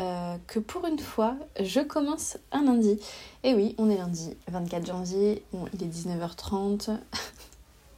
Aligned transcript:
euh, 0.00 0.36
que 0.46 0.58
pour 0.58 0.86
une 0.86 0.98
fois 0.98 1.36
je 1.60 1.80
commence 1.80 2.38
un 2.52 2.64
lundi. 2.64 2.98
Et 3.44 3.54
oui, 3.54 3.74
on 3.78 3.90
est 3.90 3.96
lundi 3.96 4.36
24 4.48 4.86
janvier, 4.86 5.42
il 5.74 5.82
est 5.82 5.86
19h30. 5.86 6.98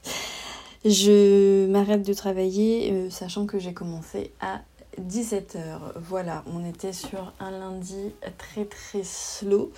je 0.84 1.66
m'arrête 1.66 2.02
de 2.02 2.12
travailler 2.12 2.92
euh, 2.92 3.10
sachant 3.10 3.46
que 3.46 3.58
j'ai 3.58 3.72
commencé 3.72 4.32
à 4.40 4.60
17h. 5.00 5.78
Voilà, 5.96 6.44
on 6.52 6.68
était 6.68 6.92
sur 6.92 7.32
un 7.40 7.50
lundi 7.50 8.12
très 8.36 8.64
très 8.64 9.04
slow. 9.04 9.72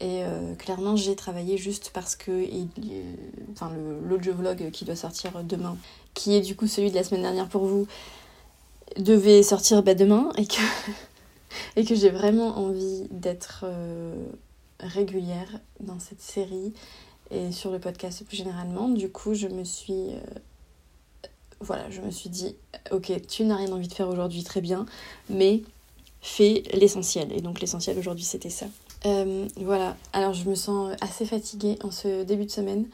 Et 0.00 0.24
euh, 0.24 0.54
clairement, 0.56 0.96
j'ai 0.96 1.16
travaillé 1.16 1.56
juste 1.56 1.90
parce 1.94 2.16
que 2.16 2.42
il, 2.42 2.68
enfin, 3.52 3.70
vlog 4.02 4.70
qui 4.70 4.84
doit 4.84 4.96
sortir 4.96 5.42
demain 5.42 5.76
qui 6.16 6.34
est 6.34 6.40
du 6.40 6.56
coup 6.56 6.66
celui 6.66 6.90
de 6.90 6.96
la 6.96 7.04
semaine 7.04 7.22
dernière 7.22 7.46
pour 7.46 7.66
vous, 7.66 7.86
devait 8.96 9.42
sortir 9.44 9.82
bah, 9.84 9.94
demain 9.94 10.30
et 10.36 10.46
que, 10.46 10.56
et 11.76 11.84
que 11.84 11.94
j'ai 11.94 12.10
vraiment 12.10 12.58
envie 12.58 13.06
d'être 13.10 13.64
euh, 13.64 14.14
régulière 14.80 15.60
dans 15.80 15.98
cette 15.98 16.20
série 16.20 16.72
et 17.30 17.52
sur 17.52 17.70
le 17.70 17.78
podcast 17.78 18.24
plus 18.24 18.36
généralement. 18.36 18.88
Du 18.88 19.10
coup, 19.10 19.34
je 19.34 19.48
me 19.48 19.64
suis. 19.64 20.10
Euh, 20.10 20.20
voilà, 21.60 21.90
je 21.90 22.00
me 22.02 22.10
suis 22.10 22.28
dit, 22.28 22.54
ok, 22.90 23.12
tu 23.26 23.44
n'as 23.44 23.56
rien 23.56 23.72
envie 23.72 23.88
de 23.88 23.94
faire 23.94 24.08
aujourd'hui, 24.08 24.44
très 24.44 24.60
bien, 24.60 24.84
mais 25.30 25.62
fais 26.20 26.62
l'essentiel. 26.74 27.32
Et 27.32 27.40
donc 27.40 27.60
l'essentiel 27.60 27.98
aujourd'hui, 27.98 28.24
c'était 28.24 28.50
ça. 28.50 28.66
Euh, 29.06 29.46
voilà, 29.56 29.96
alors 30.12 30.34
je 30.34 30.48
me 30.48 30.54
sens 30.54 30.94
assez 31.00 31.24
fatiguée 31.24 31.78
en 31.82 31.90
ce 31.90 32.24
début 32.24 32.44
de 32.44 32.50
semaine. 32.50 32.86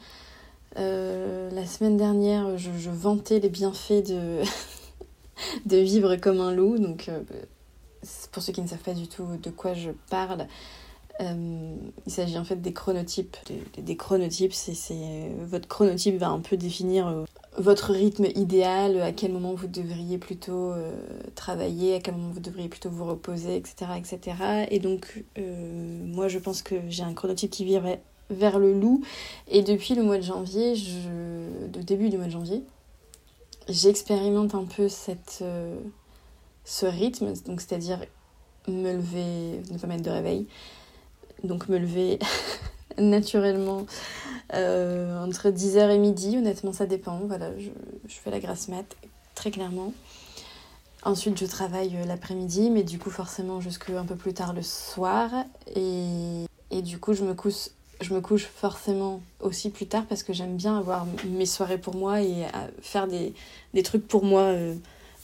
La 0.75 1.67
semaine 1.67 1.97
dernière, 1.97 2.57
je, 2.57 2.89
vantais 2.89 3.39
les 3.39 3.49
bienfaits 3.49 4.07
de, 4.07 4.41
de 5.65 5.77
vivre 5.77 6.15
comme 6.15 6.39
un 6.39 6.53
loup. 6.53 6.77
Donc, 6.77 7.09
pour 8.31 8.43
ceux 8.43 8.53
qui 8.53 8.61
ne 8.61 8.67
savent 8.67 8.79
pas 8.79 8.93
du 8.93 9.07
tout 9.07 9.25
de 9.41 9.49
quoi 9.49 9.73
je 9.73 9.91
parle, 10.09 10.47
euh, 11.21 11.75
il 12.05 12.11
s'agit 12.11 12.37
en 12.37 12.43
fait 12.43 12.61
des 12.61 12.73
chronotypes. 12.73 13.37
Des, 13.77 13.95
chronotypes, 13.95 14.53
c'est 14.53 15.31
votre 15.41 15.67
chronotype 15.67 16.17
va 16.17 16.29
un 16.29 16.39
peu 16.39 16.57
définir 16.57 17.25
votre 17.57 17.91
rythme 17.91 18.25
idéal, 18.35 18.99
à 18.99 19.11
quel 19.11 19.31
moment 19.31 19.53
vous 19.53 19.67
devriez 19.67 20.17
plutôt 20.17 20.73
travailler, 21.35 21.95
à 21.95 21.99
quel 21.99 22.15
moment 22.15 22.31
vous 22.31 22.39
devriez 22.39 22.67
plutôt 22.67 22.89
vous 22.89 23.05
reposer, 23.05 23.55
etc. 23.55 23.91
etc. 23.95 24.65
Et 24.71 24.79
donc, 24.79 25.23
moi, 25.37 26.27
je 26.27 26.39
pense 26.39 26.63
que 26.63 26.75
j'ai 26.89 27.03
un 27.03 27.13
chronotype 27.13 27.51
qui 27.51 27.63
vivrait 27.63 28.01
vers 28.29 28.59
le 28.59 28.73
loup. 28.73 29.03
Et 29.47 29.61
depuis 29.61 29.95
le 29.95 30.03
mois 30.03 30.17
de 30.17 30.23
janvier, 30.23 30.75
je... 30.75 31.09
le 31.73 31.83
début 31.83 32.09
du 32.09 32.17
mois 32.17 32.25
de 32.25 32.31
janvier, 32.31 32.63
j'expérimente 33.69 34.55
un 34.55 34.65
peu 34.65 34.89
cette, 34.89 35.39
euh, 35.41 35.77
ce 36.65 36.85
rythme, 36.85 37.33
donc 37.45 37.61
c'est-à-dire 37.61 37.99
me 38.67 38.93
lever, 38.93 39.61
ne 39.71 39.77
pas 39.77 39.87
mettre 39.87 40.03
de 40.03 40.09
réveil, 40.09 40.47
donc 41.43 41.67
me 41.69 41.77
lever 41.77 42.19
naturellement 42.97 43.85
euh, 44.53 45.23
entre 45.23 45.49
10h 45.49 45.89
et 45.89 45.97
midi, 45.97 46.37
honnêtement 46.37 46.73
ça 46.73 46.85
dépend, 46.85 47.19
voilà, 47.25 47.57
je, 47.57 47.69
je 48.07 48.15
fais 48.15 48.31
la 48.31 48.39
grasse 48.39 48.67
mat, 48.67 48.85
très 49.35 49.51
clairement. 49.51 49.93
Ensuite, 51.05 51.37
je 51.37 51.45
travaille 51.45 51.97
euh, 51.97 52.05
l'après-midi, 52.05 52.69
mais 52.69 52.83
du 52.83 52.97
coup, 52.97 53.09
forcément, 53.09 53.59
jusque 53.59 53.89
un 53.89 54.05
peu 54.05 54.15
plus 54.15 54.33
tard 54.33 54.53
le 54.53 54.61
soir. 54.61 55.29
Et, 55.75 56.45
et 56.71 56.81
du 56.81 56.97
coup, 56.97 57.13
je 57.13 57.25
me 57.25 57.33
couche 57.33 57.69
je 58.01 58.13
me 58.13 58.21
couche 58.21 58.45
forcément 58.45 59.21
aussi 59.39 59.69
plus 59.69 59.87
tard 59.87 60.05
parce 60.07 60.23
que 60.23 60.33
j'aime 60.33 60.57
bien 60.57 60.77
avoir 60.77 61.05
mes 61.25 61.45
soirées 61.45 61.77
pour 61.77 61.95
moi 61.95 62.21
et 62.21 62.45
faire 62.81 63.07
des, 63.07 63.33
trucs 63.83 64.07
pour 64.07 64.25
moi 64.25 64.41
euh, 64.41 64.75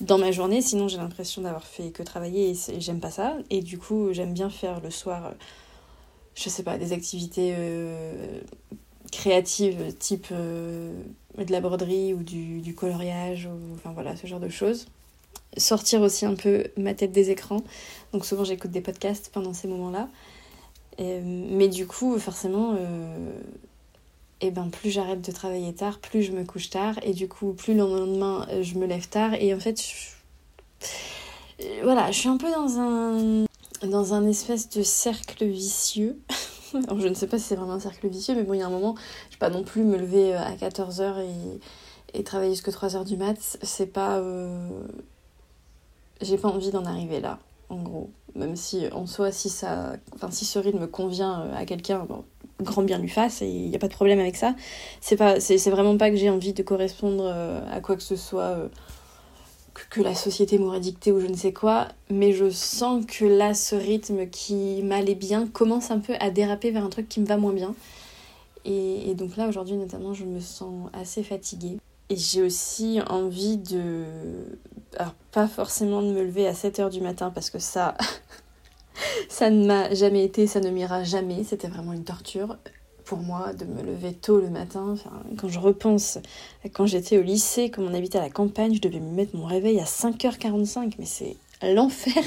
dans 0.01 0.17
ma 0.17 0.31
journée. 0.31 0.61
Sinon, 0.61 0.87
j'ai 0.87 0.97
l'impression 0.97 1.41
d'avoir 1.41 1.65
fait 1.65 1.91
que 1.91 2.03
travailler 2.03 2.51
et 2.51 2.79
j'aime 2.79 2.99
pas 2.99 3.11
ça. 3.11 3.37
Et 3.49 3.61
du 3.61 3.77
coup, 3.77 4.09
j'aime 4.11 4.33
bien 4.33 4.49
faire 4.49 4.79
le 4.81 4.91
soir, 4.91 5.27
euh, 5.27 5.31
je 6.35 6.49
sais 6.49 6.63
pas, 6.63 6.77
des 6.77 6.93
activités 6.93 7.53
euh, 7.57 8.41
créatives 9.11 9.93
type 9.97 10.31
de 10.31 11.51
la 11.51 11.61
broderie 11.61 12.13
ou 12.13 12.23
du, 12.23 12.73
coloriage, 12.75 13.47
ou 13.47 13.75
enfin 13.75 13.91
voilà, 13.93 14.15
ce 14.15 14.27
genre 14.27 14.39
de 14.39 14.49
choses 14.49 14.87
sortir 15.57 16.01
aussi 16.01 16.25
un 16.25 16.35
peu 16.35 16.65
ma 16.77 16.93
tête 16.93 17.11
des 17.11 17.31
écrans. 17.31 17.63
Donc 18.13 18.23
souvent 18.23 18.43
j'écoute 18.43 18.69
des 18.69 18.81
podcasts 18.81 19.31
pendant 19.33 19.53
ces 19.53 19.67
moments-là. 19.67 20.09
Euh, 20.99 21.21
mais 21.23 21.67
du 21.69 21.87
coup, 21.87 22.17
forcément, 22.19 22.75
euh, 22.77 23.31
eh 24.41 24.51
ben, 24.51 24.69
plus 24.69 24.89
j'arrête 24.89 25.21
de 25.21 25.31
travailler 25.31 25.73
tard, 25.73 25.99
plus 25.99 26.23
je 26.23 26.31
me 26.31 26.43
couche 26.45 26.69
tard. 26.69 26.95
Et 27.03 27.13
du 27.13 27.27
coup, 27.27 27.53
plus 27.53 27.73
le 27.73 27.79
lendemain, 27.79 28.47
euh, 28.49 28.63
je 28.63 28.75
me 28.75 28.85
lève 28.85 29.07
tard. 29.07 29.33
Et 29.33 29.53
en 29.53 29.59
fait, 29.59 29.81
voilà, 31.83 32.11
je 32.11 32.19
suis 32.19 32.29
un 32.29 32.37
peu 32.37 32.51
dans 32.51 32.79
un, 32.79 33.45
dans 33.87 34.13
un 34.13 34.27
espèce 34.27 34.69
de 34.69 34.83
cercle 34.83 35.45
vicieux. 35.45 36.19
Je 36.71 37.07
ne 37.07 37.15
sais 37.15 37.25
pas 37.25 37.39
si 37.39 37.45
c'est 37.45 37.55
vraiment 37.55 37.73
un 37.73 37.79
cercle 37.79 38.07
vicieux, 38.07 38.35
mais 38.35 38.43
bon, 38.43 38.53
il 38.53 38.59
y 38.59 38.61
a 38.61 38.67
un 38.67 38.69
moment, 38.69 38.93
je 39.29 39.35
vais 39.35 39.39
pas 39.39 39.49
non 39.49 39.63
plus 39.63 39.83
me 39.83 39.97
lever 39.97 40.35
à 40.35 40.55
14h 40.55 41.19
et, 41.23 42.19
et 42.19 42.23
travailler 42.23 42.51
jusqu'à 42.51 42.69
3h 42.69 43.05
du 43.05 43.17
mat. 43.17 43.57
C'est 43.63 43.87
pas. 43.87 44.21
J'ai 46.21 46.37
pas 46.37 46.49
envie 46.49 46.69
d'en 46.69 46.85
arriver 46.85 47.21
là 47.21 47.39
en 47.69 47.77
gros. 47.77 48.09
Même 48.35 48.55
si 48.55 48.87
en 48.91 49.05
soi, 49.05 49.31
si, 49.31 49.49
ça, 49.49 49.93
enfin, 50.13 50.29
si 50.31 50.45
ce 50.45 50.59
rythme 50.59 50.87
convient 50.87 51.41
euh, 51.41 51.55
à 51.55 51.65
quelqu'un, 51.65 52.05
bon, 52.05 52.23
grand 52.61 52.83
bien 52.83 52.97
lui 52.97 53.09
fasse 53.09 53.41
et 53.41 53.47
il 53.47 53.69
n'y 53.69 53.75
a 53.75 53.79
pas 53.79 53.87
de 53.87 53.93
problème 53.93 54.19
avec 54.19 54.35
ça. 54.35 54.55
C'est 55.01 55.15
pas, 55.15 55.39
c'est, 55.39 55.57
vraiment 55.69 55.97
pas 55.97 56.09
que 56.09 56.15
j'ai 56.15 56.29
envie 56.29 56.53
de 56.53 56.63
correspondre 56.63 57.23
euh, 57.25 57.61
à 57.71 57.79
quoi 57.81 57.95
que 57.95 58.03
ce 58.03 58.15
soit 58.15 58.41
euh, 58.43 58.67
que, 59.89 60.01
la 60.01 60.15
société 60.15 60.57
m'aurait 60.57 60.79
dicté 60.79 61.11
ou 61.11 61.19
je 61.19 61.27
ne 61.27 61.35
sais 61.35 61.53
quoi, 61.53 61.87
mais 62.09 62.33
je 62.33 62.49
sens 62.49 63.05
que 63.05 63.25
là, 63.25 63.53
ce 63.53 63.75
rythme 63.75 64.27
qui 64.27 64.81
m'allait 64.83 65.15
bien 65.15 65.47
commence 65.47 65.91
un 65.91 65.99
peu 65.99 66.13
à 66.19 66.29
déraper 66.29 66.71
vers 66.71 66.83
un 66.83 66.89
truc 66.89 67.07
qui 67.07 67.19
me 67.19 67.25
va 67.25 67.37
moins 67.37 67.53
bien. 67.53 67.75
Et, 68.65 69.09
et 69.09 69.13
donc 69.15 69.37
là, 69.37 69.47
aujourd'hui, 69.47 69.77
notamment, 69.77 70.13
je 70.13 70.25
me 70.25 70.39
sens 70.39 70.89
assez 70.93 71.23
fatiguée. 71.23 71.77
Et 72.09 72.15
j'ai 72.15 72.41
aussi 72.41 72.99
envie 73.07 73.57
de, 73.57 74.03
alors 74.97 75.13
pas 75.31 75.47
forcément 75.47 76.01
de 76.01 76.07
me 76.07 76.23
lever 76.23 76.47
à 76.47 76.53
7h 76.53 76.89
du 76.89 77.01
matin 77.01 77.31
parce 77.33 77.51
que 77.51 77.59
ça, 77.59 77.95
ça 79.29 79.49
ne 79.49 79.65
m'a 79.65 79.93
jamais 79.93 80.23
été, 80.23 80.47
ça 80.47 80.59
ne 80.59 80.69
m'ira 80.69 81.03
jamais. 81.03 81.43
C'était 81.43 81.67
vraiment 81.67 81.93
une 81.93 82.03
torture 82.03 82.57
pour 83.05 83.17
moi 83.17 83.53
de 83.53 83.65
me 83.65 83.81
lever 83.81 84.13
tôt 84.13 84.39
le 84.39 84.49
matin. 84.49 84.95
Quand 85.37 85.47
je 85.47 85.59
repense 85.59 86.19
à 86.63 86.69
quand 86.69 86.85
j'étais 86.85 87.17
au 87.17 87.23
lycée, 87.23 87.71
comme 87.71 87.85
on 87.85 87.93
habitait 87.95 88.19
à 88.19 88.21
la 88.21 88.29
campagne, 88.29 88.75
je 88.75 88.81
devais 88.81 88.99
me 88.99 89.11
mettre 89.11 89.35
mon 89.35 89.45
réveil 89.45 89.79
à 89.79 89.85
5h45, 89.85 90.93
mais 90.99 91.05
c'est 91.05 91.35
l'enfer. 91.63 92.23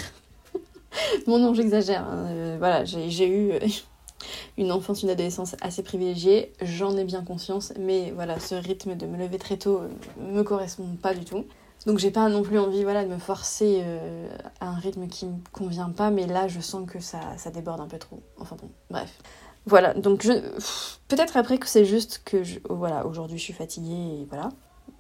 bon 1.27 1.39
non, 1.39 1.55
j'exagère. 1.55 2.05
Hein. 2.05 2.27
Euh, 2.31 2.85
j'ai 2.85 3.29
eu 3.29 3.53
une 4.59 4.73
enfance, 4.73 5.05
une 5.05 5.11
adolescence 5.11 5.55
assez 5.61 5.85
privilégiée, 5.85 6.53
j'en 6.61 6.97
ai 6.97 7.05
bien 7.05 7.23
conscience, 7.23 7.73
mais 7.79 8.11
voilà, 8.11 8.41
ce 8.41 8.57
rythme 8.57 8.97
de 8.97 9.07
me 9.07 9.17
lever 9.17 9.39
très 9.39 9.57
tôt 9.57 9.79
euh, 9.79 9.89
me 10.35 10.43
correspond 10.43 10.89
pas 11.01 11.15
du 11.15 11.25
tout. 11.25 11.45
Donc 11.87 11.99
j'ai 11.99 12.11
pas 12.11 12.29
non 12.29 12.43
plus 12.43 12.59
envie 12.59 12.85
voilà, 12.85 13.05
de 13.05 13.09
me 13.09 13.19
forcer 13.19 13.81
euh, 13.83 14.29
à 14.61 14.69
un 14.69 14.77
rythme 14.77 15.09
qui 15.09 15.27
me 15.27 15.37
convient 15.53 15.91
pas, 15.91 16.11
mais 16.11 16.27
là 16.27 16.47
je 16.47 16.61
sens 16.61 16.89
que 16.89 17.01
ça, 17.01 17.21
ça 17.37 17.51
déborde 17.51 17.81
un 17.81 17.89
peu 17.89 17.99
trop. 17.99 18.23
Enfin 18.39 18.57
bon, 18.61 18.71
bref. 18.91 19.19
Voilà, 19.67 19.95
donc 19.95 20.23
je... 20.23 20.33
peut-être 21.09 21.37
après 21.37 21.59
que 21.59 21.69
c'est 21.69 21.85
juste 21.85 22.23
que 22.25 22.43
je... 22.45 22.59
voilà, 22.69 23.07
aujourd'hui 23.07 23.39
je 23.39 23.43
suis 23.43 23.53
fatiguée 23.53 24.21
et 24.21 24.27
voilà, 24.29 24.51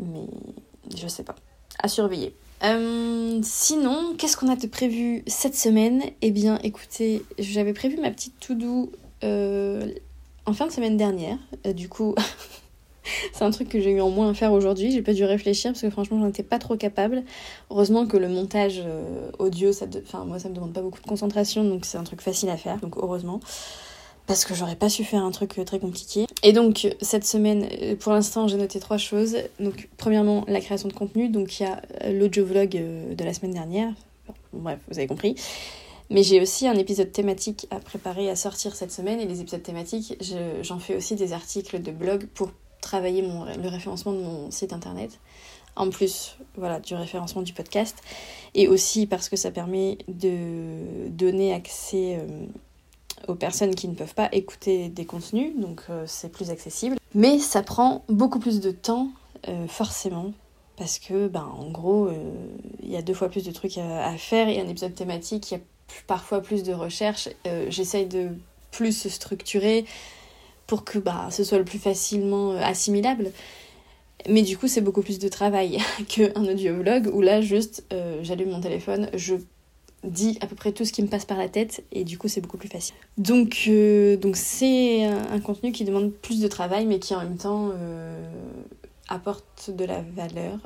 mais 0.01 0.27
je 0.97 1.07
sais 1.07 1.25
pas. 1.25 1.37
À 1.79 1.89
surveiller. 1.89 2.35
Euh, 2.65 3.41
sinon, 3.43 4.15
qu'est-ce 4.17 4.37
qu'on 4.37 4.49
a 4.49 4.57
de 4.57 4.67
prévu 4.67 5.25
cette 5.27 5.57
semaine? 5.57 6.03
Eh 6.21 6.31
bien, 6.31 6.59
écoutez, 6.63 7.25
j'avais 7.39 7.73
prévu 7.73 7.99
ma 7.99 8.11
petite 8.11 8.39
to-do 8.39 8.93
euh, 9.25 9.93
en 10.47 10.53
fin 10.53 10.67
de 10.67 10.73
semaine 10.73 10.97
dernière. 10.97 11.39
du 11.75 11.89
coup, 11.89 12.15
c'est 13.33 13.45
un 13.45 13.51
truc 13.51 13.69
que 13.69 13.81
j'ai 13.81 13.91
eu 13.91 14.01
en 14.01 14.11
moins 14.11 14.31
à 14.31 14.35
faire 14.35 14.53
aujourd'hui. 14.53 14.93
J'ai 14.93 15.03
pas 15.03 15.13
dû 15.13 15.25
réfléchir 15.25 15.73
parce 15.73 15.83
que 15.83 15.91
franchement, 15.91 16.21
j'en 16.21 16.29
étais 16.29 16.43
pas 16.43 16.59
trop 16.59 16.77
capable. 16.77 17.23
Heureusement 17.71 18.07
que 18.07 18.17
le 18.17 18.29
montage 18.29 18.83
euh, 18.85 19.31
audio, 19.39 19.73
ça 19.73 19.87
enfin, 20.05 20.25
moi, 20.25 20.39
ça 20.39 20.49
me 20.49 20.55
demande 20.55 20.73
pas 20.73 20.83
beaucoup 20.83 21.01
de 21.01 21.07
concentration, 21.07 21.65
donc 21.65 21.85
c'est 21.85 21.99
un 21.99 22.05
truc 22.05 22.21
facile 22.21 22.51
à 22.51 22.57
faire. 22.57 22.79
Donc 22.79 22.97
heureusement. 22.97 23.41
parce 24.27 24.45
que 24.45 24.55
j'aurais 24.55 24.77
pas 24.77 24.89
su 24.89 25.05
faire 25.05 25.25
un 25.25 25.31
truc 25.31 25.61
très 25.67 25.79
compliqué. 25.79 26.27
Et 26.43 26.53
donc 26.53 26.95
cette 27.01 27.25
semaine, 27.25 27.69
pour 27.99 28.13
l'instant, 28.13 28.49
j'ai 28.49 28.57
noté 28.57 28.81
trois 28.81 28.99
choses. 28.99 29.37
Donc 29.61 29.89
premièrement, 29.97 30.45
la 30.49 30.61
création 30.61 30.89
de 30.89 30.95
contenu. 30.95 31.29
Donc 31.29 31.59
il 31.61 31.65
y 31.65 31.67
a 31.67 31.83
l'audio 32.11 32.45
vlog 32.45 32.71
de 32.71 33.25
la 33.25 33.35
semaine 33.35 33.53
dernière. 33.53 33.93
bref, 34.53 34.79
vous 34.89 34.99
avez 34.99 35.09
compris. 35.09 35.35
Mais 36.11 36.23
j'ai 36.23 36.43
aussi 36.43 36.69
un 36.69 36.75
épisode 36.75 37.11
thématique 37.11 37.67
à 37.71 37.79
préparer, 37.79 38.29
à 38.29 38.37
sortir 38.37 38.77
cette 38.77 38.93
semaine. 38.93 39.19
Et 39.19 39.25
les 39.25 39.41
épisodes 39.41 39.63
thématiques, 39.63 40.23
j'en 40.61 40.79
fais 40.79 40.95
aussi 40.95 41.15
des 41.17 41.33
articles 41.33 41.81
de 41.81 41.91
blog 41.91 42.27
pour 42.35 42.51
travailler 42.83 43.23
mon, 43.23 43.45
le 43.45 43.69
référencement 43.69 44.13
de 44.13 44.19
mon 44.19 44.51
site 44.51 44.75
internet. 44.75 45.19
En 45.75 45.89
plus, 45.89 46.37
voilà, 46.57 46.81
du 46.81 46.95
référencement 46.95 47.41
du 47.41 47.55
podcast. 47.55 47.97
Et 48.55 48.69
aussi 48.69 49.07
parce 49.07 49.31
que 49.31 49.37
ça 49.37 49.51
permet 49.51 49.97
de 50.09 51.09
donner 51.09 51.55
accès 51.55 52.19
euh, 52.19 52.45
aux 53.27 53.35
personnes 53.35 53.75
qui 53.75 53.89
ne 53.89 53.95
peuvent 53.95 54.15
pas 54.15 54.29
écouter 54.33 54.91
des 54.91 55.07
contenus. 55.07 55.55
Donc 55.57 55.85
euh, 55.89 56.05
c'est 56.07 56.31
plus 56.31 56.51
accessible. 56.51 56.97
Mais 57.15 57.39
ça 57.39 57.63
prend 57.63 58.05
beaucoup 58.11 58.39
plus 58.39 58.61
de 58.61 58.71
temps, 58.71 59.09
euh, 59.49 59.67
forcément. 59.67 60.33
Parce 60.77 60.99
que, 60.99 61.29
ben, 61.29 61.49
en 61.59 61.71
gros, 61.71 62.11
il 62.83 62.91
y 62.91 62.97
a 62.97 63.03
deux 63.03 63.15
fois 63.15 63.29
plus 63.29 63.45
de 63.45 63.53
trucs 63.53 63.79
à, 63.79 64.07
à 64.09 64.17
faire 64.17 64.49
et 64.49 64.59
un 64.59 64.67
épisode 64.67 64.95
thématique, 64.95 65.51
il 65.51 65.55
y 65.55 65.57
a 65.59 65.61
parfois 66.07 66.41
plus 66.41 66.63
de 66.63 66.73
recherche. 66.73 67.29
Euh, 67.47 67.67
j'essaye 67.69 68.07
de 68.07 68.31
plus 68.71 68.97
se 68.97 69.09
structurer 69.09 69.85
pour 70.73 70.85
que 70.85 70.99
bah, 70.99 71.29
ce 71.31 71.45
soit 71.45 71.59
le 71.59 71.67
plus 71.67 71.79
facilement 71.79 72.53
euh, 72.53 72.63
assimilable. 72.63 73.31
Mais 74.27 74.41
du 74.41 74.57
coup, 74.57 74.69
c'est 74.69 74.81
beaucoup 74.81 75.03
plus 75.03 75.19
de 75.19 75.29
travail 75.29 75.77
qu'un 76.09 76.33
audio-vlog 76.35 77.11
où 77.13 77.21
là, 77.21 77.43
juste, 77.43 77.85
euh, 77.93 78.21
j'allume 78.23 78.53
mon 78.53 78.61
téléphone, 78.63 79.11
je 79.13 79.35
dis 80.03 80.39
à 80.41 80.47
peu 80.47 80.57
près 80.57 80.73
tout 80.73 80.87
ce 80.87 80.93
qui 80.95 81.03
me 81.03 81.09
passe 81.09 81.27
par 81.27 81.37
la 81.37 81.51
tête 81.51 81.85
et 81.93 82.05
du 82.05 82.17
coup, 82.17 82.27
c'est 82.27 82.41
beaucoup 82.41 82.57
plus 82.57 82.71
facile. 82.71 82.95
Donc, 83.19 83.69
donc 84.23 84.37
c'est 84.37 85.05
un, 85.05 85.41
contenu 85.41 85.73
qui 85.73 85.85
demande 85.85 86.11
plus 86.11 86.41
de 86.41 86.49
travail 86.49 86.87
mais 86.87 86.99
qui 86.99 87.15
en 87.15 87.19
même 87.19 87.37
temps 87.37 87.71
apporte 89.11 89.69
de 89.69 89.85
la 89.85 90.01
valeur. 90.01 90.59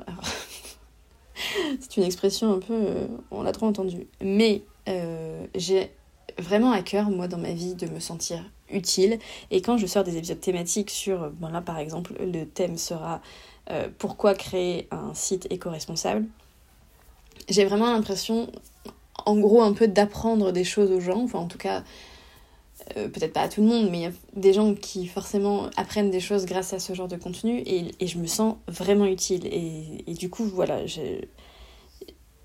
c'est 1.81 1.97
une 1.97 2.03
expression 2.03 2.53
un 2.53 2.59
peu. 2.59 2.79
on 3.29 3.43
l'a 3.43 3.51
trop 3.51 3.65
entendue. 3.65 4.07
Mais 4.21 4.61
euh, 4.87 5.45
j'ai 5.53 5.91
vraiment 6.39 6.71
à 6.71 6.81
cœur, 6.81 7.09
moi, 7.09 7.27
dans 7.27 7.37
ma 7.37 7.53
vie, 7.53 7.75
de 7.75 7.87
me 7.87 7.99
sentir 7.99 8.43
utile. 8.69 9.19
Et 9.51 9.61
quand 9.61 9.77
je 9.77 9.85
sors 9.85 10.03
des 10.03 10.17
épisodes 10.17 10.39
thématiques 10.39 10.89
sur, 10.89 11.29
bon 11.31 11.47
là 11.47 11.61
par 11.61 11.79
exemple, 11.79 12.13
le 12.19 12.45
thème 12.45 12.77
sera 12.77 13.21
euh, 13.69 13.87
pourquoi 13.97 14.33
créer 14.33 14.87
un 14.91 15.13
site 15.13 15.47
éco-responsable, 15.49 16.25
j'ai 17.49 17.65
vraiment 17.65 17.91
l'impression, 17.91 18.51
en 19.25 19.37
gros, 19.37 19.61
un 19.61 19.73
peu 19.73 19.87
d'apprendre 19.87 20.51
des 20.51 20.63
choses 20.63 20.91
aux 20.91 20.99
gens, 20.99 21.23
enfin 21.23 21.39
en 21.39 21.47
tout 21.47 21.57
cas, 21.57 21.83
euh, 22.95 23.07
peut-être 23.07 23.33
pas 23.33 23.41
à 23.41 23.49
tout 23.49 23.61
le 23.61 23.67
monde, 23.67 23.89
mais 23.89 23.97
il 23.99 24.03
y 24.03 24.07
a 24.07 24.11
des 24.35 24.53
gens 24.53 24.73
qui 24.73 25.07
forcément 25.07 25.69
apprennent 25.75 26.11
des 26.11 26.19
choses 26.19 26.45
grâce 26.45 26.73
à 26.73 26.79
ce 26.79 26.93
genre 26.93 27.07
de 27.07 27.17
contenu 27.17 27.59
et, 27.59 27.91
et 27.99 28.07
je 28.07 28.17
me 28.17 28.27
sens 28.27 28.55
vraiment 28.67 29.05
utile. 29.05 29.45
Et, 29.47 30.03
et 30.07 30.13
du 30.13 30.29
coup, 30.29 30.45
voilà, 30.45 30.85
j'ai 30.85 31.27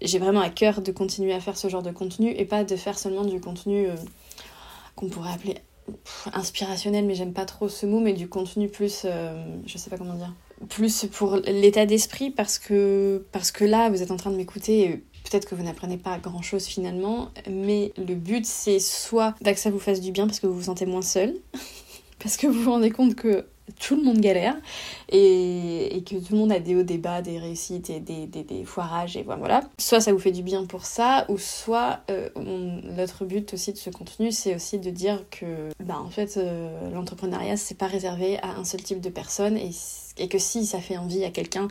j'ai 0.07 0.19
vraiment 0.19 0.41
à 0.41 0.51
cœur 0.51 0.81
de 0.81 0.93
continuer 0.93 1.33
à 1.33 1.41
faire 1.41 1.57
ce 1.57 1.69
genre 1.69 1.83
de 1.83 1.91
contenu 1.91 2.31
et 2.31 2.45
pas 2.45 2.65
de 2.65 2.77
faire 2.77 2.99
seulement 2.99 3.25
du 3.25 3.41
contenu 3.41 3.87
euh, 3.87 3.97
qu'on 4.97 5.09
pourrait 5.09 5.33
appeler 5.33 5.57
inspirationnel, 6.33 7.05
mais 7.05 7.15
j'aime 7.15 7.33
pas 7.33 7.45
trop 7.45 7.69
ce 7.69 7.87
mot, 7.87 8.01
mais 8.01 8.13
du 8.13 8.29
contenu 8.29 8.69
plus, 8.69 9.03
euh, 9.05 9.45
je 9.67 9.79
sais 9.79 9.91
pas 9.91 9.99
comment 9.99 10.15
dire, 10.15 10.33
plus 10.69 11.07
pour 11.11 11.37
l'état 11.37 11.87
d'esprit 11.87 12.31
parce 12.31 12.59
que, 12.59 13.25
parce 13.33 13.51
que 13.51 13.65
là, 13.65 13.91
vous 13.91 14.03
êtes 14.03 14.11
en 14.11 14.17
train 14.17 14.31
de 14.31 14.37
m'écouter. 14.37 15.03
Peut-être 15.25 15.49
que 15.49 15.55
vous 15.55 15.63
n'apprenez 15.63 15.99
pas 15.99 16.19
grand 16.19 16.43
chose 16.43 16.65
finalement, 16.65 17.31
mais 17.49 17.93
le 17.97 18.15
but 18.15 18.45
c'est 18.45 18.81
soit 18.81 19.35
que 19.45 19.55
ça 19.55 19.71
vous 19.71 19.79
fasse 19.79 20.01
du 20.01 20.11
bien 20.11 20.27
parce 20.27 20.41
que 20.41 20.47
vous 20.47 20.55
vous 20.55 20.65
sentez 20.65 20.85
moins 20.85 21.03
seul, 21.03 21.35
parce 22.19 22.37
que 22.37 22.47
vous 22.47 22.61
vous 22.63 22.71
rendez 22.71 22.91
compte 22.91 23.15
que 23.15 23.47
tout 23.79 23.97
le 23.97 24.03
monde 24.03 24.21
galère 24.21 24.57
et, 25.11 26.03
que 26.07 26.17
tout 26.17 26.33
le 26.33 26.39
monde 26.39 26.53
a 26.53 26.59
des 26.59 26.75
hauts, 26.75 26.83
des 26.83 26.99
bas, 26.99 27.23
des 27.23 27.39
réussites 27.39 27.91
et 27.91 28.01
des, 28.01 28.27
des, 28.27 28.65
foirages 28.65 29.17
et 29.17 29.23
voilà. 29.23 29.63
Soit 29.79 30.01
ça 30.01 30.13
vous 30.13 30.19
fait 30.19 30.33
du 30.33 30.43
bien 30.43 30.65
pour 30.65 30.85
ça, 30.85 31.27
ou 31.29 31.39
soit 31.39 32.01
euh, 32.11 32.29
notre 32.37 33.25
but 33.25 33.55
aussi 33.55 33.73
de 33.73 33.79
ce 33.79 33.91
contenu, 33.91 34.33
c'est 34.33 34.55
aussi 34.55 34.79
de 34.79 34.91
dire 34.91 35.25
que 35.31 35.71
bah, 35.81 35.99
en 35.99 36.11
fait 36.11 36.37
euh, 36.37 36.91
l'entrepreneuriat 36.91 37.57
c'est 37.57 37.77
pas 37.77 37.87
réservé 37.87 38.39
à 38.39 38.57
un 38.57 38.65
seul 38.65 38.83
type 38.83 39.01
de 39.01 39.11
personne 39.11 39.57
et, 39.57 40.29
que 40.29 40.39
si 40.39 40.67
ça 40.67 40.81
fait 40.81 40.97
envie 40.97 41.25
à 41.25 41.31
quelqu'un 41.31 41.69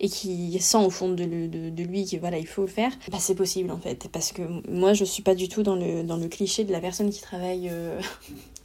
et 0.00 0.08
qui 0.08 0.58
sent 0.60 0.78
au 0.78 0.90
fond 0.90 1.10
de, 1.10 1.24
de, 1.24 1.82
lui 1.82 2.06
voilà 2.20 2.38
il 2.38 2.46
faut 2.46 2.62
le 2.62 2.68
faire, 2.68 2.92
bah 3.10 3.18
c'est 3.20 3.34
possible 3.34 3.70
en 3.70 3.78
fait 3.78 4.08
parce 4.10 4.32
que 4.32 4.42
moi 4.68 4.94
je 4.94 5.04
suis 5.04 5.22
pas 5.22 5.34
du 5.34 5.48
tout 5.48 5.62
dans 5.62 5.76
le, 5.76 6.02
dans 6.02 6.16
le 6.16 6.28
cliché 6.28 6.64
de 6.64 6.72
la 6.72 6.80
personne 6.80 7.10
qui 7.10 7.20
travaille 7.20 7.68
euh, 7.70 8.00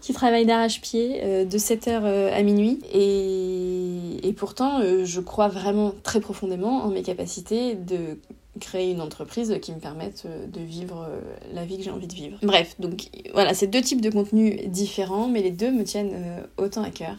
qui 0.00 0.12
travaille 0.12 0.46
d'arrache-pied 0.46 1.20
euh, 1.22 1.44
de 1.44 1.58
7h 1.58 2.02
euh, 2.02 2.36
à 2.36 2.42
minuit. 2.42 2.80
Et, 2.92 4.28
et 4.28 4.32
pourtant, 4.32 4.80
euh, 4.80 5.04
je 5.04 5.20
crois 5.20 5.48
vraiment 5.48 5.92
très 6.02 6.20
profondément 6.20 6.84
en 6.84 6.88
mes 6.88 7.02
capacités 7.02 7.74
de 7.74 8.18
créer 8.60 8.90
une 8.90 9.00
entreprise 9.00 9.58
qui 9.62 9.72
me 9.72 9.78
permette 9.78 10.26
de 10.26 10.60
vivre 10.60 11.08
la 11.54 11.64
vie 11.64 11.78
que 11.78 11.84
j'ai 11.84 11.90
envie 11.90 12.06
de 12.06 12.14
vivre. 12.14 12.36
Bref, 12.42 12.76
donc 12.78 13.08
voilà, 13.32 13.54
c'est 13.54 13.66
deux 13.66 13.80
types 13.80 14.02
de 14.02 14.10
contenus 14.10 14.68
différents, 14.68 15.26
mais 15.26 15.40
les 15.40 15.50
deux 15.50 15.72
me 15.72 15.84
tiennent 15.84 16.44
autant 16.58 16.82
à 16.82 16.90
cœur. 16.90 17.16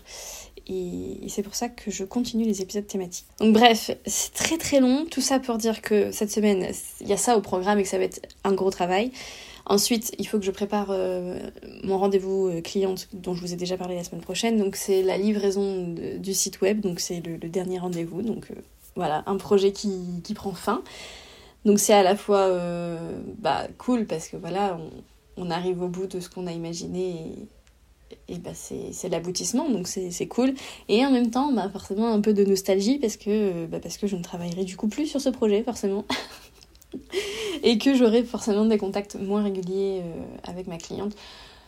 Et 0.67 1.25
c'est 1.27 1.43
pour 1.43 1.55
ça 1.55 1.67
que 1.67 1.91
je 1.91 2.03
continue 2.03 2.45
les 2.45 2.61
épisodes 2.61 2.87
thématiques. 2.87 3.25
Donc 3.39 3.53
bref, 3.53 3.91
c'est 4.05 4.33
très 4.33 4.57
très 4.57 4.79
long. 4.79 5.05
Tout 5.09 5.21
ça 5.21 5.39
pour 5.39 5.57
dire 5.57 5.81
que 5.81 6.11
cette 6.11 6.31
semaine, 6.31 6.67
il 7.01 7.07
y 7.07 7.13
a 7.13 7.17
ça 7.17 7.35
au 7.35 7.41
programme 7.41 7.79
et 7.79 7.83
que 7.83 7.89
ça 7.89 7.97
va 7.97 8.05
être 8.05 8.21
un 8.43 8.53
gros 8.53 8.71
travail. 8.71 9.11
Ensuite, 9.65 10.13
il 10.19 10.27
faut 10.27 10.39
que 10.39 10.45
je 10.45 10.51
prépare 10.51 10.87
euh, 10.89 11.39
mon 11.83 11.97
rendez-vous 11.97 12.47
euh, 12.47 12.61
client 12.61 12.95
dont 13.13 13.33
je 13.33 13.41
vous 13.41 13.53
ai 13.53 13.55
déjà 13.55 13.77
parlé 13.77 13.95
la 13.95 14.03
semaine 14.03 14.21
prochaine. 14.21 14.57
Donc 14.57 14.75
c'est 14.75 15.03
la 15.03 15.17
livraison 15.17 15.87
du 15.87 16.33
site 16.33 16.61
web, 16.61 16.81
donc 16.81 16.99
c'est 16.99 17.21
le, 17.25 17.37
dernier 17.37 17.79
rendez-vous. 17.79 18.21
Donc 18.21 18.51
euh, 18.51 18.55
voilà, 18.95 19.23
un 19.25 19.37
projet 19.37 19.71
qui, 19.71 20.21
qui 20.23 20.33
prend 20.33 20.53
fin. 20.53 20.83
Donc 21.63 21.79
c'est 21.79 21.93
à 21.93 22.03
la 22.03 22.17
fois 22.17 22.49
bah, 23.39 23.67
cool 23.77 24.05
parce 24.05 24.27
que 24.27 24.35
voilà, 24.35 24.77
on, 25.37 25.49
arrive 25.49 25.81
au 25.81 25.87
bout 25.87 26.07
de 26.07 26.19
ce 26.19 26.29
qu'on 26.29 26.45
a 26.45 26.51
imaginé 26.51 27.47
et, 28.27 28.33
et 28.33 28.37
bah, 28.37 28.51
c'est 28.53 29.07
l'aboutissement, 29.07 29.69
donc 29.69 29.87
c'est 29.87 30.27
cool. 30.27 30.55
Et 30.89 31.05
en 31.05 31.11
même 31.11 31.31
temps, 31.31 31.53
bah, 31.53 31.69
forcément 31.71 32.11
un 32.11 32.19
peu 32.19 32.33
de 32.33 32.43
nostalgie 32.43 32.99
parce 32.99 33.15
que, 33.15 33.65
bah, 33.67 33.79
parce 33.81 33.97
que 33.97 34.07
je 34.07 34.17
ne 34.17 34.23
travaillerai 34.23 34.65
du 34.65 34.75
coup 34.75 34.89
plus 34.89 35.07
sur 35.07 35.21
ce 35.21 35.29
projet, 35.29 35.63
forcément. 35.63 36.03
et 37.63 37.77
que 37.77 37.95
j'aurai 37.95 38.23
forcément 38.23 38.65
des 38.65 38.77
contacts 38.77 39.15
moins 39.15 39.43
réguliers 39.43 40.01
euh, 40.03 40.23
avec 40.43 40.67
ma 40.67 40.77
cliente. 40.77 41.15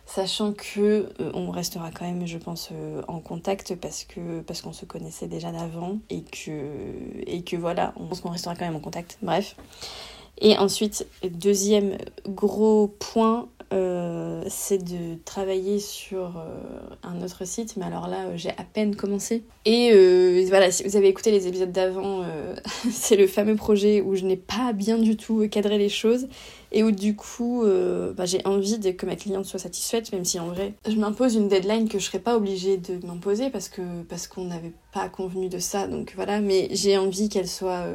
Sachant 0.05 0.53
que 0.53 1.09
euh, 1.19 1.31
on 1.33 1.49
restera 1.49 1.89
quand 1.89 2.05
même 2.05 2.27
je 2.27 2.37
pense 2.37 2.69
euh, 2.71 3.01
en 3.07 3.19
contact 3.19 3.75
parce 3.75 4.03
que 4.03 4.41
parce 4.41 4.61
qu'on 4.61 4.73
se 4.73 4.85
connaissait 4.85 5.27
déjà 5.27 5.51
d'avant 5.51 5.97
et 6.11 6.21
que 6.21 6.51
et 7.25 7.41
que 7.41 7.55
voilà 7.55 7.91
on 7.97 8.05
pense 8.05 8.21
qu'on 8.21 8.29
restera 8.29 8.55
quand 8.55 8.65
même 8.65 8.75
en 8.75 8.81
contact. 8.81 9.17
Bref. 9.23 9.55
Et 10.41 10.57
ensuite 10.57 11.07
deuxième 11.23 11.97
gros 12.27 12.87
point 12.99 13.47
euh, 13.73 14.43
c'est 14.47 14.77
de 14.77 15.15
travailler 15.25 15.79
sur 15.79 16.37
euh, 16.37 16.95
un 17.03 17.21
autre 17.23 17.45
site, 17.45 17.77
mais 17.77 17.85
alors 17.85 18.07
là, 18.07 18.25
euh, 18.25 18.33
j'ai 18.35 18.51
à 18.51 18.63
peine 18.71 18.95
commencé. 18.95 19.43
Et 19.65 19.91
voilà, 20.47 20.69
si 20.71 20.83
vous 20.83 20.95
avez 20.95 21.07
écouté 21.07 21.31
les 21.31 21.47
épisodes 21.47 21.71
d'avant, 21.71 22.23
c'est 22.91 23.15
le 23.15 23.25
fameux 23.27 23.55
projet 23.55 24.01
où 24.01 24.15
je 24.15 24.25
n'ai 24.25 24.37
pas 24.37 24.73
bien 24.73 24.97
du 24.97 25.17
tout 25.17 25.47
cadré 25.49 25.77
les 25.77 25.89
choses 25.89 26.27
et 26.71 26.83
où 26.83 26.91
du 26.91 27.15
coup, 27.15 27.63
bah, 28.15 28.25
j'ai 28.25 28.45
envie 28.45 28.77
de, 28.77 28.91
que 28.91 29.05
ma 29.05 29.15
cliente 29.15 29.45
soit 29.45 29.59
satisfaite, 29.59 30.11
même 30.11 30.25
si 30.25 30.39
en 30.39 30.47
vrai, 30.47 30.73
je 30.87 30.95
m'impose 30.95 31.35
une 31.35 31.47
deadline 31.47 31.87
que 31.89 31.97
je 31.97 32.05
serais 32.05 32.19
pas 32.19 32.35
obligée 32.35 32.77
de 32.77 33.03
m'imposer 33.05 33.49
parce 33.49 33.69
que 33.69 34.03
parce 34.03 34.27
qu'on 34.27 34.45
n'avait 34.45 34.73
pas 34.93 35.09
convenu 35.09 35.49
de 35.49 35.57
ça, 35.59 35.87
donc 35.87 36.13
voilà. 36.15 36.41
Mais 36.41 36.67
j'ai 36.71 36.97
envie 36.97 37.29
qu'elle 37.29 37.47
soit, 37.47 37.85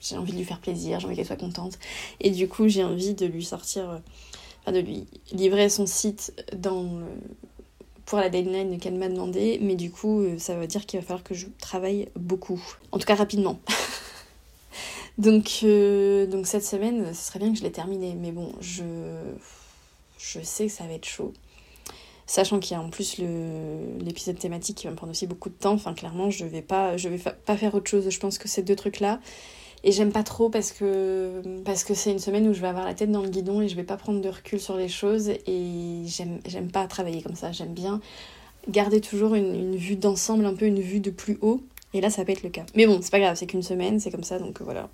j'ai 0.00 0.16
envie 0.16 0.32
de 0.32 0.38
lui 0.38 0.44
faire 0.44 0.60
plaisir, 0.60 1.00
j'ai 1.00 1.06
envie 1.06 1.16
qu'elle 1.16 1.26
soit 1.26 1.36
contente, 1.36 1.78
et 2.20 2.30
du 2.30 2.48
coup, 2.48 2.68
j'ai 2.68 2.84
envie 2.84 3.14
de 3.14 3.26
lui 3.26 3.44
sortir 3.44 4.00
de 4.70 4.78
lui 4.78 5.06
livrer 5.32 5.68
son 5.68 5.86
site 5.86 6.32
pour 8.06 8.18
la 8.18 8.28
deadline 8.28 8.78
qu'elle 8.78 8.96
m'a 8.96 9.08
demandé, 9.08 9.58
mais 9.62 9.74
du 9.74 9.90
coup, 9.90 10.20
euh, 10.20 10.38
ça 10.38 10.54
veut 10.54 10.66
dire 10.66 10.86
qu'il 10.86 11.00
va 11.00 11.06
falloir 11.06 11.24
que 11.24 11.34
je 11.34 11.46
travaille 11.58 12.08
beaucoup. 12.14 12.62
En 12.92 12.98
tout 12.98 13.06
cas, 13.06 13.14
rapidement. 13.14 13.58
donc, 15.18 15.60
euh, 15.62 16.26
donc, 16.26 16.46
cette 16.46 16.64
semaine, 16.64 17.14
ce 17.14 17.26
serait 17.26 17.38
bien 17.38 17.52
que 17.52 17.58
je 17.58 17.62
l'ai 17.62 17.72
terminé, 17.72 18.14
mais 18.14 18.32
bon, 18.32 18.52
je, 18.60 18.82
sais 20.18 20.66
que 20.66 20.72
ça 20.72 20.84
va 20.84 20.92
être 20.92 21.06
chaud. 21.06 21.32
Sachant 22.26 22.60
qu'il 22.60 22.76
y 22.76 22.80
a 22.80 22.82
en 22.82 22.90
plus 22.90 23.18
l'épisode 23.18 24.38
thématique 24.38 24.76
qui 24.76 24.84
va 24.84 24.90
me 24.90 24.96
prendre 24.96 25.10
aussi 25.10 25.26
beaucoup 25.26 25.48
de 25.48 25.54
temps. 25.54 25.72
Enfin, 25.72 25.92
clairement, 25.92 26.30
je 26.30 26.44
vais 26.44 26.60
vais 26.60 26.62
pas 26.62 27.56
faire 27.56 27.74
autre 27.74 27.90
chose. 27.90 28.08
Je 28.08 28.20
pense 28.20 28.38
que 28.38 28.48
ces 28.48 28.62
deux 28.62 28.76
trucs-là, 28.76 29.20
et 29.84 29.92
j'aime 29.92 30.12
pas 30.12 30.22
trop 30.22 30.48
parce 30.48 30.72
que 30.72 31.42
parce 31.64 31.82
que 31.82 31.94
c'est 31.94 32.12
une 32.12 32.18
semaine 32.18 32.48
où 32.48 32.54
je 32.54 32.60
vais 32.60 32.68
avoir 32.68 32.84
la 32.84 32.94
tête 32.94 33.10
dans 33.10 33.22
le 33.22 33.28
guidon 33.28 33.62
et 33.62 33.68
je 33.68 33.74
vais 33.74 33.82
pas 33.82 33.96
prendre 33.96 34.20
de 34.20 34.28
recul 34.28 34.60
sur 34.60 34.76
les 34.76 34.88
choses 34.88 35.28
et 35.28 36.02
j'aime 36.06 36.70
pas 36.72 36.86
travailler 36.86 37.22
comme 37.22 37.34
ça. 37.34 37.50
J'aime 37.50 37.74
bien 37.74 38.00
garder 38.68 39.00
toujours 39.00 39.34
une, 39.34 39.76
vue 39.76 39.96
d'ensemble, 39.96 40.46
un 40.46 40.54
peu 40.54 40.66
une 40.66 40.80
vue 40.80 41.00
de 41.00 41.10
plus 41.10 41.38
haut. 41.40 41.60
Et 41.94 42.00
là, 42.00 42.08
ça 42.08 42.24
peut 42.24 42.32
être 42.32 42.42
le 42.42 42.48
cas. 42.48 42.64
Mais 42.74 42.86
bon, 42.86 43.00
c'est 43.02 43.10
pas 43.10 43.20
grave, 43.20 43.36
c'est 43.36 43.46
qu'une 43.46 43.62
semaine, 43.62 44.00
c'est 44.00 44.10
comme 44.10 44.24
ça, 44.24 44.38
donc 44.38 44.62
voilà. 44.62 44.88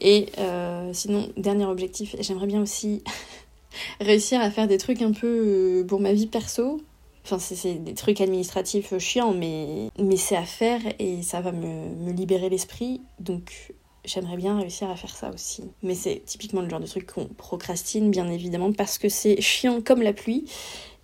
Et 0.00 0.26
euh, 0.38 0.92
sinon, 0.92 1.28
dernier 1.36 1.64
objectif, 1.64 2.14
j'aimerais 2.20 2.46
bien 2.46 2.62
aussi 2.62 3.02
réussir 4.00 4.40
à 4.40 4.50
faire 4.50 4.68
des 4.68 4.78
trucs 4.78 5.02
un 5.02 5.12
peu 5.12 5.84
pour 5.88 6.00
ma 6.00 6.12
vie 6.12 6.28
perso. 6.28 6.80
Enfin, 7.24 7.38
c'est 7.38 7.74
des 7.74 7.94
trucs 7.94 8.20
administratifs 8.20 8.96
chiants, 8.98 9.34
mais, 9.34 9.90
mais 9.98 10.16
c'est 10.16 10.36
à 10.36 10.44
faire 10.44 10.80
et 10.98 11.22
ça 11.22 11.40
va 11.40 11.50
me, 11.50 11.88
me 11.96 12.12
libérer 12.12 12.48
l'esprit. 12.48 13.02
Donc, 13.18 13.72
j'aimerais 14.04 14.36
bien 14.36 14.58
réussir 14.58 14.90
à 14.90 14.96
faire 14.96 15.14
ça 15.14 15.30
aussi. 15.32 15.64
Mais 15.82 15.94
c'est 15.94 16.22
typiquement 16.24 16.62
le 16.62 16.68
genre 16.68 16.80
de 16.80 16.86
truc 16.86 17.12
qu'on 17.12 17.26
procrastine, 17.26 18.10
bien 18.10 18.28
évidemment, 18.28 18.72
parce 18.72 18.98
que 18.98 19.08
c'est 19.08 19.40
chiant 19.40 19.80
comme 19.80 20.02
la 20.02 20.12
pluie. 20.12 20.44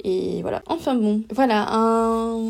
Et 0.03 0.43
voilà. 0.43 0.63
Enfin 0.67 0.95
bon, 0.95 1.23
voilà, 1.31 1.67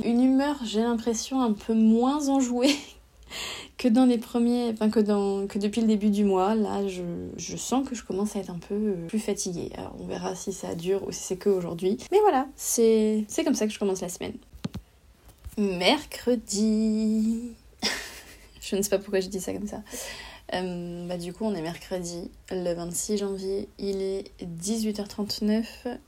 une 0.04 0.22
humeur, 0.22 0.56
j'ai 0.64 0.80
l'impression, 0.80 1.40
un 1.40 1.52
peu 1.52 1.74
moins 1.74 2.28
enjouée 2.28 2.74
que 3.78 3.88
dans 3.88 4.06
les 4.06 4.18
premiers, 4.18 4.70
enfin 4.72 4.90
que, 4.90 5.00
dans, 5.00 5.46
que 5.46 5.58
depuis 5.58 5.80
le 5.80 5.86
début 5.86 6.10
du 6.10 6.24
mois. 6.24 6.54
Là, 6.54 6.86
je, 6.88 7.02
je 7.36 7.56
sens 7.56 7.88
que 7.88 7.94
je 7.94 8.04
commence 8.04 8.36
à 8.36 8.40
être 8.40 8.50
un 8.50 8.58
peu 8.58 8.74
euh, 8.74 9.06
plus 9.06 9.18
fatiguée. 9.18 9.70
Alors 9.76 9.94
on 10.00 10.06
verra 10.06 10.34
si 10.34 10.52
ça 10.52 10.74
dure 10.74 11.06
ou 11.06 11.12
si 11.12 11.22
c'est 11.22 11.36
que 11.36 11.50
aujourd'hui. 11.50 11.98
Mais 12.12 12.20
voilà, 12.20 12.46
c'est 12.56 13.26
comme 13.44 13.54
ça 13.54 13.66
que 13.66 13.72
je 13.72 13.78
commence 13.78 14.00
la 14.00 14.08
semaine. 14.08 14.34
Mercredi. 15.56 17.52
je 18.60 18.76
ne 18.76 18.82
sais 18.82 18.90
pas 18.90 18.98
pourquoi 18.98 19.20
je 19.20 19.28
dis 19.28 19.40
ça 19.40 19.52
comme 19.52 19.68
ça. 19.68 19.82
Euh, 20.54 21.06
bah, 21.08 21.16
du 21.16 21.32
coup, 21.32 21.44
on 21.44 21.54
est 21.54 21.62
mercredi, 21.62 22.30
le 22.50 22.74
26 22.74 23.18
janvier, 23.18 23.68
il 23.78 24.00
est 24.02 24.30
18h39. 24.42 25.64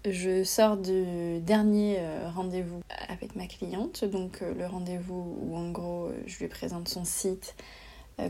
Je 0.08 0.44
sors 0.44 0.76
du 0.76 1.40
dernier 1.40 1.96
euh, 1.98 2.28
rendez-vous 2.34 2.80
avec 3.08 3.34
ma 3.34 3.46
cliente, 3.46 4.04
donc 4.04 4.42
euh, 4.42 4.54
le 4.54 4.66
rendez-vous 4.66 5.36
où 5.42 5.56
en 5.56 5.70
gros 5.70 6.10
je 6.26 6.38
lui 6.38 6.48
présente 6.48 6.88
son 6.88 7.04
site, 7.04 7.56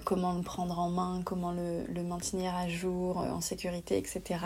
comment 0.04 0.32
le 0.32 0.42
prendre 0.42 0.78
en 0.78 0.88
main, 0.90 1.22
comment 1.24 1.52
le, 1.52 1.84
le 1.86 2.02
maintenir 2.02 2.54
à 2.56 2.68
jour, 2.68 3.18
en 3.18 3.40
sécurité, 3.40 3.98
etc. 3.98 4.38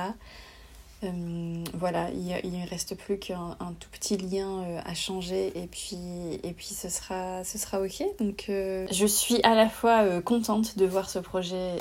Euh, 1.03 1.65
voilà, 1.73 2.11
il 2.11 2.27
ne 2.27 2.69
reste 2.69 2.95
plus 2.95 3.19
qu'un 3.19 3.57
tout 3.79 3.89
petit 3.91 4.19
lien 4.19 4.63
euh, 4.63 4.81
à 4.85 4.95
changer 4.95 5.51
et 5.59 5.67
puis, 5.67 6.39
ce, 6.61 6.89
sera, 6.91 7.43
ce 7.45 7.57
sera 7.59 7.81
ok. 7.81 8.05
Euh, 8.49 8.87
je 8.91 9.07
suis 9.07 9.41
à 9.43 9.55
la 9.55 9.69
fois 9.69 10.21
contente 10.21 10.77
de 10.77 10.85
voir 10.85 11.09
ce 11.09 11.19
projet 11.19 11.77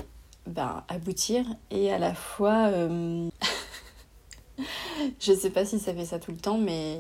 ben, 0.48 0.84
aboutir 0.88 1.46
et 1.70 1.92
à 1.92 1.98
la 1.98 2.14
fois... 2.14 2.72
je 5.20 5.34
sais 5.34 5.50
pas 5.50 5.66
si 5.66 5.80
ça 5.80 5.94
fait 5.94 6.06
ça 6.06 6.20
tout 6.20 6.32
le 6.32 6.38
temps, 6.38 6.58
mais 6.58 6.98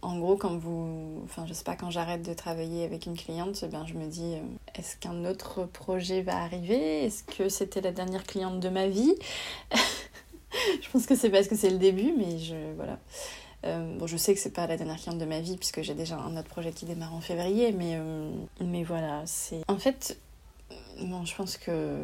en 0.00 0.18
gros, 0.18 0.36
quand 0.36 0.56
vous. 0.56 1.22
Enfin, 1.24 1.46
j'arrête 1.90 2.22
de 2.22 2.34
travailler 2.34 2.84
avec 2.84 3.06
une 3.06 3.16
cliente, 3.16 3.64
ben, 3.70 3.86
je 3.86 3.94
me 3.94 4.06
dis 4.06 4.34
est-ce 4.74 4.96
qu'un 4.96 5.24
autre 5.24 5.64
projet 5.64 6.22
va 6.22 6.36
arriver? 6.42 7.04
Est-ce 7.04 7.24
que 7.24 7.48
c'était 7.48 7.80
la 7.80 7.92
dernière 7.92 8.24
cliente 8.24 8.60
de 8.60 8.68
ma 8.68 8.86
vie? 8.86 9.14
je 10.82 10.88
pense 10.90 11.06
que 11.06 11.14
c'est 11.14 11.30
parce 11.30 11.48
que 11.48 11.56
c'est 11.56 11.70
le 11.70 11.78
début, 11.78 12.12
mais 12.16 12.38
je. 12.38 12.54
Voilà. 12.76 12.98
Euh, 13.64 13.96
bon, 13.98 14.06
je 14.06 14.16
sais 14.16 14.34
que 14.34 14.40
c'est 14.40 14.52
pas 14.52 14.66
la 14.66 14.76
dernière 14.76 14.98
cliente 14.98 15.18
de 15.18 15.24
ma 15.24 15.40
vie, 15.40 15.56
puisque 15.56 15.82
j'ai 15.82 15.94
déjà 15.94 16.16
un 16.18 16.36
autre 16.36 16.48
projet 16.48 16.72
qui 16.72 16.84
démarre 16.84 17.14
en 17.14 17.20
février, 17.20 17.72
mais, 17.72 17.94
euh, 17.94 18.30
mais 18.60 18.84
voilà, 18.84 19.22
c'est. 19.26 19.62
En 19.68 19.78
fait, 19.78 20.18
non, 20.98 21.24
je 21.24 21.34
pense 21.34 21.56
que. 21.56 21.96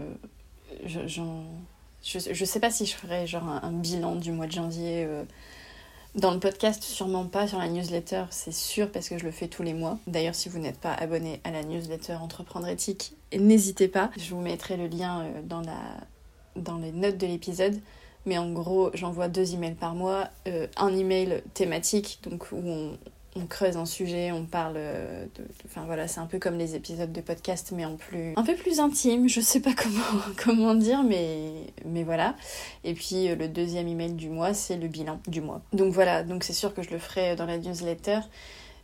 Je, 0.85 1.07
je, 1.07 1.23
je, 2.03 2.45
sais 2.45 2.61
pas 2.61 2.71
si 2.71 2.87
je 2.87 2.95
ferai 2.95 3.27
genre 3.27 3.49
un, 3.49 3.73
bilan 3.73 4.15
du 4.17 4.33
mois 4.33 4.47
de 4.47 4.53
janvier. 4.53 5.05
Euh, 5.05 5.25
dans 6.17 6.33
le 6.33 6.41
podcast, 6.41 6.83
sûrement 6.83 7.27
pas. 7.27 7.47
Sur 7.47 7.59
la 7.59 7.69
newsletter, 7.69 8.25
c'est 8.31 8.53
sûr, 8.53 8.91
parce 8.91 9.09
que 9.09 9.19
je 9.19 9.25
le 9.25 9.31
fais 9.31 9.47
tous 9.47 9.63
les 9.63 9.75
mois. 9.75 9.99
D'ailleurs, 10.07 10.35
si 10.35 10.49
vous 10.49 10.59
n'êtes 10.59 10.81
pas 10.81 10.93
abonné 10.93 11.41
à 11.45 11.51
la 11.51 11.63
newsletter 11.63 12.15
Entreprendre 12.15 12.67
éthique, 12.67 13.13
n'hésitez 13.33 13.87
pas. 13.87 14.11
Je 14.17 14.35
vous 14.35 14.41
mettrai 14.41 14.77
le 14.77 14.89
lien 14.89 15.27
dans, 15.45 15.61
la, 15.61 15.79
dans 16.57 16.79
les 16.79 16.91
notes 16.91 17.19
de 17.19 17.27
l'épisode. 17.27 17.81
Mais 18.27 18.39
en 18.39 18.51
gros, 18.53 18.91
j'envoie 18.95 19.29
deux 19.29 19.55
emails 19.55 19.75
par 19.75 19.95
mois. 19.95 20.29
Euh, 20.47 20.67
un 20.77 20.95
email 20.95 21.43
thématique, 21.55 22.21
donc 22.23 22.53
où 22.53 22.63
on, 22.63 22.99
creuse 23.49 23.77
un 23.77 23.87
sujet, 23.87 24.33
on 24.33 24.45
parle 24.45 24.75
de. 24.75 25.43
Enfin 25.65 25.85
voilà, 25.87 26.07
c'est 26.07 26.21
un 26.21 26.27
peu 26.27 26.39
comme 26.39 26.59
les 26.59 26.75
épisodes 26.75 27.13
de 27.13 27.21
podcast, 27.21 27.73
mais 27.75 27.85
en 27.85 27.97
plus. 27.97 28.35
un 28.37 28.43
peu 28.43 28.55
plus 28.55 28.81
intime, 28.81 29.29
je 29.29 29.41
sais 29.41 29.61
pas 29.61 29.73
comment, 29.77 30.35
comment 30.37 30.75
dire, 30.75 31.03
mais, 31.03 31.53
mais 31.87 32.03
voilà. 32.03 32.37
Et 32.85 32.93
puis 32.93 33.29
euh, 33.29 33.37
le 33.37 33.49
deuxième 33.49 33.89
email 33.89 34.13
du 34.13 34.29
mois, 34.29 34.53
c'est 34.53 34.77
le 34.77 34.89
bilan 34.89 35.21
du 35.27 35.41
mois. 35.41 35.63
Donc 35.73 35.93
voilà, 35.93 36.23
donc 36.23 36.45
c'est 36.45 36.53
sûr 36.53 36.75
que 36.75 36.83
je 36.83 36.91
le 36.91 36.99
ferai 36.99 37.37
dans 37.37 37.47
la 37.47 37.57
newsletter. 37.57 38.21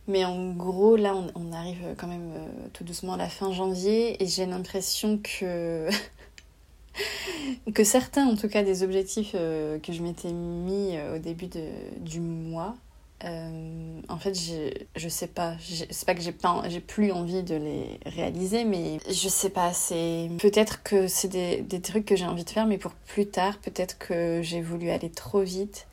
Mais 0.07 0.23
en 0.23 0.51
gros, 0.53 0.95
là, 0.95 1.13
on, 1.35 1.51
arrive 1.51 1.95
quand 1.97 2.07
même 2.07 2.31
euh, 2.33 2.47
tout 2.71 2.85
doucement 2.85 3.13
à 3.13 3.17
la 3.17 3.27
fin 3.27 3.51
janvier 3.51 4.21
et 4.23 4.27
j'ai 4.27 4.45
l'impression 4.45 5.19
que 5.21 5.89
que 7.73 7.83
certains, 7.83 8.27
en 8.27 8.35
tout 8.35 8.47
cas, 8.47 8.63
des 8.63 8.83
objectifs 8.83 9.31
euh, 9.35 9.79
que 9.79 9.93
je 9.93 10.01
m'étais 10.01 10.31
mis 10.31 10.97
euh, 10.97 11.15
au 11.15 11.19
début 11.19 11.49
du 11.99 12.19
mois, 12.19 12.75
euh, 13.23 13.99
en 14.09 14.17
fait, 14.17 14.37
je 14.95 15.09
sais 15.09 15.27
pas, 15.27 15.55
c'est 15.59 16.05
pas 16.05 16.13
que 16.13 16.21
j'ai 16.21 16.31
pas, 16.31 16.61
j'ai 16.69 16.79
plus 16.79 17.11
envie 17.11 17.41
de 17.41 17.55
les 17.55 17.99
réaliser, 18.05 18.63
mais 18.63 18.99
je 19.07 19.27
sais 19.27 19.49
pas, 19.49 19.73
c'est 19.73 20.29
peut-être 20.39 20.83
que 20.83 21.07
c'est 21.07 21.27
des, 21.27 21.61
des, 21.61 21.81
trucs 21.81 22.05
que 22.05 22.15
j'ai 22.15 22.27
envie 22.27 22.43
de 22.43 22.49
faire, 22.49 22.67
mais 22.67 22.77
pour 22.77 22.91
plus 22.91 23.25
tard, 23.25 23.57
peut-être 23.57 23.97
que 23.97 24.41
j'ai 24.43 24.61
voulu 24.61 24.91
aller 24.91 25.09
trop 25.09 25.41
vite. 25.41 25.87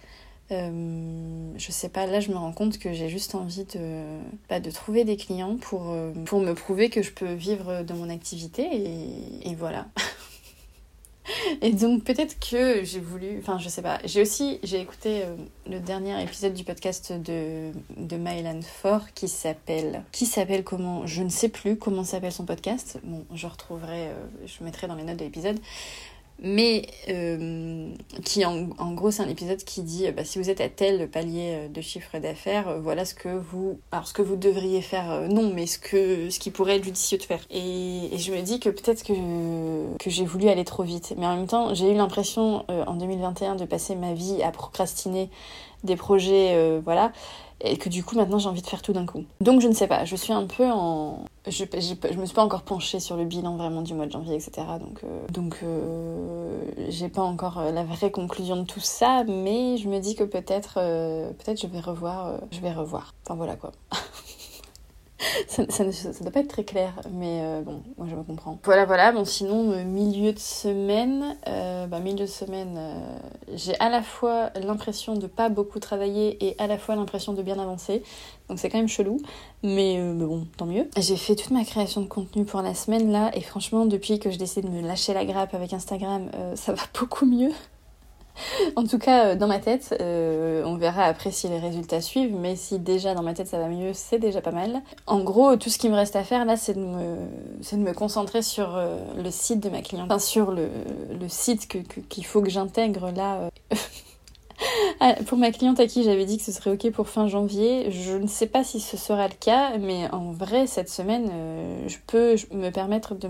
je 0.51 1.71
sais 1.71 1.89
pas, 1.89 2.05
là 2.05 2.21
je 2.21 2.31
me 2.31 2.37
rends 2.37 2.53
compte 2.53 2.79
que 2.79 2.93
j'ai 2.93 3.09
juste 3.09 3.35
envie 3.35 3.65
de, 3.65 4.03
bah, 4.51 4.61
de 4.61 4.71
trouver 4.71 5.05
des 5.05 5.17
clients 5.17 5.57
pour, 5.57 5.97
pour 6.27 6.41
me 6.41 6.53
prouver 6.53 6.91
que 6.91 7.01
je 7.01 7.11
peux 7.11 7.33
vivre 7.33 7.85
de 7.85 7.95
mon 7.95 8.11
activité 8.11 8.69
et 9.45 9.55
voilà. 9.55 9.87
Et 11.63 11.73
donc 11.73 12.05
peut-être 12.05 12.39
que 12.39 12.85
j'ai 12.85 13.01
voulu, 13.01 13.39
enfin 13.39 13.59
je 13.59 13.69
sais 13.69 13.83
pas, 13.83 13.99
j'ai 14.05 14.21
aussi, 14.21 14.59
j'ai 14.63 14.81
écouté 14.81 15.23
euh, 15.25 15.37
le 15.69 15.81
dernier 15.81 16.23
épisode 16.23 16.53
du 16.53 16.65
podcast 16.65 17.13
de, 17.13 17.73
de 17.97 18.17
Mylan 18.17 18.61
Fort 18.63 19.13
qui 19.15 19.29
s'appelle, 19.29 20.03
qui 20.13 20.27
s'appelle 20.27 20.65
comment, 20.65 21.07
je 21.07 21.23
ne 21.23 21.31
sais 21.31 21.49
plus 21.49 21.77
comment 21.77 22.05
s'appelle 22.05 22.33
son 22.33 22.45
podcast, 22.45 22.99
bon 23.05 23.25
je 23.35 23.47
retrouverai, 23.47 24.09
euh, 24.09 24.15
je 24.47 24.63
mettrai 24.65 24.87
dans 24.87 24.95
les 24.95 25.05
notes 25.05 25.17
de 25.17 25.25
l'épisode, 25.25 25.59
mais 26.41 26.87
euh, 27.09 27.95
qui 28.25 28.45
en, 28.45 28.71
en 28.79 28.93
gros 28.93 29.11
c'est 29.11 29.23
un 29.23 29.29
épisode 29.29 29.63
qui 29.63 29.83
dit 29.83 30.11
bah, 30.11 30.25
si 30.25 30.39
vous 30.39 30.51
êtes 30.51 30.61
à 30.61 30.69
tel 30.69 31.09
palier 31.09 31.53
euh, 31.55 31.69
de 31.69 31.81
chiffre 31.81 32.19
d'affaires 32.19 32.69
euh, 32.69 32.81
voilà 32.81 33.05
ce 33.05 33.15
que 33.15 33.29
vous 33.29 33.79
alors 33.93 34.07
ce 34.09 34.13
que 34.13 34.23
vous 34.23 34.37
devriez 34.37 34.83
faire 34.83 35.29
non 35.29 35.53
mais 35.55 35.67
ce 35.67 35.79
que 35.79 36.31
ce 36.31 36.39
qui 36.41 36.51
pourrait 36.51 36.77
être 36.77 36.85
judicieux 36.85 37.19
de 37.19 37.23
faire. 37.23 37.41
Et, 37.51 38.15
et 38.15 38.19
je 38.19 38.33
me 38.33 38.43
dis 38.43 38.59
que 38.59 38.69
peut-être 38.69 39.05
que 39.05 39.15
que 39.99 40.11
j'ai 40.11 40.25
voulu 40.25 40.49
aller 40.49 40.65
trop 40.65 40.83
vite. 40.83 41.15
Mais 41.17 41.27
en 41.27 41.37
même 41.37 41.47
temps 41.47 41.73
j'ai 41.73 41.91
eu 41.93 41.95
l'impression 41.95 42.65
en 42.69 42.95
2021 42.95 43.55
de 43.55 43.65
passer 43.65 43.95
ma 43.95 44.13
vie 44.13 44.43
à 44.43 44.51
procrastiner 44.51 45.31
des 45.85 45.97
projets 45.97 46.81
voilà 46.85 47.13
et 47.61 47.77
que 47.77 47.89
du 47.89 48.05
coup 48.05 48.17
maintenant 48.17 48.39
j'ai 48.39 48.49
envie 48.49 48.63
de 48.63 48.67
faire 48.67 48.83
tout 48.83 48.93
d'un 48.93 49.07
coup. 49.07 49.25
Donc 49.41 49.61
je 49.61 49.69
ne 49.69 49.75
sais 49.75 49.87
pas, 49.87 50.05
je 50.05 50.17
suis 50.17 50.33
un 50.33 50.47
peu 50.47 50.71
en... 50.71 51.25
Je, 51.47 51.65
je, 51.65 52.19
me 52.19 52.25
suis 52.27 52.35
pas 52.35 52.45
encore 52.45 52.63
penchée 52.63 53.01
sur 53.01 53.17
le 53.17 53.25
bilan 53.25 53.57
vraiment 53.57 53.83
du 53.83 53.93
mois 53.93 54.07
de 54.07 54.13
janvier, 54.13 54.35
etc. 54.35 54.67
Donc, 54.81 55.01
euh, 55.05 55.27
donc 55.31 55.59
euh, 55.63 56.65
j'ai 56.89 57.11
pas 57.11 57.23
encore 57.23 57.59
euh, 57.59 57.71
la 57.71 57.85
vraie 57.85 58.11
conclusion 58.11 58.57
de 58.57 58.65
tout 58.65 58.81
ça, 58.81 59.25
mais 59.25 59.77
je 59.77 59.89
me 59.89 59.99
dis 59.99 60.15
que 60.15 60.25
peut-être 60.25 60.75
peut-être 60.75 61.61
je 61.61 61.67
vais 61.67 61.81
revoir, 61.81 62.41
je 62.51 62.61
vais 62.61 62.73
revoir. 62.73 63.15
Enfin 63.25 63.35
voilà 63.35 63.57
quoi. 63.57 63.73
ça, 65.49 65.65
ça, 65.69 65.93
ça, 65.93 66.11
doit 66.23 66.33
pas 66.33 66.41
être 66.41 66.49
très 66.49 66.65
clair, 66.65 66.93
mais 67.13 67.41
euh, 67.43 67.63
bon, 67.63 67.83
moi 67.97 68.07
je 68.11 68.17
me 68.17 68.23
comprends. 68.23 68.59
Voilà, 68.65 68.85
voilà. 68.85 69.13
Bon, 69.13 69.25
sinon, 69.25 69.71
euh, 69.71 69.85
milieu 69.85 70.33
de 70.33 70.39
semaine, 70.39 71.37
euh, 71.49 71.87
bah, 71.87 72.01
milieu 72.01 72.25
de 72.25 72.27
semaine, 72.27 72.79
j'ai 73.55 73.79
à 73.79 73.89
la 73.89 74.03
fois 74.03 74.51
l'impression 74.57 75.15
de 75.15 75.27
pas 75.27 75.49
beaucoup 75.49 75.79
travailler 75.79 76.45
et 76.45 76.57
à 76.59 76.67
la 76.67 76.79
fois 76.79 76.97
l'impression 76.97 77.33
de 77.33 77.43
bien 77.43 77.59
avancer. 77.59 78.03
Donc 78.49 78.59
c'est 78.59 78.69
quand 78.69 78.79
même 78.79 78.89
chelou, 78.89 79.19
mais, 79.63 79.99
mais, 79.99 80.27
bon, 80.27 80.47
tant 80.57 80.67
mieux. 80.67 80.89
J'ai 80.99 81.17
fait 81.17 81.37
toute 81.37 81.53
ma 81.53 81.65
création 81.65 82.01
de 82.01 82.09
contenu 82.09 82.45
pour 82.45 82.61
la 82.61 82.75
semaine 82.75 83.11
là, 83.11 83.31
et 83.35 83.41
franchement, 83.41 83.87
depuis 83.87 84.19
que 84.19 84.31
je 84.31 84.39
décide 84.39 84.65
de 84.65 84.71
me 84.71 84.83
lâcher 84.83 85.15
la 85.15 85.25
grappe 85.25 85.55
avec 85.55 85.73
Instagram, 85.73 86.31
ça 86.55 86.73
va 86.73 86.83
beaucoup 86.99 87.25
mieux. 87.25 87.53
en 88.77 88.85
tout 88.85 88.99
cas, 88.99 89.27
euh, 89.27 89.37
dans 89.37 89.47
ma 89.47 89.59
tête, 89.59 89.97
euh, 90.01 90.63
on 90.65 90.77
verra 90.77 91.05
après 91.05 91.31
si 91.31 91.49
les 91.49 91.59
résultats 91.59 92.01
suivent, 92.01 92.35
mais 92.35 92.57
si 92.57 92.79
déjà 92.79 93.15
dans 93.15 93.23
ma 93.23 93.35
tête 93.35 93.47
ça 93.47 93.59
va 93.59 93.69
mieux, 93.69 93.93
c'est 93.95 94.19
déjà 94.19 94.41
pas 94.41 94.51
mal. 94.51 94.83
En 95.07 95.21
gros, 95.21 95.57
tout 95.57 95.71
ce 95.71 95.79
qui 95.79 95.89
me 95.89 95.95
reste 95.95 96.17
à 96.17 96.25
faire 96.25 96.45
là, 96.45 96.57
c'est 96.57 96.75
de 96.75 96.81
me, 96.81 97.93
concentrer 97.93 98.43
sur 98.43 98.77
euh, 98.77 98.99
le 99.17 99.31
site 99.31 99.61
de 99.61 99.69
ma 99.69 99.83
cliente, 99.83 100.21
sur 100.21 100.51
le, 100.51 100.69
site 101.29 101.69
qu'il 102.09 102.27
faut 102.27 102.43
que 102.43 102.51
j'intègre 102.51 103.11
là. 103.11 103.49
Ah, 105.01 105.15
pour 105.27 105.39
ma 105.39 105.51
cliente 105.51 105.81
à 105.81 105.87
qui 105.87 106.05
j'avais 106.05 106.25
dit 106.25 106.39
que 106.39 106.45
ce 106.45 106.53
serait 106.53 106.71
ok 106.71 106.91
pour 106.93 107.09
fin 107.09 107.27
janvier, 107.27 107.91
je 107.91 108.13
ne 108.13 108.27
sais 108.27 108.47
pas 108.47 108.65
si 108.65 108.81
ce 108.81 108.97
sera 108.97 109.27
le 109.27 109.35
cas, 109.35 109.77
mais 109.77 110.09
en 110.13 110.31
vrai, 110.31 110.67
cette 110.67 110.89
semaine, 110.89 111.29
euh, 111.33 111.89
je 111.89 111.99
peux 112.07 112.37
me 112.53 112.71
permettre 112.71 113.15
de. 113.15 113.29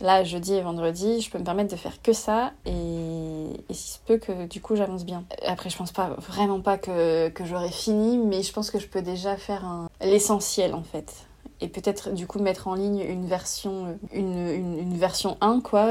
Là, 0.00 0.24
jeudi 0.24 0.54
et 0.54 0.62
vendredi, 0.62 1.20
je 1.20 1.30
peux 1.30 1.38
me 1.38 1.44
permettre 1.44 1.70
de 1.70 1.76
faire 1.76 2.02
que 2.02 2.12
ça, 2.12 2.52
et, 2.66 3.46
si 3.70 3.92
se 3.92 3.98
peut 4.04 4.18
que 4.18 4.46
du 4.46 4.60
coup 4.60 4.76
j'avance 4.76 5.04
bien. 5.04 5.24
Après, 5.46 5.70
je 5.70 5.76
pense 5.76 5.92
pas, 5.92 6.16
vraiment 6.18 6.60
pas 6.60 6.76
que, 6.76 7.28
que 7.28 7.44
j'aurai 7.44 7.70
fini, 7.70 8.18
mais 8.18 8.42
je 8.42 8.52
pense 8.52 8.70
que 8.70 8.78
je 8.78 8.88
peux 8.88 9.02
déjà 9.02 9.36
faire 9.36 9.88
l'essentiel 10.00 10.74
en 10.74 10.82
fait. 10.82 11.25
Et 11.60 11.68
peut-être 11.68 12.12
du 12.12 12.26
coup 12.26 12.38
mettre 12.38 12.68
en 12.68 12.74
ligne 12.74 13.00
une 13.00 13.26
version, 13.26 13.98
une, 14.12 14.48
une, 14.48 14.96
version 14.98 15.38
1 15.40 15.60
quoi, 15.60 15.88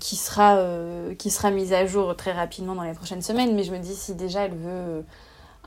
qui, 0.00 0.16
sera, 0.16 0.58
qui 1.18 1.30
sera 1.30 1.50
mise 1.50 1.72
à 1.72 1.84
jour 1.86 2.16
très 2.16 2.32
rapidement 2.32 2.74
dans 2.74 2.82
les 2.82 2.94
prochaines 2.94 3.22
semaines. 3.22 3.54
Mais 3.54 3.64
je 3.64 3.72
me 3.72 3.78
dis 3.78 3.94
si 3.94 4.14
déjà 4.14 4.46
elle 4.46 4.54
veut 4.54 5.04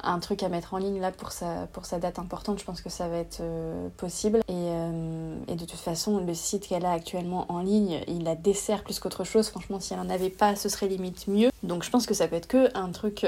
un 0.04 0.20
truc 0.20 0.44
à 0.44 0.50
mettre 0.50 0.74
en 0.74 0.78
ligne 0.78 1.00
là 1.00 1.12
pour 1.12 1.32
sa, 1.32 1.68
pour 1.74 1.86
sa 1.86 2.00
date 2.00 2.20
importante, 2.20 2.60
je 2.60 2.66
pense 2.66 2.82
que 2.82 2.90
ça 2.90 3.08
va 3.08 3.18
être 3.18 3.40
euh, 3.42 3.90
possible. 3.98 4.40
Et, 4.48 4.54
euh, 4.54 5.38
et, 5.48 5.56
de 5.56 5.66
toute 5.66 5.80
façon, 5.80 6.20
le 6.20 6.34
site 6.34 6.68
qu'elle 6.68 6.86
a 6.86 6.92
actuellement 6.92 7.52
en 7.52 7.60
ligne, 7.60 8.02
il 8.08 8.24
la 8.24 8.36
dessert 8.36 8.84
plus 8.84 9.00
qu'autre 9.00 9.24
chose. 9.24 9.50
Franchement, 9.50 9.80
si 9.80 9.94
elle 9.94 10.00
en 10.00 10.10
avait 10.10 10.30
pas, 10.30 10.56
ce 10.56 10.70
serait 10.70 10.88
limite 10.88 11.28
mieux. 11.28 11.50
Donc 11.64 11.84
je 11.84 11.90
pense 11.90 12.06
que 12.06 12.14
ça 12.14 12.28
peut 12.28 12.36
être 12.36 12.48
que 12.48 12.76
un 12.78 12.92
truc. 12.92 13.26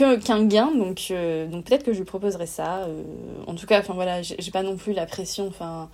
Euh, 0.00 0.18
qu'un 0.18 0.44
gain 0.44 0.70
donc 0.72 1.12
donc 1.50 1.64
peut-être 1.64 1.82
que 1.82 1.92
je 1.92 1.98
lui 1.98 2.04
proposerai 2.04 2.46
ça 2.46 2.86
en 3.46 3.54
tout 3.54 3.66
cas 3.66 3.80
enfin 3.80 3.92
voilà 3.92 4.22
j'ai 4.22 4.50
pas 4.52 4.62
non 4.62 4.76
plus 4.76 4.92
la 4.92 5.04
pression 5.04 5.48
enfin 5.48 5.90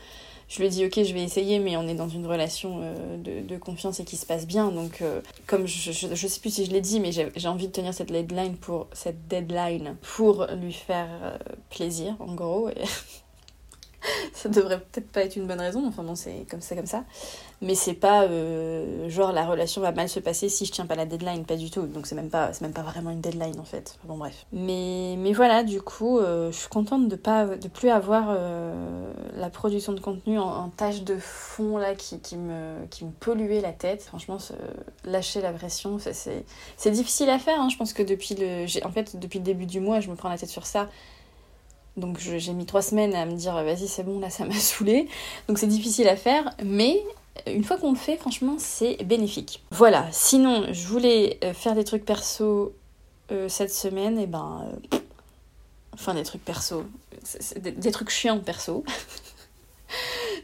je 0.48 0.62
lui 0.62 0.68
dit 0.68 0.84
ok 0.84 1.02
je 1.02 1.12
vais 1.12 1.22
essayer 1.22 1.58
mais 1.58 1.76
on 1.76 1.88
est 1.88 1.94
dans 1.94 2.08
une 2.08 2.26
relation 2.26 2.80
euh, 2.82 3.16
de, 3.42 3.56
confiance 3.56 4.00
et 4.00 4.04
qui 4.04 4.16
se 4.16 4.26
passe 4.26 4.46
bien 4.46 4.70
donc 4.70 5.02
euh, 5.02 5.20
comme 5.46 5.66
je, 5.66 5.90
je, 5.92 6.26
sais 6.26 6.40
plus 6.40 6.50
si 6.50 6.66
je 6.66 6.70
l'ai 6.70 6.80
dit 6.80 7.00
mais 7.00 7.10
j'ai 7.12 7.48
envie 7.48 7.66
de 7.66 7.72
tenir 7.72 7.92
cette 7.94 8.12
deadline 8.12 8.56
pour 8.56 8.86
cette 8.92 9.26
deadline 9.28 9.96
pour 10.02 10.46
lui 10.60 10.72
faire 10.72 11.08
euh, 11.22 11.38
plaisir 11.70 12.14
en 12.20 12.34
gros 12.34 12.68
et 12.68 12.84
ça 14.32 14.48
devrait 14.48 14.78
peut-être 14.78 15.10
pas 15.10 15.22
être 15.22 15.36
une 15.36 15.46
bonne 15.46 15.60
raison, 15.60 15.86
enfin 15.86 16.02
bon, 16.02 16.14
c'est 16.14 16.46
comme 16.50 16.60
ça, 16.60 16.76
comme 16.76 16.86
ça. 16.86 17.04
Mais 17.62 17.75
c'est 17.75 17.94
pas 17.94 18.25
euh, 18.25 19.08
genre 19.08 19.32
la 19.32 19.46
relation 19.46 19.80
va 19.80 19.90
mal 19.90 20.08
se 20.10 20.20
passer 20.20 20.50
si 20.50 20.66
je 20.66 20.72
tiens 20.72 20.84
pas 20.84 20.94
la 20.94 21.06
deadline, 21.06 21.44
pas 21.46 21.56
du 21.56 21.70
tout. 21.70 21.82
Donc 21.86 22.06
c'est 22.06 22.14
même 22.14 22.28
pas, 22.28 22.52
c'est 22.52 22.60
même 22.60 22.75
pas 22.75 22.82
vraiment 22.82 23.10
une 23.10 23.22
deadline 23.22 23.58
en 23.58 23.64
fait. 23.64 23.98
Bon 24.04 24.18
bref. 24.18 24.44
Mais, 24.52 25.14
mais 25.18 25.32
voilà, 25.32 25.62
du 25.62 25.80
coup, 25.80 26.18
euh, 26.18 26.52
je 26.52 26.56
suis 26.58 26.68
contente 26.68 27.08
de 27.08 27.16
pas, 27.16 27.46
de 27.46 27.68
plus 27.68 27.88
avoir 27.88 28.26
euh, 28.28 29.10
la 29.36 29.48
production 29.48 29.94
de 29.94 30.00
contenu 30.00 30.38
en, 30.38 30.68
tâche 30.68 31.02
de 31.02 31.16
fond 31.16 31.78
là 31.78 31.94
qui, 31.94 32.20
qui, 32.20 32.36
me, 32.36 32.84
qui 32.90 33.06
me 33.06 33.10
polluait 33.10 33.62
la 33.62 33.72
tête. 33.72 34.02
Franchement, 34.02 34.36
lâcher 35.04 35.40
la 35.40 35.52
pression, 35.52 35.98
c'est, 35.98 36.44
c'est 36.76 36.90
difficile 36.90 37.30
à 37.30 37.38
faire. 37.38 37.58
Hein. 37.58 37.68
Je 37.70 37.76
pense 37.78 37.94
que 37.94 38.02
depuis 38.02 38.34
le, 38.34 38.66
en 38.84 38.90
fait, 38.90 39.18
depuis 39.18 39.38
le 39.38 39.44
début 39.44 39.66
du 39.66 39.80
mois, 39.80 40.00
je 40.00 40.10
me 40.10 40.14
prends 40.14 40.28
la 40.28 40.36
tête 40.36 40.50
sur 40.50 40.66
ça 40.66 40.88
donc 41.96 42.18
j'ai 42.18 42.52
mis 42.52 42.66
trois 42.66 42.82
semaines 42.82 43.14
à 43.14 43.25
me 43.25 43.32
dire 43.32 43.54
vas-y 43.54 43.88
c'est 43.88 44.02
bon 44.02 44.20
là 44.20 44.28
ça 44.28 44.44
m'a 44.44 44.52
saoulé. 44.60 45.08
Donc 45.48 45.58
c'est 45.58 45.66
difficile 45.66 46.08
à 46.08 46.16
faire, 46.16 46.54
mais 46.62 47.02
une 47.46 47.64
fois 47.64 47.76
qu'on 47.76 47.92
le 47.92 47.98
fait, 47.98 48.16
franchement 48.16 48.56
c'est 48.58 49.02
bénéfique. 49.04 49.62
Voilà, 49.70 50.06
sinon 50.12 50.66
je 50.72 50.86
voulais 50.86 51.38
euh, 51.44 51.52
faire 51.52 51.74
des 51.74 51.84
trucs 51.84 52.04
perso 52.04 52.74
euh, 53.32 53.48
cette 53.48 53.72
semaine, 53.72 54.18
et 54.18 54.26
ben... 54.26 54.64
Euh, 54.92 54.98
enfin 55.94 56.14
des 56.14 56.24
trucs 56.24 56.44
perso, 56.44 56.84
des, 57.56 57.72
des, 57.72 57.90
trucs 57.90 58.10
chiants 58.10 58.38
perso. 58.38 58.84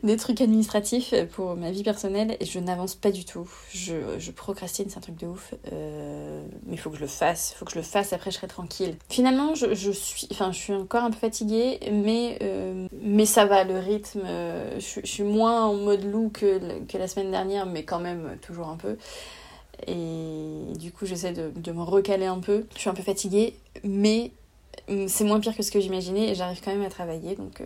des 0.02 0.16
trucs 0.16 0.40
administratifs 0.40 1.14
pour 1.32 1.56
ma 1.56 1.70
vie 1.70 1.82
personnelle 1.82 2.36
et 2.40 2.44
je 2.44 2.58
n'avance 2.58 2.94
pas 2.94 3.10
du 3.10 3.24
tout. 3.24 3.48
Je, 3.72 4.18
je 4.18 4.30
procrastine, 4.30 4.86
c'est 4.88 4.98
un 4.98 5.00
truc 5.00 5.16
de 5.16 5.26
ouf. 5.26 5.54
Euh, 5.72 6.44
mais 6.66 6.74
il 6.74 6.78
faut 6.78 6.90
que 6.90 6.96
je 6.96 7.02
le 7.02 7.06
fasse. 7.08 7.52
Il 7.54 7.58
faut 7.58 7.64
que 7.64 7.72
je 7.72 7.78
le 7.78 7.82
fasse, 7.82 8.12
après 8.12 8.30
je 8.30 8.36
serai 8.36 8.48
tranquille. 8.48 8.96
Finalement, 9.08 9.54
je, 9.54 9.74
je, 9.74 9.90
suis, 9.90 10.28
enfin, 10.32 10.52
je 10.52 10.58
suis 10.58 10.72
encore 10.72 11.04
un 11.04 11.10
peu 11.10 11.18
fatiguée, 11.18 11.80
mais, 11.90 12.38
euh, 12.42 12.86
mais 13.00 13.26
ça 13.26 13.44
va, 13.44 13.64
le 13.64 13.78
rythme. 13.78 14.22
Euh, 14.24 14.78
je, 14.78 15.00
suis 15.04 15.22
moins 15.22 15.66
en 15.66 15.74
mode 15.74 16.04
loup 16.04 16.30
que, 16.32 16.80
que 16.86 16.98
la 16.98 17.08
semaine 17.08 17.30
dernière, 17.30 17.66
mais 17.66 17.84
quand 17.84 18.00
même 18.00 18.36
toujours 18.40 18.68
un 18.68 18.76
peu. 18.76 18.96
Et 19.86 20.78
du 20.78 20.92
coup, 20.92 21.06
j'essaie 21.06 21.32
de, 21.32 21.50
de 21.54 21.72
me 21.72 21.82
recaler 21.82 22.26
un 22.26 22.38
peu. 22.38 22.66
Je 22.74 22.80
suis 22.80 22.90
un 22.90 22.94
peu 22.94 23.02
fatiguée, 23.02 23.56
mais 23.82 24.30
c'est 25.06 25.24
moins 25.24 25.40
pire 25.40 25.56
que 25.56 25.62
ce 25.62 25.70
que 25.70 25.80
j'imaginais 25.80 26.28
et 26.28 26.34
j'arrive 26.34 26.60
quand 26.64 26.72
même 26.72 26.84
à 26.84 26.90
travailler. 26.90 27.34
Donc 27.34 27.62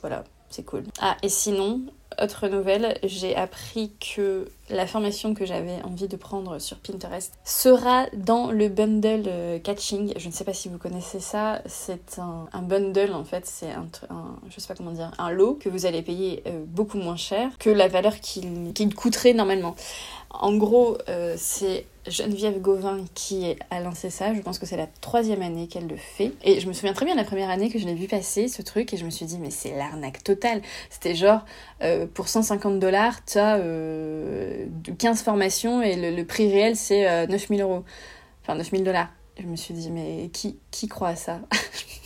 voilà, 0.00 0.24
c'est 0.50 0.64
cool. 0.64 0.84
Ah, 1.00 1.16
et 1.22 1.28
sinon, 1.28 1.82
autre 2.20 2.48
nouvelle, 2.48 2.98
j'ai 3.04 3.36
appris 3.36 3.92
que 4.00 4.48
la 4.70 4.86
formation 4.86 5.34
que 5.34 5.46
j'avais 5.46 5.80
envie 5.82 6.08
de 6.08 6.16
prendre 6.16 6.58
sur 6.58 6.76
Pinterest 6.78 7.32
sera 7.44 8.06
dans 8.12 8.50
le 8.50 8.68
bundle 8.68 9.24
euh, 9.26 9.58
catching. 9.58 10.12
Je 10.16 10.26
ne 10.28 10.32
sais 10.32 10.44
pas 10.44 10.52
si 10.52 10.68
vous 10.68 10.78
connaissez 10.78 11.20
ça. 11.20 11.62
C'est 11.66 12.18
un, 12.18 12.62
bundle 12.62 13.12
en 13.12 13.24
fait, 13.24 13.46
c'est 13.46 13.70
un, 13.70 15.30
lot 15.30 15.54
que 15.54 15.68
vous 15.68 15.86
allez 15.86 16.02
payer 16.02 16.42
euh, 16.46 16.64
beaucoup 16.66 16.98
moins 16.98 17.16
cher 17.16 17.50
que 17.58 17.70
la 17.70 17.88
valeur 17.88 18.18
qu'il 18.20 18.94
coûterait 18.94 19.34
normalement. 19.34 19.76
En 20.30 20.56
gros, 20.56 20.98
euh, 21.08 21.34
c'est 21.38 21.86
Geneviève 22.06 22.60
Gauvin 22.60 23.04
qui 23.14 23.56
a 23.70 23.80
lancé 23.80 24.10
ça. 24.10 24.34
Je 24.34 24.40
pense 24.40 24.58
que 24.58 24.66
c'est 24.66 24.76
la 24.76 24.86
troisième 25.00 25.42
année 25.42 25.68
qu'elle 25.68 25.86
le 25.86 25.96
fait. 25.96 26.32
Et 26.42 26.60
je 26.60 26.68
me 26.68 26.72
souviens 26.72 26.92
très 26.92 27.06
bien 27.06 27.14
la 27.14 27.24
première 27.24 27.48
année 27.48 27.70
que 27.70 27.78
je 27.78 27.86
l'ai 27.86 27.94
vu 27.94 28.08
passer 28.08 28.48
ce 28.48 28.60
truc 28.60 28.92
et 28.92 28.96
je 28.96 29.04
me 29.04 29.10
suis 29.10 29.24
dit, 29.24 29.38
mais 29.38 29.50
c'est 29.50 29.74
l'arnaque 29.74 30.22
totale. 30.22 30.60
C'était 30.90 31.14
genre, 31.14 31.44
euh, 31.82 32.06
pour 32.06 32.28
150 32.28 32.78
dollars, 32.78 33.24
tu 33.24 33.38
as 33.38 33.58
15 34.98 35.22
formations 35.22 35.82
et 35.82 35.96
le, 35.96 36.24
prix 36.24 36.52
réel 36.52 36.76
c'est 36.76 37.26
9000 37.26 37.60
euh, 37.60 37.64
euros. 37.64 37.84
Enfin, 38.42 38.54
9000 38.54 38.84
dollars. 38.84 39.08
Je 39.38 39.46
me 39.46 39.56
suis 39.56 39.74
dit, 39.74 39.90
mais 39.90 40.30
qui, 40.32 40.58
qui 40.70 40.88
croit 40.88 41.08
à 41.08 41.16
ça 41.16 41.40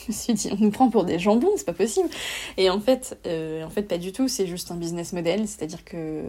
Je 0.03 0.09
me 0.09 0.13
suis 0.13 0.35
dit, 0.35 0.51
on 0.53 0.57
nous 0.57 0.71
prend 0.71 0.91
pour 0.91 1.05
des 1.05 1.19
jambons, 1.19 1.53
c'est 1.57 1.65
pas 1.65 1.73
possible. 1.73 2.09
Et 2.57 2.71
en 2.71 2.81
fait, 2.81 3.19
euh, 3.27 3.65
en 3.65 3.71
fait, 3.71 3.83
pas 3.83 3.99
du 3.99 4.13
tout, 4.13 4.29
c'est 4.29 4.47
juste 4.47 4.71
un 4.71 4.77
business 4.77 5.13
model. 5.13 5.47
C'est-à-dire 5.47 5.85
que 5.85 6.23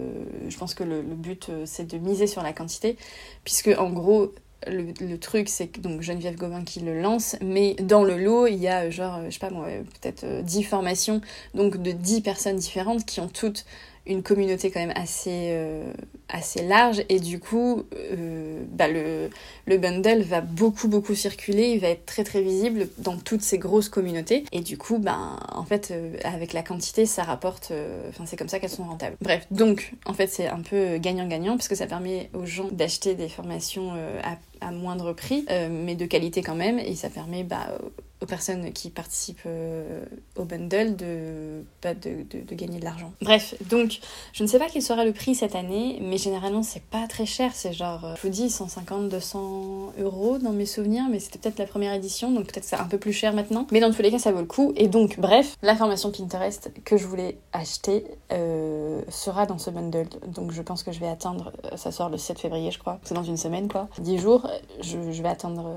je 0.48 0.58
pense 0.58 0.74
que 0.76 0.84
le, 0.84 1.02
but, 1.02 1.50
euh, 1.50 1.64
c'est 1.66 1.86
de 1.86 1.98
miser 1.98 2.28
sur 2.28 2.44
la 2.44 2.54
quantité, 2.54 2.98
puisque 3.44 3.70
en 3.78 3.90
gros, 3.90 4.34
le, 4.68 5.18
truc, 5.18 5.50
c'est 5.50 5.68
que 5.68 5.82
donc 5.82 6.02
Geneviève 6.02 6.36
Gauvin 6.36 6.64
qui 6.64 6.80
le 6.80 7.02
lance, 7.02 7.36
mais 7.42 7.74
dans 7.76 8.04
le 8.04 8.18
lot, 8.18 8.48
il 8.48 8.58
y 8.58 8.68
a 8.68 8.90
genre, 8.90 9.20
je 9.26 9.32
sais 9.32 9.40
pas 9.40 9.50
moi, 9.50 9.68
peut-être 10.02 10.44
10 10.44 10.64
formations, 10.64 11.20
donc 11.54 11.82
de 11.82 11.92
10 11.92 12.22
personnes 12.22 12.56
différentes 12.56 13.06
qui 13.06 13.20
ont 13.20 13.28
toutes 13.28 13.66
une 14.06 14.22
communauté 14.22 14.70
quand 14.70 14.80
même 14.80 14.94
assez, 14.96 15.50
euh, 15.52 15.92
assez 16.30 16.62
large. 16.64 17.04
Et 17.10 17.20
du 17.20 17.40
coup 17.40 17.84
euh, 17.96 18.64
bah 18.72 18.88
le, 18.88 19.30
le 19.66 19.78
bundle 19.78 20.22
va 20.24 20.42
beaucoup 20.42 20.88
beaucoup 20.88 21.16
circuler, 21.16 21.70
il 21.70 21.80
va 21.80 21.90
être 21.90 22.06
très 22.06 22.24
très 22.24 22.42
visible 22.42 22.90
dans 22.98 23.18
toutes 23.18 23.42
ces 23.42 23.58
grosses 23.58 23.90
communautés. 23.90 24.44
Et 24.52 24.62
du 24.62 24.78
coup 24.78 24.98
bah 24.98 25.38
en 25.54 25.64
fait 25.64 25.92
euh, 25.92 26.18
avec 26.24 26.54
la 26.54 26.64
quantité 26.64 27.06
ça 27.06 27.24
rapporte, 27.24 27.72
enfin 28.10 28.26
c'est 28.26 28.38
comme 28.38 28.50
ça 28.50 28.60
qu'elles 28.60 28.70
sont 28.70 28.84
rentables. 28.84 29.16
Bref, 29.22 29.48
donc 29.52 29.94
en 30.06 30.14
fait 30.14 30.28
c'est 30.28 30.48
un 30.48 30.62
peu 30.62 30.98
gagnant-gagnant 30.98 31.56
parce 31.56 31.68
que 31.68 31.76
ça 31.76 31.88
permet 31.88 32.30
aux 32.34 32.46
gens 32.46 32.68
d'acheter 32.72 33.16
des 33.16 33.30
formations 33.30 33.94
à, 34.24 34.38
à, 34.66 34.72
moindre 34.72 35.14
prix 35.14 35.46
mais 35.70 35.96
de 35.96 36.06
qualité 36.06 36.42
quand 36.42 36.56
même. 36.56 36.80
Et 36.80 36.96
ça 36.96 37.10
permet 37.10 37.44
bah 37.44 37.78
aux 38.24 38.26
personnes 38.26 38.72
qui 38.72 38.90
participent 38.90 39.42
euh, 39.46 40.06
au 40.38 40.46
bundle 40.46 40.96
de, 40.96 41.64
pas 41.82 41.94
de, 41.94 42.24
gagner 42.54 42.80
de 42.80 42.86
l'argent. 42.86 43.12
Bref, 43.22 43.56
donc 43.70 44.00
je 44.32 44.44
ne 44.44 44.48
sais 44.48 44.60
pas 44.60 44.68
quel 44.72 44.82
sera 44.82 45.04
le 45.04 45.12
prix 45.12 45.36
cette 45.36 45.56
année, 45.56 46.00
mais 46.02 46.18
généralement 46.18 46.64
c'est 46.64 46.84
pas 46.84 47.06
très 47.08 47.26
cher, 47.26 47.52
c'est 47.54 47.74
genre, 47.74 48.06
euh, 48.06 48.16
je 48.16 48.22
vous 48.22 48.30
dis 48.30 48.50
150, 48.50 49.10
200 49.10 49.94
euros 50.00 50.38
dans 50.38 50.52
mes 50.54 50.66
souvenirs, 50.66 51.04
mais 51.12 51.20
c'était 51.20 51.38
peut-être 51.38 51.60
la 51.60 51.66
première 51.66 51.94
édition, 51.94 52.32
donc 52.32 52.46
peut-être 52.46 52.64
c'est 52.64 52.78
un 52.78 52.86
peu 52.86 52.98
plus 52.98 53.12
cher 53.12 53.34
maintenant. 53.34 53.68
Mais 53.72 53.82
dans 53.82 53.92
tous 53.92 54.02
les 54.02 54.12
cas, 54.12 54.20
ça 54.20 54.32
vaut 54.32 54.40
le 54.40 54.46
coup. 54.46 54.74
Et 54.78 54.88
donc, 54.88 55.20
bref, 55.20 55.58
la 55.62 55.76
formation 55.76 56.12
Pinterest 56.12 56.72
que 56.86 56.96
je 56.96 57.06
voulais 57.06 57.38
acheter 57.52 58.06
euh, 58.32 59.02
sera 59.10 59.46
dans 59.46 59.58
ce 59.58 59.70
bundle. 59.70 60.08
Donc 60.28 60.52
je 60.52 60.62
pense 60.62 60.84
que 60.84 60.94
je 60.94 61.00
vais 61.00 61.10
attendre, 61.10 61.52
ça 61.76 61.92
sort 61.92 62.10
le 62.10 62.18
7 62.18 62.40
février, 62.40 62.72
je 62.72 62.80
crois, 62.80 63.00
c'est 63.04 63.16
dans 63.16 63.24
une 63.24 63.38
semaine 63.38 63.68
quoi, 63.68 63.90
10 64.00 64.18
jours, 64.18 64.48
je 64.82 65.22
vais 65.22 65.30
attendre 65.30 65.76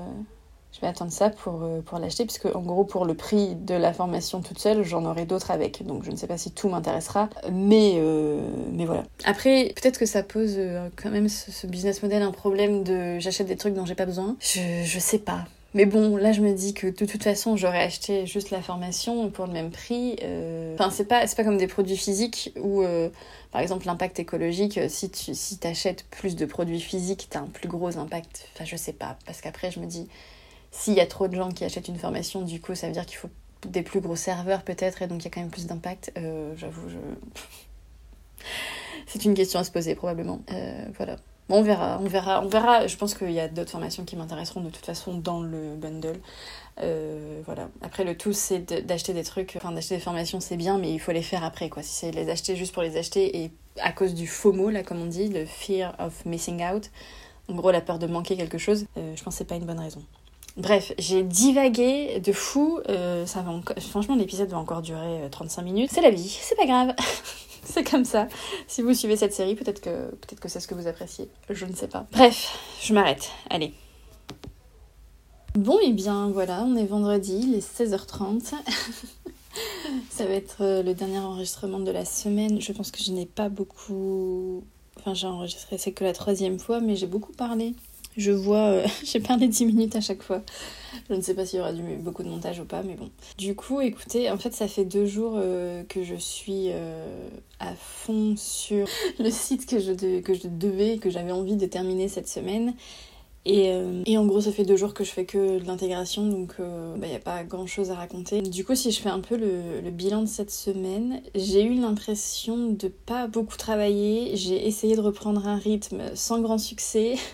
je 0.77 0.81
vais 0.81 0.87
attendre 0.87 1.11
ça 1.11 1.31
pour, 1.31 1.63
euh, 1.63 1.81
pour 1.81 1.97
l'acheter, 1.97 2.25
puisque 2.25 2.45
en 2.45 2.61
gros, 2.61 2.83
pour 2.83 3.05
le 3.05 3.15
prix 3.15 3.55
de 3.55 3.73
la 3.73 3.93
formation 3.93 4.41
toute 4.41 4.59
seule, 4.59 4.83
j'en 4.83 5.05
aurai 5.05 5.25
d'autres 5.25 5.49
avec. 5.49 5.83
Donc 5.83 6.03
je 6.03 6.11
ne 6.11 6.15
sais 6.15 6.27
pas 6.27 6.37
si 6.37 6.51
tout 6.51 6.69
m'intéressera, 6.69 7.29
mais, 7.51 7.93
euh, 7.95 8.47
mais 8.71 8.85
voilà. 8.85 9.03
Après, 9.23 9.73
peut-être 9.75 9.97
que 9.97 10.05
ça 10.05 10.21
pose 10.21 10.53
euh, 10.57 10.89
quand 10.95 11.09
même 11.09 11.29
ce, 11.29 11.65
business 11.65 12.03
model 12.03 12.21
un 12.21 12.31
problème 12.31 12.83
de 12.83 13.17
j'achète 13.17 13.47
des 13.47 13.55
trucs 13.55 13.73
dont 13.73 13.87
j'ai 13.87 13.95
pas 13.95 14.05
besoin. 14.05 14.35
Je, 14.39 14.83
je 14.83 14.99
sais 14.99 15.17
pas. 15.17 15.45
Mais 15.73 15.85
bon, 15.85 16.15
là 16.15 16.31
je 16.31 16.41
me 16.41 16.53
dis 16.53 16.73
que 16.73 16.87
de 16.87 17.05
toute 17.05 17.23
façon 17.23 17.57
j'aurais 17.57 17.81
acheté 17.81 18.25
juste 18.25 18.51
la 18.51 18.61
formation 18.61 19.29
pour 19.29 19.47
le 19.47 19.53
même 19.53 19.69
prix. 19.69 20.15
Enfin, 20.75 20.89
c'est 20.91 21.05
pas, 21.05 21.25
pas 21.25 21.43
comme 21.43 21.57
des 21.57 21.67
produits 21.67 21.97
physiques 21.97 22.53
où, 22.61 22.83
par 23.51 23.61
exemple, 23.61 23.85
l'impact 23.85 24.19
écologique, 24.19 24.79
si 24.87 25.09
tu 25.09 25.35
si 25.35 25.59
achètes 25.63 26.05
plus 26.09 26.35
de 26.35 26.45
produits 26.45 26.79
physiques, 26.79 27.27
t'as 27.29 27.41
un 27.41 27.47
plus 27.47 27.67
gros 27.67 27.97
impact. 27.97 28.47
Enfin, 28.53 28.65
je 28.65 28.75
sais 28.77 28.93
pas, 28.93 29.17
parce 29.25 29.41
qu'après 29.41 29.69
je 29.69 29.79
me 29.79 29.85
dis, 29.85 30.07
s'il 30.71 30.93
y 30.93 30.99
a 30.99 31.07
trop 31.07 31.27
de 31.27 31.35
gens 31.35 31.51
qui 31.51 31.63
achètent 31.63 31.87
une 31.87 31.97
formation, 31.97 32.41
du 32.41 32.61
coup, 32.61 32.75
ça 32.75 32.87
veut 32.87 32.93
dire 32.93 33.05
qu'il 33.05 33.17
faut 33.17 33.29
des 33.65 33.81
plus 33.81 34.01
gros 34.01 34.15
serveurs 34.15 34.63
peut-être, 34.63 35.01
et 35.01 35.07
donc 35.07 35.21
il 35.21 35.25
y 35.25 35.27
a 35.27 35.31
quand 35.31 35.41
même 35.41 35.49
plus 35.49 35.65
d'impact. 35.65 36.11
Euh, 36.17 36.53
j'avoue, 36.57 36.89
je... 36.89 36.97
c'est 39.07 39.25
une 39.25 39.33
question 39.33 39.59
à 39.59 39.63
se 39.63 39.71
poser 39.71 39.95
probablement. 39.95 40.41
Euh, 40.51 40.85
voilà. 40.95 41.15
Bon, 41.49 41.59
on 41.59 41.61
verra, 41.61 41.97
on 42.01 42.07
verra, 42.07 42.41
on 42.43 42.47
verra. 42.47 42.87
Je 42.87 42.97
pense 42.97 43.15
qu'il 43.15 43.31
y 43.31 43.39
a 43.39 43.47
d'autres 43.47 43.71
formations 43.71 44.03
qui 44.03 44.17
m'intéresseront 44.17 44.61
de 44.61 44.69
toute 44.69 44.85
façon 44.85 45.17
dans 45.17 45.41
le 45.41 45.75
bundle. 45.75 46.19
Euh, 46.81 47.41
voilà. 47.45 47.69
Après, 47.81 48.03
le 48.03 48.17
tout, 48.17 48.33
c'est 48.33 48.85
d'acheter 48.85 49.13
des 49.13 49.23
trucs, 49.23 49.53
enfin, 49.55 49.71
d'acheter 49.71 49.95
des 49.95 50.01
formations, 50.01 50.41
c'est 50.41 50.57
bien, 50.57 50.77
mais 50.77 50.91
il 50.91 50.99
faut 50.99 51.13
les 51.13 51.21
faire 51.21 51.45
après, 51.45 51.69
quoi. 51.69 51.83
Si 51.83 51.91
c'est 51.91 52.11
les 52.11 52.29
acheter 52.29 52.57
juste 52.57 52.73
pour 52.73 52.83
les 52.83 52.97
acheter 52.97 53.43
et 53.43 53.51
à 53.81 53.93
cause 53.93 54.13
du 54.13 54.27
FOMO, 54.27 54.69
là, 54.69 54.83
comme 54.83 55.01
on 55.01 55.05
dit, 55.05 55.29
le 55.29 55.45
fear 55.45 55.95
of 55.99 56.25
missing 56.25 56.61
out, 56.63 56.91
en 57.47 57.55
gros, 57.55 57.71
la 57.71 57.81
peur 57.81 57.97
de 57.97 58.07
manquer 58.07 58.35
quelque 58.35 58.57
chose, 58.57 58.85
je 58.97 59.23
pense 59.23 59.35
que 59.35 59.37
c'est 59.37 59.45
pas 59.45 59.55
une 59.55 59.65
bonne 59.65 59.79
raison. 59.79 60.03
Bref, 60.57 60.91
j'ai 60.97 61.23
divagué 61.23 62.19
de 62.19 62.31
fou. 62.31 62.79
Euh, 62.89 63.25
ça 63.25 63.41
va 63.41 63.53
Franchement, 63.79 64.15
l'épisode 64.15 64.49
va 64.49 64.57
encore 64.57 64.81
durer 64.81 65.27
35 65.29 65.61
minutes. 65.61 65.91
C'est 65.93 66.01
la 66.01 66.09
vie, 66.09 66.27
c'est 66.41 66.55
pas 66.55 66.65
grave. 66.65 66.95
c'est 67.63 67.87
comme 67.89 68.05
ça. 68.05 68.27
Si 68.67 68.81
vous 68.81 68.93
suivez 68.93 69.17
cette 69.17 69.33
série, 69.33 69.55
peut-être 69.55 69.81
que, 69.81 70.09
peut 70.15 70.35
que 70.39 70.49
c'est 70.49 70.59
ce 70.59 70.67
que 70.67 70.73
vous 70.73 70.87
appréciez. 70.87 71.29
Je 71.49 71.65
ne 71.65 71.73
sais 71.73 71.87
pas. 71.87 72.07
Bref, 72.11 72.57
je 72.81 72.93
m'arrête. 72.93 73.29
Allez. 73.49 73.73
Bon, 75.53 75.79
et 75.79 75.87
eh 75.87 75.93
bien 75.93 76.29
voilà, 76.29 76.63
on 76.63 76.75
est 76.75 76.85
vendredi, 76.85 77.39
il 77.41 77.55
est 77.55 77.79
16h30. 77.79 78.53
Ça 80.11 80.25
va 80.25 80.33
être 80.33 80.57
euh, 80.61 80.83
le 80.83 80.93
dernier 80.93 81.17
enregistrement 81.17 81.79
de 81.79 81.89
la 81.89 82.05
semaine. 82.05 82.61
Je 82.61 82.71
pense 82.73 82.91
que 82.91 83.01
je 83.01 83.11
n'ai 83.11 83.25
pas 83.25 83.49
beaucoup. 83.49 84.63
Enfin, 84.99 85.13
j'ai 85.13 85.27
enregistré, 85.27 85.77
c'est 85.77 85.93
que 85.93 86.03
la 86.03 86.13
troisième 86.13 86.59
fois, 86.59 86.79
mais 86.79 86.95
j'ai 86.95 87.07
beaucoup 87.07 87.31
parlé. 87.31 87.73
Je 88.17 88.31
vois, 88.31 88.67
euh, 88.67 88.87
j'ai 89.03 89.19
parlé 89.19 89.47
10 89.47 89.65
minutes 89.65 89.95
à 89.95 90.01
chaque 90.01 90.21
fois. 90.21 90.41
Je 91.09 91.15
ne 91.15 91.21
sais 91.21 91.33
pas 91.33 91.45
s'il 91.45 91.59
y 91.59 91.61
aura 91.61 91.71
du, 91.71 91.83
beaucoup 91.97 92.23
de 92.23 92.29
montage 92.29 92.59
ou 92.59 92.65
pas, 92.65 92.83
mais 92.83 92.95
bon. 92.95 93.09
Du 93.37 93.55
coup, 93.55 93.79
écoutez, 93.79 94.29
en 94.29 94.37
fait, 94.37 94.53
ça 94.53 94.67
fait 94.67 94.85
deux 94.85 95.05
jours 95.05 95.35
euh, 95.35 95.83
que 95.83 96.03
je 96.03 96.15
suis 96.15 96.69
à 97.59 97.73
fond 97.75 98.35
sur 98.37 98.87
le 99.19 99.29
site 99.29 99.65
que 99.65 99.79
je, 99.79 100.19
que 100.19 100.33
je 100.33 100.47
devais, 100.47 100.97
que 100.97 101.09
j'avais 101.09 101.31
envie 101.31 101.55
de 101.55 101.65
terminer 101.65 102.07
cette 102.07 102.27
semaine. 102.27 102.73
Euh, 103.47 104.03
et, 104.05 104.17
en 104.17 104.25
gros, 104.25 104.41
ça 104.41 104.51
fait 104.51 104.65
deux 104.65 104.75
jours 104.75 104.93
que 104.93 105.03
je 105.03 105.11
fais 105.11 105.25
que 105.25 105.59
de 105.59 105.65
l'intégration, 105.65 106.27
donc 106.27 106.55
il 106.59 106.65
euh, 106.65 106.95
n'y 106.95 107.01
bah, 107.01 107.07
a 107.15 107.19
pas 107.19 107.43
grand 107.43 107.67
chose 107.67 107.91
à 107.91 107.95
raconter. 107.95 108.41
Du 108.41 108.65
coup, 108.65 108.75
si 108.75 108.91
je 108.91 108.99
fais 108.99 109.09
un 109.09 109.19
peu 109.19 109.37
le, 109.37 109.89
bilan 109.89 110.21
de 110.21 110.27
cette 110.27 110.51
semaine, 110.51 111.21
j'ai 111.33 111.63
eu 111.63 111.75
l'impression 111.75 112.71
de 112.71 112.87
pas 112.87 113.27
beaucoup 113.27 113.57
travailler. 113.57 114.35
J'ai 114.35 114.67
essayé 114.67 114.95
de 114.95 115.01
reprendre 115.01 115.47
un 115.47 115.57
rythme 115.57 116.01
sans 116.15 116.41
grand 116.41 116.57
succès. 116.57 117.15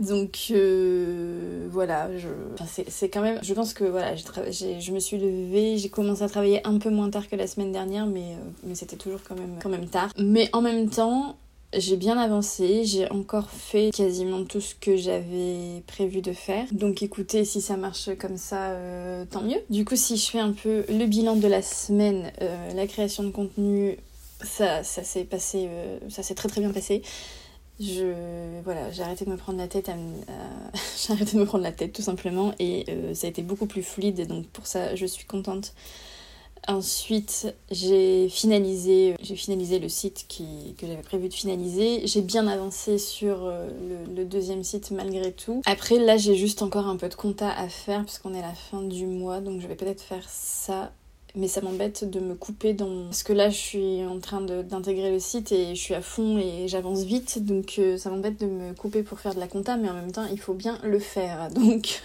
Donc 0.00 0.48
euh, 0.50 1.68
voilà, 1.70 2.10
je... 2.16 2.28
c'est 2.88 3.08
quand 3.08 3.22
même. 3.22 3.38
Je 3.42 3.54
pense 3.54 3.74
que 3.74 3.84
voilà, 3.84 4.14
je 4.16 4.92
me 4.92 4.98
suis 4.98 5.18
levée, 5.18 5.78
j'ai 5.78 5.88
commencé 5.88 6.22
à 6.22 6.28
travailler 6.28 6.66
un 6.66 6.78
peu 6.78 6.90
moins 6.90 7.10
tard 7.10 7.28
que 7.28 7.36
la 7.36 7.46
semaine 7.46 7.72
dernière, 7.72 8.06
mais, 8.06 8.36
mais 8.64 8.74
c'était 8.74 8.96
toujours 8.96 9.20
quand 9.26 9.36
même, 9.68 9.86
tard. 9.86 10.10
Mais 10.18 10.48
en 10.52 10.62
même 10.62 10.88
temps, 10.88 11.36
j'ai 11.74 11.96
bien 11.96 12.18
avancé, 12.18 12.84
j'ai 12.84 13.10
encore 13.10 13.50
fait 13.50 13.90
quasiment 13.94 14.44
tout 14.44 14.60
ce 14.60 14.74
que 14.74 14.96
j'avais 14.96 15.82
prévu 15.86 16.20
de 16.20 16.32
faire. 16.32 16.66
Donc 16.72 17.02
écoutez, 17.02 17.44
si 17.44 17.60
ça 17.60 17.76
marche 17.76 18.10
comme 18.18 18.36
ça, 18.36 18.70
euh, 18.70 19.24
tant 19.30 19.42
mieux. 19.42 19.58
Du 19.70 19.84
coup, 19.84 19.96
si 19.96 20.16
je 20.16 20.30
fais 20.30 20.40
un 20.40 20.52
peu 20.52 20.84
le 20.88 21.06
bilan 21.06 21.36
de 21.36 21.48
la 21.48 21.62
semaine, 21.62 22.30
euh, 22.42 22.72
la 22.74 22.86
création 22.86 23.22
de 23.22 23.30
contenu, 23.30 23.96
ça, 24.42 24.82
ça 24.82 25.02
s'est 25.02 25.24
passé, 25.24 25.66
euh, 25.68 25.98
ça 26.08 26.22
s'est 26.22 26.34
très 26.34 26.48
très 26.48 26.60
bien 26.60 26.72
passé. 26.72 27.02
Je, 27.82 28.60
voilà, 28.62 28.90
j'ai 28.92 29.02
arrêté 29.02 29.24
de 29.24 29.30
me 29.30 29.36
prendre 29.36 29.58
la 29.58 29.68
tête, 29.68 29.90
j'ai 31.06 31.12
arrêté 31.12 31.32
de 31.32 31.40
me 31.40 31.46
prendre 31.46 31.64
la 31.64 31.72
tête 31.72 31.92
tout 31.92 32.02
simplement, 32.02 32.54
et 32.58 32.86
ça 33.14 33.26
a 33.26 33.30
été 33.30 33.42
beaucoup 33.42 33.66
plus 33.66 33.82
fluide. 33.82 34.26
Donc 34.26 34.46
pour 34.46 34.66
ça, 34.66 34.94
je 34.94 35.04
suis 35.06 35.26
contente. 35.26 35.74
Ensuite, 36.68 37.52
j'ai 37.72 38.28
finalisé, 38.28 39.16
j'ai 39.20 39.34
finalisé 39.34 39.80
le 39.80 39.88
site 39.88 40.26
qui, 40.28 40.76
que 40.78 40.86
j'avais 40.86 41.02
prévu 41.02 41.28
de 41.28 41.34
finaliser. 41.34 42.06
J'ai 42.06 42.20
bien 42.20 42.46
avancé 42.46 42.98
sur 42.98 43.44
euh, 43.44 43.68
le, 44.14 44.24
deuxième 44.24 44.62
site 44.62 44.92
malgré 44.92 45.32
tout. 45.32 45.62
Après, 45.66 45.98
là, 45.98 46.16
j'ai 46.16 46.36
juste 46.36 46.62
encore 46.62 46.86
un 46.86 46.96
peu 46.96 47.08
de 47.08 47.14
compta 47.14 47.50
à 47.50 47.68
faire 47.68 48.04
puisqu'on 48.04 48.32
est 48.32 48.38
à 48.38 48.42
la 48.42 48.54
fin 48.54 48.80
du 48.80 49.06
mois. 49.06 49.40
Donc, 49.40 49.60
je 49.60 49.66
vais 49.66 49.74
peut-être 49.74 50.02
faire 50.02 50.28
ça 50.28 50.92
mais 51.34 51.48
ça 51.48 51.62
m'embête 51.62 52.08
de 52.08 52.20
me 52.20 52.34
couper 52.34 52.74
dans... 52.74 53.04
Parce 53.04 53.22
que 53.22 53.32
là, 53.32 53.48
je 53.48 53.56
suis 53.56 54.04
en 54.04 54.18
train 54.18 54.40
d'intégrer 54.42 55.10
le 55.10 55.18
site 55.18 55.50
et 55.52 55.74
je 55.74 55.80
suis 55.80 55.94
à 55.94 56.02
fond 56.02 56.38
et 56.38 56.68
j'avance 56.68 57.04
vite, 57.04 57.44
donc 57.44 57.76
euh, 57.78 57.96
ça 57.96 58.10
m'embête 58.10 58.38
de 58.38 58.46
me 58.46 58.74
couper 58.74 59.02
pour 59.02 59.18
faire 59.18 59.34
de 59.34 59.40
la 59.40 59.48
compta, 59.48 59.76
mais 59.76 59.88
en 59.88 59.94
même 59.94 60.12
temps, 60.12 60.26
il 60.30 60.38
faut 60.38 60.54
bien 60.54 60.78
le 60.82 60.98
faire, 60.98 61.50
donc... 61.54 62.02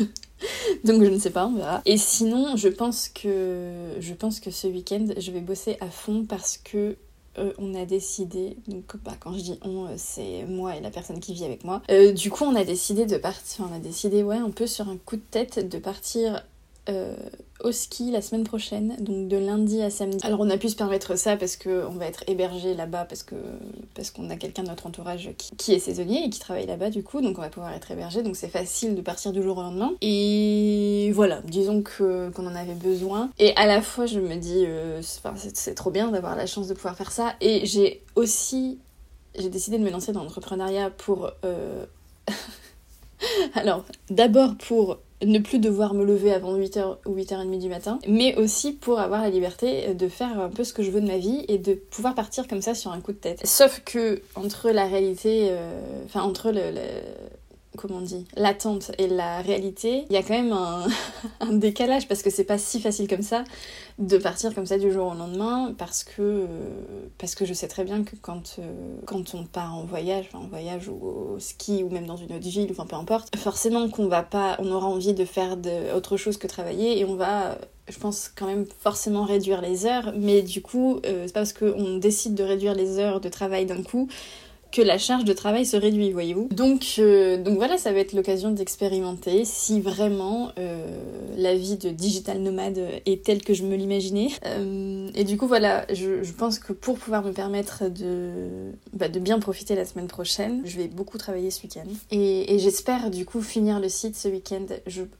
donc 0.85 1.03
je 1.03 1.09
ne 1.09 1.19
sais 1.19 1.31
pas, 1.31 1.47
on 1.47 1.55
verra. 1.55 1.81
Et 1.85 1.97
sinon, 1.97 2.55
je 2.55 2.69
pense 2.69 3.09
que, 3.09 3.95
je 3.99 4.13
pense 4.13 4.39
que 4.39 4.51
ce 4.51 4.67
week-end, 4.67 5.07
je 5.17 5.31
vais 5.31 5.41
bosser 5.41 5.77
à 5.81 5.87
fond 5.87 6.25
parce 6.27 6.57
que 6.57 6.95
euh, 7.37 7.51
on 7.57 7.75
a 7.75 7.85
décidé, 7.85 8.57
donc 8.67 8.95
bah, 9.03 9.13
quand 9.19 9.33
je 9.33 9.41
dis 9.41 9.59
on, 9.61 9.85
euh, 9.85 9.93
c'est 9.97 10.45
moi 10.47 10.75
et 10.75 10.81
la 10.81 10.89
personne 10.89 11.19
qui 11.19 11.33
vit 11.33 11.43
avec 11.43 11.65
moi. 11.65 11.81
du 12.15 12.31
coup, 12.31 12.45
on 12.45 12.55
a 12.55 12.63
décidé 12.63 13.05
de 13.05 13.17
partir, 13.17 13.67
on 13.69 13.75
a 13.75 13.79
décidé, 13.79 14.23
ouais, 14.23 14.37
un 14.37 14.51
peu 14.51 14.67
sur 14.67 14.87
un 14.87 14.97
coup 14.97 15.17
de 15.17 15.21
tête, 15.21 15.67
de 15.67 15.77
partir 15.79 16.43
euh, 16.89 17.15
au 17.63 17.71
ski 17.71 18.11
la 18.11 18.21
semaine 18.21 18.43
prochaine, 18.43 18.95
donc 18.99 19.27
de 19.27 19.37
lundi 19.37 19.81
à 19.81 19.89
samedi. 19.89 20.19
Alors 20.25 20.39
on 20.39 20.49
a 20.49 20.57
pu 20.57 20.69
se 20.69 20.75
permettre 20.75 21.17
ça 21.17 21.35
parce 21.37 21.57
qu'on 21.57 21.89
va 21.89 22.05
être 22.05 22.23
hébergé 22.27 22.75
là-bas 22.75 23.05
parce 23.05 23.23
que 23.23 23.35
parce 23.95 24.11
qu'on 24.11 24.29
a 24.29 24.35
quelqu'un 24.35 24.63
de 24.63 24.69
notre 24.69 24.85
entourage 24.85 25.31
qui, 25.57 25.73
est 25.73 25.79
saisonnier 25.79 26.25
et 26.25 26.29
qui 26.29 26.39
travaille 26.39 26.67
là-bas 26.67 26.89
du 26.89 27.03
coup, 27.03 27.21
donc 27.21 27.37
on 27.37 27.41
va 27.41 27.49
pouvoir 27.49 27.73
être 27.73 27.89
hébergé, 27.89 28.21
donc 28.21 28.35
c'est 28.35 28.47
facile 28.47 28.95
de 28.95 29.01
partir 29.01 29.31
du 29.31 29.41
jour 29.41 29.57
au 29.57 29.61
lendemain. 29.61 29.93
Et 30.01 31.11
voilà, 31.13 31.41
disons 31.45 31.81
que 31.81 32.29
qu'on 32.29 32.45
en 32.45 32.55
avait 32.55 32.75
besoin. 32.75 33.31
Et 33.39 33.55
à 33.55 33.65
la 33.65 33.81
fois 33.81 34.05
je 34.05 34.19
me 34.19 34.35
dis, 34.35 34.65
euh, 34.65 35.01
c'est 35.01 35.75
trop 35.75 35.91
bien 35.91 36.11
d'avoir 36.11 36.35
la 36.35 36.45
chance 36.45 36.67
de 36.67 36.73
pouvoir 36.73 36.95
faire 36.95 37.11
ça. 37.11 37.33
Et 37.41 37.65
j'ai 37.65 38.03
aussi 38.15 38.79
j'ai 39.37 39.49
décidé 39.49 39.77
de 39.77 39.83
me 39.83 39.91
lancer 39.91 40.11
dans 40.13 40.23
l'entrepreneuriat 40.23 40.89
pour 40.89 41.31
euh, 41.43 41.85
alors, 43.55 43.83
d'abord 44.09 44.55
pour 44.57 44.99
ne 45.25 45.39
plus 45.39 45.59
devoir 45.59 45.93
me 45.93 46.05
lever 46.05 46.31
avant 46.31 46.55
8h 46.55 46.97
ou 47.05 47.15
8h30 47.15 47.59
du 47.59 47.69
matin, 47.69 47.99
mais 48.07 48.35
aussi 48.35 48.73
pour 48.73 48.99
avoir 48.99 49.21
la 49.21 49.29
liberté 49.29 49.93
de 49.93 50.07
faire 50.07 50.39
un 50.39 50.49
peu 50.49 50.63
ce 50.63 50.73
que 50.73 50.83
je 50.83 50.91
veux 50.91 51.01
de 51.01 51.07
ma 51.07 51.17
vie 51.17 51.43
et 51.47 51.57
de 51.57 51.73
pouvoir 51.73 52.13
partir 52.13 52.47
comme 52.47 52.61
ça 52.61 52.75
sur 52.75 52.91
un 52.91 53.01
coup 53.01 53.13
de 53.13 53.17
tête. 53.17 53.45
Sauf 53.45 53.81
que 53.83 54.21
entre 54.35 54.69
la 54.69 54.85
réalité, 54.85 55.47
euh, 55.49 55.79
enfin 56.05 56.21
entre 56.21 56.51
le, 56.51 56.61
comment 57.77 57.99
on 57.99 58.01
dit, 58.01 58.25
l'attente 58.35 58.91
et 58.97 59.07
la 59.07 59.41
réalité, 59.41 60.05
il 60.09 60.13
y 60.13 60.17
a 60.17 60.23
quand 60.23 60.33
même 60.33 60.51
un, 61.39 61.53
décalage 61.53 62.07
parce 62.07 62.21
que 62.21 62.29
c'est 62.29 62.43
pas 62.43 62.57
si 62.57 62.81
facile 62.81 63.07
comme 63.07 63.21
ça 63.21 63.43
de 63.99 64.17
partir 64.17 64.53
comme 64.53 64.65
ça 64.65 64.77
du 64.77 64.91
jour 64.91 65.07
au 65.07 65.15
lendemain 65.15 65.73
parce 65.77 66.03
que, 66.03 66.45
parce 67.17 67.33
que 67.33 67.45
je 67.45 67.53
sais 67.53 67.67
très 67.67 67.83
bien 67.83 68.03
que 68.03 68.15
quand, 68.21 68.57
euh, 68.59 69.23
on 69.33 69.43
part 69.45 69.75
en 69.75 69.83
voyage, 69.85 70.29
en 70.33 70.47
voyage 70.47 70.89
ou 70.89 70.93
au 70.93 71.39
ski 71.39 71.83
ou 71.83 71.89
même 71.89 72.05
dans 72.05 72.17
une 72.17 72.33
autre 72.33 72.47
ville, 72.47 72.67
enfin 72.71 72.85
peu 72.85 72.95
importe, 72.95 73.35
forcément 73.37 73.89
qu'on 73.89 74.07
va 74.07 74.23
pas, 74.23 74.57
on 74.59 74.71
aura 74.71 74.87
envie 74.87 75.13
de 75.13 75.25
faire 75.25 75.57
autre 75.95 76.17
chose 76.17 76.37
que 76.37 76.47
travailler 76.47 76.99
et 76.99 77.05
on 77.05 77.15
va 77.15 77.57
je 77.89 77.97
pense 77.99 78.29
quand 78.35 78.47
même 78.47 78.65
forcément 78.79 79.23
réduire 79.23 79.61
les 79.61 79.85
heures, 79.85 80.13
mais 80.15 80.41
du 80.41 80.61
coup, 80.61 80.99
euh, 81.05 81.23
c'est 81.25 81.33
pas 81.33 81.41
parce 81.41 81.53
qu'on 81.53 81.97
décide 81.97 82.35
de 82.35 82.43
réduire 82.43 82.75
les 82.75 82.99
heures 82.99 83.21
de 83.21 83.29
travail 83.29 83.65
d'un 83.65 83.81
coup 83.81 84.09
que 84.71 84.81
la 84.81 84.97
charge 84.97 85.25
de 85.25 85.33
travail 85.33 85.65
se 85.65 85.77
réduit, 85.77 86.11
voyez-vous. 86.11 86.49
Donc, 86.51 86.95
euh, 86.99 87.41
donc 87.41 87.57
voilà, 87.57 87.77
ça 87.77 87.91
va 87.91 87.99
être 87.99 88.13
l'occasion 88.13 88.51
d'expérimenter 88.51 89.45
si 89.45 89.81
vraiment 89.81 90.51
euh, 90.57 90.85
la 91.37 91.55
vie 91.55 91.77
de 91.77 91.89
digital 91.89 92.39
nomade 92.39 92.79
est 93.05 93.23
telle 93.23 93.43
que 93.43 93.53
je 93.53 93.63
me 93.63 93.75
l'imaginais. 93.75 94.29
Euh, 94.45 95.09
et 95.15 95.23
du 95.23 95.37
coup, 95.37 95.47
voilà, 95.47 95.85
je, 95.93 96.31
pense 96.37 96.59
que 96.59 96.73
pour 96.73 96.97
pouvoir 96.99 97.23
me 97.23 97.31
permettre 97.31 97.89
de, 97.89 98.71
bah, 98.93 99.09
de 99.09 99.19
bien 99.19 99.39
profiter 99.39 99.75
la 99.75 99.85
semaine 99.85 100.07
prochaine, 100.07 100.61
je 100.65 100.77
vais 100.77 100.87
beaucoup 100.87 101.17
travailler 101.17 101.49
ce 101.51 101.63
week-end. 101.63 101.87
Et, 102.11 102.57
j'espère 102.59 103.11
du 103.11 103.23
coup 103.23 103.41
finir 103.41 103.79
le 103.79 103.87
site 103.87 104.15
ce 104.15 104.27
week-end. 104.27 104.65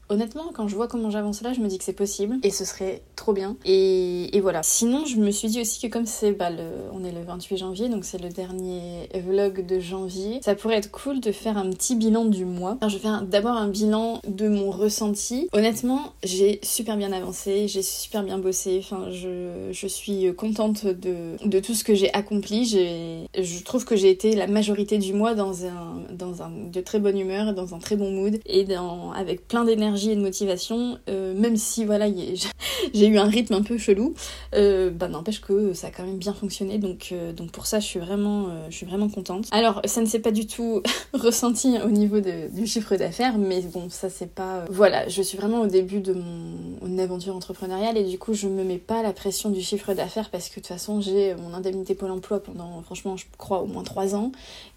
Honnêtement, 0.08 0.50
quand 0.52 0.68
je 0.68 0.74
vois 0.74 0.88
comment 0.88 1.10
j'avance 1.10 1.42
là, 1.42 1.52
je 1.52 1.60
me 1.60 1.68
dis 1.68 1.78
que 1.78 1.84
c'est 1.84 1.92
possible 1.92 2.36
et 2.42 2.50
ce 2.50 2.64
serait 2.64 3.02
trop 3.16 3.32
bien. 3.32 3.56
Et, 3.64 4.36
et, 4.36 4.40
voilà. 4.40 4.62
Sinon, 4.62 5.04
je 5.06 5.16
me 5.16 5.30
suis 5.30 5.48
dit 5.48 5.60
aussi 5.60 5.80
que 5.80 5.92
comme 5.92 6.06
c'est, 6.06 6.32
bah, 6.32 6.50
le, 6.50 6.64
on 6.92 7.04
est 7.04 7.12
le 7.12 7.22
28 7.22 7.56
janvier, 7.56 7.88
donc 7.88 8.04
c'est 8.04 8.20
le 8.20 8.28
dernier 8.28 9.08
de 9.38 9.78
janvier, 9.78 10.40
ça 10.42 10.54
pourrait 10.54 10.76
être 10.76 10.90
cool 10.90 11.20
de 11.20 11.32
faire 11.32 11.56
un 11.56 11.70
petit 11.70 11.94
bilan 11.94 12.24
du 12.24 12.44
mois. 12.44 12.76
Alors, 12.80 12.90
je 12.90 12.96
vais 12.96 13.02
faire 13.02 13.22
d'abord 13.22 13.56
un 13.56 13.68
bilan 13.68 14.20
de 14.26 14.48
mon 14.48 14.70
ressenti. 14.70 15.48
Honnêtement, 15.52 16.12
j'ai 16.24 16.58
super 16.62 16.96
bien 16.96 17.12
avancé, 17.12 17.68
j'ai 17.68 17.82
super 17.82 18.24
bien 18.24 18.38
bossé, 18.38 18.80
enfin, 18.82 19.08
je, 19.10 19.86
suis 19.88 20.34
contente 20.34 20.84
de, 20.84 21.36
de 21.44 21.60
tout 21.60 21.74
ce 21.74 21.84
que 21.84 21.94
j'ai 21.94 22.12
accompli. 22.12 22.66
Je 22.66 23.62
trouve 23.62 23.84
que 23.84 23.96
j'ai 23.96 24.10
été 24.10 24.34
la 24.34 24.46
majorité 24.46 24.98
du 24.98 25.12
mois 25.12 25.34
dans 25.34 25.64
un, 25.64 26.02
dans 26.12 26.42
un 26.42 26.50
de 26.72 26.80
très 26.80 26.98
bonne 26.98 27.18
humeur, 27.18 27.54
dans 27.54 27.74
un 27.74 27.78
très 27.78 27.96
bon 27.96 28.10
mood 28.10 28.38
et 28.46 28.64
dans, 28.64 29.12
avec 29.12 29.46
plein 29.46 29.64
d'énergie 29.64 30.10
et 30.10 30.16
de 30.16 30.20
motivation, 30.20 30.98
euh, 31.08 31.34
même 31.34 31.56
si 31.56 31.84
voilà, 31.84 32.06
j'ai 32.94 33.06
eu 33.06 33.18
un 33.18 33.28
rythme 33.28 33.54
un 33.54 33.62
peu 33.62 33.78
chelou, 33.78 34.14
euh, 34.54 34.90
bah 34.90 35.08
n'empêche 35.08 35.40
que 35.40 35.72
ça 35.74 35.88
a 35.88 35.90
quand 35.90 36.04
même 36.04 36.18
bien 36.18 36.32
fonctionné. 36.32 36.78
Donc, 36.78 37.10
euh, 37.12 37.32
donc 37.32 37.50
pour 37.50 37.66
ça, 37.66 37.80
je 37.80 37.86
suis 37.86 38.00
vraiment, 38.00 38.48
je 38.70 38.76
suis 38.76 38.86
vraiment 38.86 39.08
contente. 39.08 39.46
Alors, 39.50 39.80
ça 39.84 40.00
ne 40.00 40.06
s'est 40.06 40.18
pas 40.20 40.30
du 40.30 40.46
tout 40.46 40.82
ressenti 41.12 41.76
au 41.84 41.90
niveau 41.90 42.20
du 42.20 42.66
chiffre 42.66 42.96
d'affaires, 42.96 43.38
mais 43.38 43.60
bon, 43.62 43.88
ça 43.90 44.10
c'est 44.10 44.30
pas... 44.30 44.58
Euh, 44.58 44.66
voilà, 44.70 45.08
je 45.08 45.22
suis 45.22 45.38
vraiment 45.38 45.62
au 45.62 45.66
début 45.66 46.00
de 46.00 46.14
mon 46.14 46.98
aventure 46.98 47.36
entrepreneuriale 47.36 47.96
et 47.96 48.04
du 48.04 48.18
coup, 48.18 48.34
je 48.34 48.48
me 48.48 48.64
mets 48.64 48.78
pas 48.78 49.02
la 49.02 49.12
pression 49.12 49.50
du 49.50 49.60
chiffre 49.60 49.94
d'affaires 49.94 50.30
parce 50.30 50.48
que 50.48 50.56
de 50.56 50.60
toute 50.60 50.66
façon, 50.66 51.00
j'ai 51.00 51.34
mon 51.34 51.54
indemnité 51.54 51.94
Pôle 51.94 52.10
emploi 52.10 52.42
pendant, 52.42 52.82
franchement, 52.82 53.16
je 53.16 53.26
crois, 53.36 53.60
au 53.62 53.66
moins 53.66 53.82
3 53.82 54.14
ans. 54.14 54.32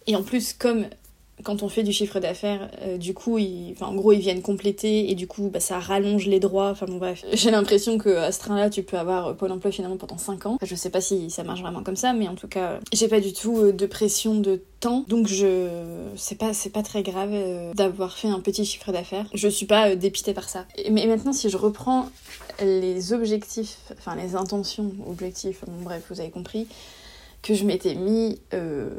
Et 0.08 0.16
en 0.16 0.24
plus, 0.24 0.54
comme 0.54 0.86
quand 1.44 1.64
on 1.64 1.70
fait 1.70 1.84
du 1.84 1.92
chiffre 1.92 2.20
d'affaires, 2.20 2.70
euh, 2.82 2.98
du 2.98 3.14
coup, 3.14 3.38
en 3.82 3.96
gros, 3.96 4.12
ils 4.12 4.20
viennent 4.20 4.42
compléter 4.42 5.10
et 5.12 5.16
du 5.16 5.28
coup, 5.28 5.50
bah, 5.52 5.60
ça 5.60 5.80
rallonge 5.80 6.28
les 6.28 6.40
droits. 6.40 6.70
Enfin 6.70 6.86
bon, 6.86 6.98
bref. 6.98 7.24
J'ai 7.34 7.52
l'impression 7.52 7.98
que 7.98 8.10
à 8.10 8.32
ce 8.32 8.40
train-là, 8.40 8.70
tu 8.70 8.84
peux 8.84 8.98
avoir 8.98 9.36
Pôle 9.36 9.52
emploi 9.52 9.72
finalement 9.72 9.98
pendant 9.98 10.18
5 10.18 10.46
ans. 10.46 10.58
je 10.62 10.76
sais 10.76 10.90
pas 10.90 11.02
si 11.02 11.30
ça 11.30 11.44
marche 11.44 11.62
vraiment 11.62 11.84
comme 11.84 11.96
ça, 11.96 12.14
mais 12.14 12.28
en 12.28 12.36
tout 12.36 12.48
cas, 12.48 12.80
j'ai 12.94 13.08
pas 13.08 13.20
du 13.20 13.34
tout 13.34 13.58
euh, 13.58 13.72
de 13.72 13.86
pression 13.86 14.36
de 14.36 14.62
temps. 14.80 15.06
Donc, 15.08 15.28
je. 15.28 15.68
C'est 16.16 16.38
pas, 16.38 16.54
c'est 16.54 16.70
pas 16.70 16.84
très 16.84 17.04
grave 17.04 17.32
euh, 17.32 17.74
d'avoir 17.74 18.18
fait 18.18 18.28
un 18.28 18.40
petit 18.40 18.66
chiffre 18.66 18.92
d'affaires. 18.92 19.26
Je 19.34 19.48
suis 19.48 19.66
pas 19.66 19.96
dépitée 19.96 20.34
par 20.34 20.50
ça. 20.50 20.66
Mais 20.90 21.06
maintenant, 21.08 21.34
si 21.34 21.50
je 21.50 21.58
reprends 21.58 22.10
les 22.62 23.14
objectifs, 23.14 23.78
enfin 23.98 24.16
les 24.16 24.36
intentions, 24.36 24.92
objectifs, 25.08 25.64
bon, 25.66 25.84
bref, 25.84 26.04
vous 26.10 26.20
avez 26.20 26.30
compris 26.30 26.68
que 27.42 27.54
je 27.54 27.66
m'étais 27.66 27.96
mis 27.96 28.40
euh, 28.54 28.90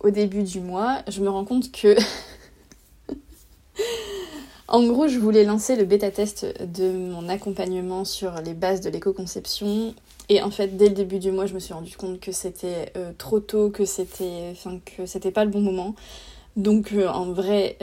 au 0.00 0.10
début 0.10 0.42
du 0.42 0.60
mois, 0.60 1.02
je 1.08 1.20
me 1.20 1.28
rends 1.28 1.44
compte 1.44 1.70
que... 1.70 1.96
en 4.68 4.86
gros, 4.86 5.08
je 5.08 5.18
voulais 5.18 5.44
lancer 5.44 5.76
le 5.76 5.84
bêta-test 5.84 6.46
de 6.72 6.90
mon 6.90 7.28
accompagnement 7.28 8.04
sur 8.04 8.40
les 8.40 8.54
bases 8.54 8.80
de 8.80 8.88
l'éco-conception. 8.90 9.94
Et 10.28 10.42
en 10.42 10.50
fait, 10.50 10.76
dès 10.76 10.88
le 10.88 10.94
début 10.94 11.18
du 11.18 11.30
mois, 11.30 11.46
je 11.46 11.54
me 11.54 11.58
suis 11.58 11.74
rendu 11.74 11.96
compte 11.96 12.20
que 12.20 12.32
c'était 12.32 12.92
euh, 12.96 13.12
trop 13.18 13.40
tôt, 13.40 13.70
que 13.70 13.84
c'était, 13.84 14.50
enfin, 14.52 14.80
que 14.84 15.04
c'était 15.06 15.32
pas 15.32 15.44
le 15.44 15.50
bon 15.50 15.60
moment. 15.60 15.94
Donc 16.56 16.92
euh, 16.92 17.06
en 17.06 17.32
vrai, 17.32 17.76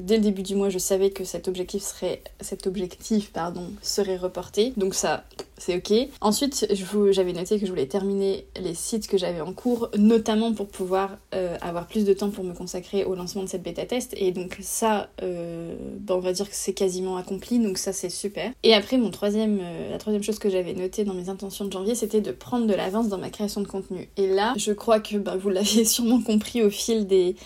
dès 0.00 0.16
le 0.16 0.22
début 0.22 0.42
du 0.42 0.56
mois, 0.56 0.68
je 0.68 0.78
savais 0.78 1.10
que 1.10 1.24
cet 1.24 1.48
objectif 1.48 1.82
serait, 1.82 2.22
cet 2.40 2.66
objectif 2.66 3.32
pardon, 3.32 3.70
serait 3.82 4.16
reporté. 4.16 4.72
Donc 4.76 4.94
ça, 4.94 5.24
c'est 5.58 5.76
ok. 5.76 6.08
Ensuite, 6.20 6.66
j'avais 7.10 7.32
noté 7.32 7.58
que 7.58 7.66
je 7.66 7.70
voulais 7.70 7.86
terminer 7.86 8.46
les 8.60 8.74
sites 8.74 9.06
que 9.06 9.18
j'avais 9.18 9.40
en 9.40 9.52
cours, 9.52 9.88
notamment 9.96 10.52
pour 10.52 10.68
pouvoir 10.68 11.18
euh, 11.34 11.56
avoir 11.60 11.86
plus 11.86 12.04
de 12.04 12.12
temps 12.12 12.30
pour 12.30 12.44
me 12.44 12.52
consacrer 12.52 13.04
au 13.04 13.14
lancement 13.14 13.42
de 13.42 13.48
cette 13.48 13.62
bêta 13.62 13.86
test. 13.86 14.14
Et 14.16 14.32
donc 14.32 14.58
ça, 14.60 15.10
ben, 15.20 16.14
on 16.14 16.20
va 16.20 16.32
dire 16.32 16.48
que 16.48 16.56
c'est 16.56 16.72
quasiment 16.72 17.16
accompli. 17.16 17.58
Donc 17.58 17.78
ça, 17.78 17.92
c'est 17.92 18.10
super. 18.10 18.50
Et 18.62 18.74
après, 18.74 18.98
mon 18.98 19.10
troisième, 19.10 19.60
la 19.90 19.98
troisième 19.98 20.22
chose 20.22 20.38
que 20.38 20.50
j'avais 20.50 20.74
notée 20.74 21.04
dans 21.04 21.14
mes 21.14 21.28
intentions 21.28 21.64
de 21.64 21.72
janvier, 21.72 21.94
c'était 21.94 22.20
de 22.20 22.32
prendre 22.32 22.66
de 22.66 22.74
l'avance 22.74 23.08
dans 23.08 23.18
ma 23.18 23.30
création 23.30 23.60
de 23.60 23.68
contenu. 23.68 24.08
Et 24.16 24.26
là, 24.26 24.54
je 24.56 24.72
crois 24.72 25.00
que 25.00 25.16
ben, 25.16 25.36
vous 25.36 25.50
l'avez 25.50 25.84
sûrement 25.84 26.20
compris 26.20 26.62
au 26.62 26.70
fil 26.70 27.06
des 27.06 27.36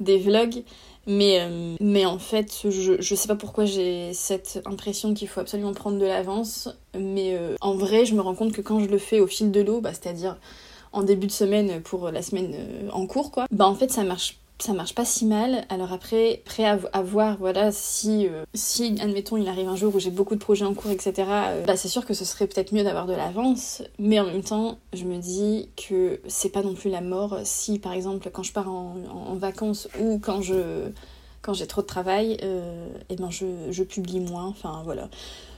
vlogs. 0.00 0.62
Mais, 1.06 1.38
euh, 1.40 1.76
mais 1.80 2.04
en 2.04 2.18
fait, 2.18 2.66
je, 2.68 3.00
je 3.00 3.14
sais 3.14 3.28
pas 3.28 3.36
pourquoi 3.36 3.64
j'ai 3.64 4.12
cette 4.12 4.60
impression 4.64 5.14
qu'il 5.14 5.28
faut 5.28 5.40
absolument 5.40 5.72
prendre 5.72 5.98
de 5.98 6.04
l'avance. 6.04 6.68
Mais 6.98 7.34
euh, 7.34 7.54
en 7.60 7.74
vrai, 7.74 8.04
je 8.04 8.14
me 8.14 8.20
rends 8.20 8.34
compte 8.34 8.52
que 8.52 8.60
quand 8.60 8.80
je 8.80 8.88
le 8.88 8.98
fais 8.98 9.20
au 9.20 9.26
fil 9.26 9.52
de 9.52 9.60
l'eau, 9.60 9.80
bah, 9.80 9.92
c'est-à-dire 9.92 10.36
en 10.92 11.02
début 11.02 11.26
de 11.26 11.32
semaine 11.32 11.80
pour 11.82 12.10
la 12.10 12.22
semaine 12.22 12.54
euh, 12.54 12.90
en 12.90 13.06
cours, 13.06 13.30
quoi, 13.30 13.46
bah 13.50 13.66
en 13.66 13.74
fait, 13.74 13.90
ça 13.90 14.02
marche 14.02 14.38
ça 14.58 14.72
marche 14.72 14.94
pas 14.94 15.04
si 15.04 15.26
mal. 15.26 15.64
Alors 15.68 15.92
après, 15.92 16.42
prêt 16.44 16.64
à, 16.64 17.02
voir, 17.02 17.36
voilà, 17.38 17.72
si, 17.72 18.26
euh, 18.26 18.44
si, 18.54 18.96
admettons, 19.00 19.36
il 19.36 19.48
arrive 19.48 19.68
un 19.68 19.76
jour 19.76 19.94
où 19.94 19.98
j'ai 19.98 20.10
beaucoup 20.10 20.34
de 20.34 20.40
projets 20.40 20.64
en 20.64 20.74
cours, 20.74 20.90
etc., 20.90 21.12
euh, 21.28 21.64
bah 21.64 21.76
c'est 21.76 21.88
sûr 21.88 22.06
que 22.06 22.14
ce 22.14 22.24
serait 22.24 22.46
peut-être 22.46 22.72
mieux 22.72 22.84
d'avoir 22.84 23.06
de 23.06 23.12
l'avance. 23.12 23.82
Mais 23.98 24.18
en 24.18 24.24
même 24.24 24.42
temps, 24.42 24.78
je 24.92 25.04
me 25.04 25.18
dis 25.18 25.68
que 25.76 26.20
c'est 26.26 26.50
pas 26.50 26.62
non 26.62 26.74
plus 26.74 26.90
la 26.90 27.00
mort 27.00 27.38
si, 27.44 27.78
par 27.78 27.92
exemple, 27.92 28.30
quand 28.32 28.42
je 28.42 28.52
pars 28.52 28.68
en, 28.68 28.94
vacances 29.36 29.88
ou 30.00 30.18
quand 30.18 30.40
je 30.40 30.90
quand 31.42 31.52
j'ai 31.52 31.66
trop 31.66 31.82
de 31.82 31.86
travail, 31.86 32.32
et 32.32 32.38
euh, 32.42 32.88
eh 33.10 33.16
ben 33.16 33.30
je, 33.30 33.46
je 33.70 33.82
publie 33.84 34.18
moins. 34.18 34.46
Enfin 34.46 34.80
voilà 34.84 35.10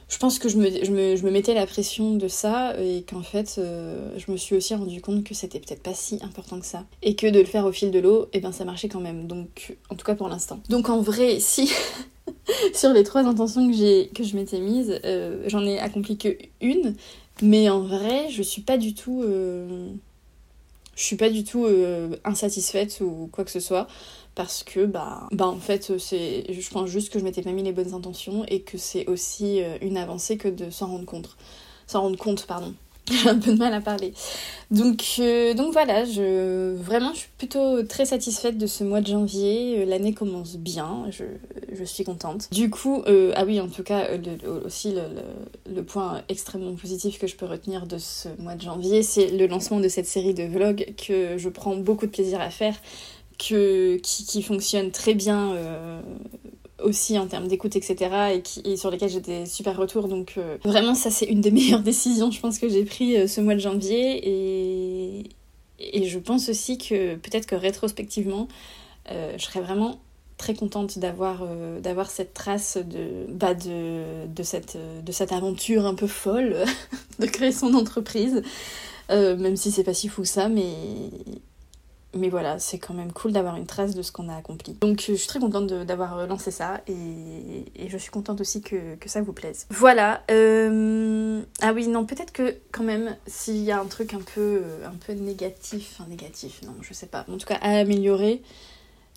je 0.09 0.17
pense 0.17 0.39
que 0.39 0.49
je 0.49 0.57
me, 0.57 0.71
je, 0.85 0.91
me, 0.91 1.31
mettais 1.31 1.53
la 1.53 1.67
pression 1.67 2.15
de 2.15 2.29
ça 2.29 2.75
et 2.81 3.03
qu'en 3.03 3.23
fait, 3.23 3.57
euh, 3.59 4.11
je 4.17 4.33
me 4.33 4.39
suis 4.39 4.57
aussi 4.57 4.75
rendu 4.75 5.03
compte 5.03 5.23
que 5.23 5.35
c'était 5.35 5.61
peut-être 5.61 5.83
pas 5.83 5.93
si 5.93 6.19
important 6.23 6.59
que 6.59 6.67
ça. 6.67 6.87
Et 7.03 7.15
que 7.15 7.27
de 7.27 7.39
le 7.39 7.45
faire 7.45 7.67
au 7.67 7.73
fil 7.73 7.91
de 7.91 7.99
l'eau, 7.99 8.25
et 8.33 8.39
eh 8.39 8.41
ben 8.41 8.51
ça 8.51 8.65
marchait 8.65 8.89
quand 8.89 9.01
même. 9.01 9.27
Donc, 9.27 9.77
en 9.91 9.97
tout 9.97 10.07
cas 10.07 10.15
pour 10.15 10.29
l'instant. 10.29 10.61
Donc 10.71 10.89
en 10.89 11.03
vrai, 11.03 11.41
si 11.41 11.71
sur 12.75 12.95
les 12.95 13.05
trois 13.05 13.25
intentions 13.25 13.71
que 13.71 14.25
je 14.25 14.37
m'étais 14.37 14.61
mise, 14.61 14.99
euh, 15.05 15.45
j'en 15.47 15.65
ai 15.67 15.79
accompli 15.79 16.17
que 16.17 16.39
une. 16.63 16.95
Mais 17.43 17.69
en 17.69 17.81
vrai, 17.81 18.31
je 18.31 18.43
suis 18.43 18.63
pas 18.63 18.79
du 18.79 18.95
tout. 18.95 19.23
Euh, 19.23 19.89
je 20.97 21.05
suis 21.05 21.17
pas 21.17 21.31
du 21.31 21.45
tout 21.45 21.65
insatisfaite 22.25 23.01
ou 23.03 23.29
quoi 23.31 23.45
que 23.45 23.53
ce 23.53 23.61
soit 23.61 23.87
parce 24.39 24.63
que 24.63 24.87
bah, 24.87 25.27
bah 25.33 25.49
en 25.49 25.59
fait 25.59 25.99
c'est 25.99 26.45
je 26.49 26.71
pense 26.71 26.89
juste 26.89 27.13
que 27.13 27.19
je 27.19 27.25
m'étais 27.25 27.43
pas 27.43 27.51
mis 27.51 27.65
les 27.65 27.73
bonnes 27.73 27.93
intentions 27.93 28.45
et 28.47 28.61
que 28.61 28.79
c'est 28.79 29.05
aussi 29.09 29.61
euh, 29.61 29.77
une 29.83 29.97
avancée 29.97 30.37
que 30.37 30.47
de 30.47 30.71
s'en 30.71 30.87
rendre 30.87 31.07
compte. 31.07 31.37
S'en 31.89 32.03
rendre 32.03 32.17
compte 32.17 32.47
pardon. 32.47 32.73
J'ai 33.11 33.31
un 33.31 33.39
peu 33.39 33.53
de 33.53 33.59
mal 33.59 33.75
à 33.75 33.81
parler. 33.81 34.13
Donc 34.71 35.03
euh, 35.19 35.55
donc 35.55 35.73
voilà 35.73 36.05
je 36.05 36.77
vraiment 36.77 37.15
je 37.15 37.21
suis 37.21 37.31
plutôt 37.37 37.83
très 37.83 38.05
satisfaite 38.05 38.59
de 38.59 38.69
ce 38.69 38.85
mois 38.85 39.01
de 39.01 39.09
janvier. 39.09 39.81
Euh, 39.81 39.85
l'année 39.87 40.15
commence 40.15 40.57
bien 40.57 41.07
je, 41.11 41.25
je, 41.73 41.83
suis 41.83 42.05
contente. 42.05 42.47
Du 42.53 42.71
coup 42.71 43.03
ah 43.35 43.45
oui 43.45 43.61
en 43.61 43.67
tout 43.67 43.83
cas 43.83 44.07
aussi 44.65 44.93
le, 44.93 45.03
le, 45.75 45.83
point 45.83 46.23
extrêmement 46.29 46.77
positif 46.77 47.19
que 47.19 47.27
je 47.27 47.35
peux 47.35 47.47
retenir 47.47 47.89
de 47.89 47.99
ce 47.99 48.29
mois 48.39 48.55
de 48.55 48.63
janvier 48.63 49.03
c'est 49.03 49.31
le 49.31 49.49
lancement 49.49 49.81
de 49.81 49.89
cette 49.89 50.07
série 50.07 50.35
de 50.35 50.45
vlogs 50.45 50.95
que 50.97 51.39
je 51.39 51.49
prends 51.49 51.75
beaucoup 51.75 52.07
de 52.07 52.13
plaisir 52.13 52.41
à 52.41 52.51
faire 52.51 52.77
que, 53.39 53.97
qui, 53.99 54.43
fonctionne 54.43 54.91
très 54.91 55.15
bien 55.15 55.53
euh, 55.53 56.03
aussi 56.83 57.19
en 57.19 57.27
termes 57.27 57.47
d'écoute, 57.47 57.77
etc. 57.77 58.35
Et, 58.35 58.43
qui, 58.43 58.77
sur 58.77 58.91
lesquels 58.91 59.11
j'ai 59.11 59.21
des 59.21 59.47
super 59.47 59.77
retours. 59.77 60.09
Donc 60.09 60.35
euh, 60.37 60.59
vraiment, 60.65 60.95
ça 60.95 61.11
c'est 61.11 61.27
une 61.27 61.41
des 61.41 61.51
meilleures 61.53 61.83
décisions, 61.83 62.31
je 62.31 62.41
pense, 62.41 62.59
que 62.59 62.69
j'ai 62.69 62.85
pris 62.85 63.17
euh, 63.17 63.27
ce 63.27 63.41
mois 63.41 63.55
de 63.55 63.61
janvier. 63.61 64.21
Et, 64.29 65.31
je 66.09 66.19
pense 66.19 66.49
aussi 66.49 66.77
que 66.77 67.15
peut-être 67.15 67.47
que 67.47 67.55
rétrospectivement, 67.55 68.49
je 69.09 69.43
serais 69.43 69.61
vraiment 69.61 70.01
très 70.37 70.55
contente 70.55 70.99
d'avoir 70.99 71.41
cette 72.09 72.35
trace 72.35 72.79
de, 72.79 73.27
bah 73.29 73.55
de, 73.55 74.43
cette, 74.43 74.77
de 75.05 75.13
cette 75.13 75.31
aventure 75.31 75.87
un 75.87 75.95
peu 75.95 76.09
folle 76.09 76.57
de 77.21 77.27
créer 77.27 77.53
son 77.53 77.75
entreprise. 77.75 78.43
même 79.09 79.55
si 79.55 79.71
c'est 79.71 79.85
pas 79.85 79.95
si 79.95 80.09
fou 80.09 80.25
ça, 80.25 80.49
mais, 80.49 80.73
mais 82.15 82.29
voilà, 82.31 82.59
c'est 82.59 82.79
quand 82.79 82.95
même 82.95 83.13
cool 83.13 83.33
d'avoir 83.33 83.57
une 83.57 83.67
trace 83.67 83.95
de 83.95 84.03
ce 84.03 84.13
qu'on 84.13 84.29
a 84.29 84.37
accompli. 84.37 84.75
Donc 84.81 85.05
je 85.07 85.15
suis 85.15 85.29
très 85.29 85.41
contente 85.41 85.67
d'avoir 85.67 86.27
lancé 86.27 86.51
ça 86.51 86.81
et, 86.87 87.89
je 87.89 87.97
suis 87.97 88.11
contente 88.11 88.41
aussi 88.41 88.61
que, 88.61 88.97
ça 89.07 89.23
vous 89.23 89.33
plaise. 89.33 89.67
Voilà. 89.71 90.23
Euh, 90.31 91.43
ah 91.61 91.73
oui, 91.73 91.87
non, 91.89 92.05
peut-être 92.05 92.33
que 92.33 92.57
quand 92.73 92.85
même, 92.85 93.17
s'il 93.27 93.63
y 93.63 93.71
a 93.71 93.81
un 93.81 93.87
truc 93.87 94.15
un 94.15 94.21
peu, 94.21 94.63
un 94.85 94.95
peu 95.07 95.13
négatif, 95.13 95.97
enfin 95.99 96.09
négatif, 96.09 96.61
non, 96.63 96.75
je 96.81 96.93
sais 96.93 97.07
pas, 97.07 97.25
en 97.31 97.37
tout 97.37 97.47
cas 97.47 97.59
à 97.61 97.79
améliorer 97.79 98.43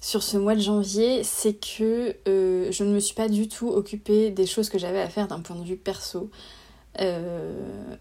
sur 0.02 0.24
ce 0.24 0.36
mois 0.38 0.56
de 0.56 0.62
janvier, 0.62 1.24
c'est 1.24 1.54
que 1.54 2.16
euh, 2.28 2.72
je 2.72 2.84
ne 2.84 2.92
me 2.92 3.00
suis 3.00 3.14
pas 3.14 3.30
du 3.30 3.48
tout 3.48 3.70
occupée 3.70 4.32
des 4.32 4.48
choses 4.48 4.70
que 4.70 4.80
j'avais 4.80 5.00
à 5.00 5.08
faire 5.08 5.28
d'un 5.28 5.40
point 5.40 5.56
de 5.56 5.64
vue 5.64 5.78
perso. 5.78 6.30
Euh, 7.00 7.54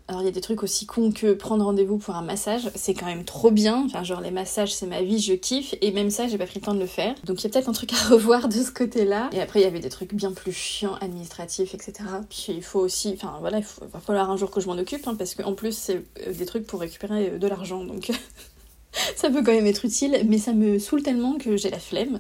alors 0.09 0.23
il 0.23 0.25
y 0.25 0.29
a 0.29 0.33
des 0.33 0.41
trucs 0.41 0.65
aussi 0.65 0.85
cons 0.85 1.13
que 1.13 1.33
prendre 1.33 1.65
rendez-vous 1.65 1.99
pour 1.99 2.17
un 2.17 2.23
massage, 2.23 2.71
c'est 2.75 2.95
quand 2.95 3.07
même 3.07 3.25
trop 3.25 3.51
bien. 3.51 3.85
Enfin 3.87 4.03
genre 4.03 4.21
les 4.21 4.33
massages 4.33 4.75
c'est 4.75 4.87
ma 4.87 5.03
vie, 5.03 5.21
je 5.21 5.35
kiffe 5.35 5.75
et 5.81 5.93
même 5.93 6.11
ça 6.11 6.27
j'ai 6.27 6.39
pas 6.39 6.47
pris 6.47 6.59
le 6.59 6.65
temps 6.65 6.75
de 6.75 6.81
le 6.81 6.87
faire. 6.87 7.15
Donc 7.25 7.41
il 7.41 7.45
y 7.45 7.47
a 7.47 7.51
peut-être 7.51 7.69
un 7.69 7.73
truc 7.73 7.93
à 7.93 8.09
revoir 8.11 8.49
de 8.49 8.55
ce 8.55 8.73
côté-là. 8.73 9.31
Et 9.33 9.41
après 9.41 9.61
il 9.61 9.63
y 9.63 9.67
avait 9.67 9.81
des 9.81 9.89
trucs 9.89 10.15
bien 10.15 10.33
plus 10.33 10.53
chiants, 10.53 10.97
administratifs, 11.01 11.75
etc. 11.75 11.93
Puis 12.29 12.47
il 12.49 12.63
faut 12.63 12.81
aussi, 12.81 13.13
enfin 13.15 13.37
voilà, 13.41 13.59
il, 13.59 13.65
va 13.93 14.01
falloir 14.01 14.31
un 14.31 14.37
jour 14.37 14.51
que 14.51 14.61
je 14.61 14.67
m'en 14.67 14.77
occupe 14.77 15.07
hein, 15.07 15.15
parce 15.15 15.35
qu'en 15.35 15.55
plus 15.55 15.77
c'est 15.77 16.03
euh, 16.27 16.33
des 16.33 16.47
trucs 16.47 16.67
pour 16.67 16.81
récupérer 16.81 17.31
euh, 17.31 17.39
de 17.39 17.47
l'argent 17.47 17.85
donc. 17.85 18.11
ça 19.15 19.31
peut 19.31 19.45
quand 19.45 19.53
même 19.53 19.69
être 19.69 19.85
utile, 19.85 20.21
mais 20.27 20.39
ça 20.39 20.53
me 20.53 20.81
saoule 20.81 21.05
tellement 21.05 21.39
que 21.39 21.57
j'ai 21.57 21.71
la 21.71 21.79
flemme 21.79 22.19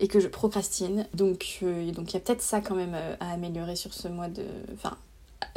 et 0.00 0.06
que 0.06 0.20
je 0.20 0.28
procrastine. 0.28 1.06
Donc 1.14 1.60
donc 1.62 2.10
il 2.10 2.14
y 2.14 2.16
a 2.16 2.20
peut-être 2.20 2.42
ça 2.42 2.60
quand 2.60 2.74
même 2.74 2.94
à 3.20 3.32
améliorer 3.32 3.74
sur 3.74 3.94
ce 3.94 4.06
mois 4.08 4.28
de... 4.28 4.42
Enfin, 4.74 4.98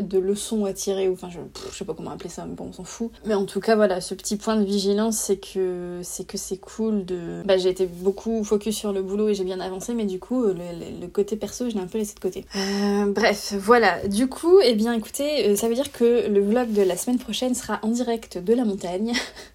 de 0.02 0.18
leçons 0.18 0.66
à 0.66 0.74
tirer, 0.74 1.10
ou 1.10 1.14
enfin 1.14 1.30
je, 1.30 1.40
sais 1.72 1.86
pas 1.86 1.94
comment 1.94 2.12
appeler 2.12 2.30
ça, 2.30 2.46
mais 2.46 2.56
bon 2.56 2.68
on 2.70 2.74
s'en 2.74 2.84
fout. 2.84 3.12
Mais 3.26 3.34
en 3.34 3.46
tout 3.46 3.60
cas 3.60 3.76
voilà, 3.76 4.02
ce 4.02 4.14
petit 4.14 4.38
point 4.38 4.56
de 4.56 4.64
vigilance 4.64 5.18
c'est 5.18 5.38
que 5.38 6.00
c'est 6.04 6.26
que 6.26 6.38
c'est 6.38 6.58
cool 6.58 7.06
de... 7.06 7.42
Bah 7.46 7.58
j'ai 7.58 7.70
été 7.70 7.86
beaucoup 7.86 8.44
focus 8.44 8.76
sur 8.76 8.94
le 8.94 9.02
boulot 9.02 9.30
et 9.30 9.36
j'ai 9.36 9.44
bien 9.44 9.60
avancé, 9.60 9.94
mais 9.94 10.06
du 10.06 10.20
coup 10.20 10.44
le, 10.46 11.08
côté 11.08 11.36
perso 11.36 11.70
je 11.70 11.76
l'ai 11.76 11.82
un 11.82 11.88
peu 11.88 11.98
laissé 11.98 12.16
de 12.16 12.20
côté. 12.20 12.46
Euh, 12.56 13.12
bref, 13.12 13.54
voilà, 13.60 14.08
du 14.08 14.28
coup, 14.28 14.60
eh 14.64 14.74
bien 14.74 14.94
écoutez, 14.94 15.50
euh, 15.50 15.56
ça 15.56 15.68
veut 15.68 15.76
dire 15.76 15.92
que 15.92 16.28
le 16.28 16.42
vlog 16.42 16.72
de 16.72 16.82
la 16.82 16.98
semaine 16.98 17.20
prochaine 17.20 17.54
sera 17.54 17.80
en 17.84 17.90
direct 17.90 18.38
de 18.38 18.54
la 18.54 18.66
montagne. 18.66 19.14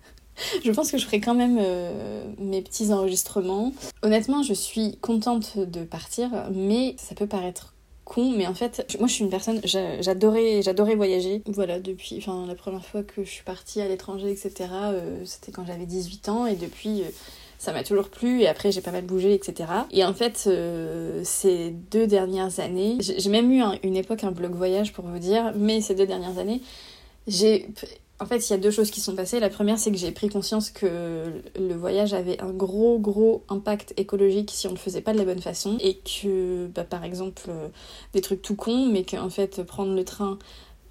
je 0.65 0.71
pense 0.71 0.91
que 0.91 0.99
je 0.99 1.07
ferai 1.07 1.21
quand 1.21 1.35
même 1.35 1.59
euh, 1.61 2.23
mes 2.39 2.63
petits 2.63 2.93
enregistrements. 2.93 3.73
Honnêtement, 4.03 4.43
je 4.43 4.55
suis 4.55 4.97
contente 5.01 5.59
de 5.59 5.85
partir, 5.85 6.31
mais 6.53 6.95
ça 6.99 7.15
peut 7.15 7.27
paraître 7.27 7.75
mais 8.17 8.47
en 8.47 8.55
fait, 8.55 8.97
moi 8.99 9.09
je 9.09 9.15
suis 9.15 9.25
une 9.25 9.31
personne, 9.31 9.61
j'adorais, 9.65 10.63
j'adorais 10.63 10.95
voyager. 10.95 11.43
Voilà, 11.47 11.81
depuis, 11.81 12.17
enfin, 12.19 12.45
la 12.47 12.55
première 12.55 12.85
fois 12.85 13.03
que 13.03 13.25
je 13.25 13.31
suis 13.31 13.45
partie 13.45 13.81
à 13.81 13.89
l'étranger, 13.89 14.31
etc., 14.31 14.71
euh, 14.73 15.23
c'était 15.25 15.53
quand 15.53 15.65
j'avais 15.67 15.87
18 15.87 16.29
ans, 16.29 16.47
et 16.47 16.57
depuis, 16.57 17.03
euh, 17.03 17.09
ça 17.59 17.73
m'a 17.73 17.83
toujours 17.83 18.09
plu, 18.09 18.43
et 18.43 18.49
après 18.49 18.73
j'ai 18.73 18.81
pas 18.81 18.93
mal 18.93 19.05
bougé, 19.05 19.35
etc. 19.35 19.69
Et 19.91 20.05
en 20.05 20.15
fait, 20.15 20.45
euh, 20.47 21.23
ces 21.25 21.71
deux 21.71 22.07
dernières 22.07 22.61
années, 22.61 22.97
j'ai 23.01 23.31
même 23.31 23.51
eu 23.53 23.63
une 23.83 23.97
époque 23.97 24.25
un 24.25 24.31
blog 24.31 24.53
voyage 24.53 24.93
pour 24.93 25.05
vous 25.05 25.19
dire, 25.19 25.53
mais 25.57 25.81
ces 25.81 25.95
deux 25.95 26.07
dernières 26.07 26.39
années, 26.39 26.63
j'ai 27.27 27.69
En 28.21 28.27
fait, 28.27 28.49
il 28.49 28.51
y 28.51 28.55
a 28.55 28.59
deux 28.59 28.73
choses 28.73 28.91
qui 28.91 29.01
sont 29.01 29.15
passées. 29.15 29.39
La 29.39 29.49
première, 29.49 29.79
c'est 29.79 29.93
que 29.93 29.97
j'ai 29.97 30.11
pris 30.11 30.29
conscience 30.29 30.71
que 30.71 31.41
le 31.57 31.75
voyage 31.75 32.15
avait 32.15 32.41
un 32.41 32.51
gros, 32.51 32.99
gros 32.99 33.45
impact 33.49 33.95
écologique 33.97 34.51
si 34.53 34.67
on 34.67 34.71
ne 34.71 34.75
le 34.75 34.81
faisait 34.81 35.03
pas 35.03 35.13
de 35.13 35.19
la 35.19 35.25
bonne 35.25 35.41
façon. 35.41 35.79
Et 35.81 35.99
que, 35.99 36.67
bah, 36.67 36.83
par 36.83 37.05
exemple, 37.05 37.43
euh, 37.49 37.69
des 38.15 38.21
trucs 38.21 38.43
tout 38.43 38.57
cons, 38.57 38.87
mais 38.87 39.05
qu'en 39.05 39.31
fait, 39.31 39.63
prendre 39.63 39.95
le 39.95 40.05
train 40.05 40.39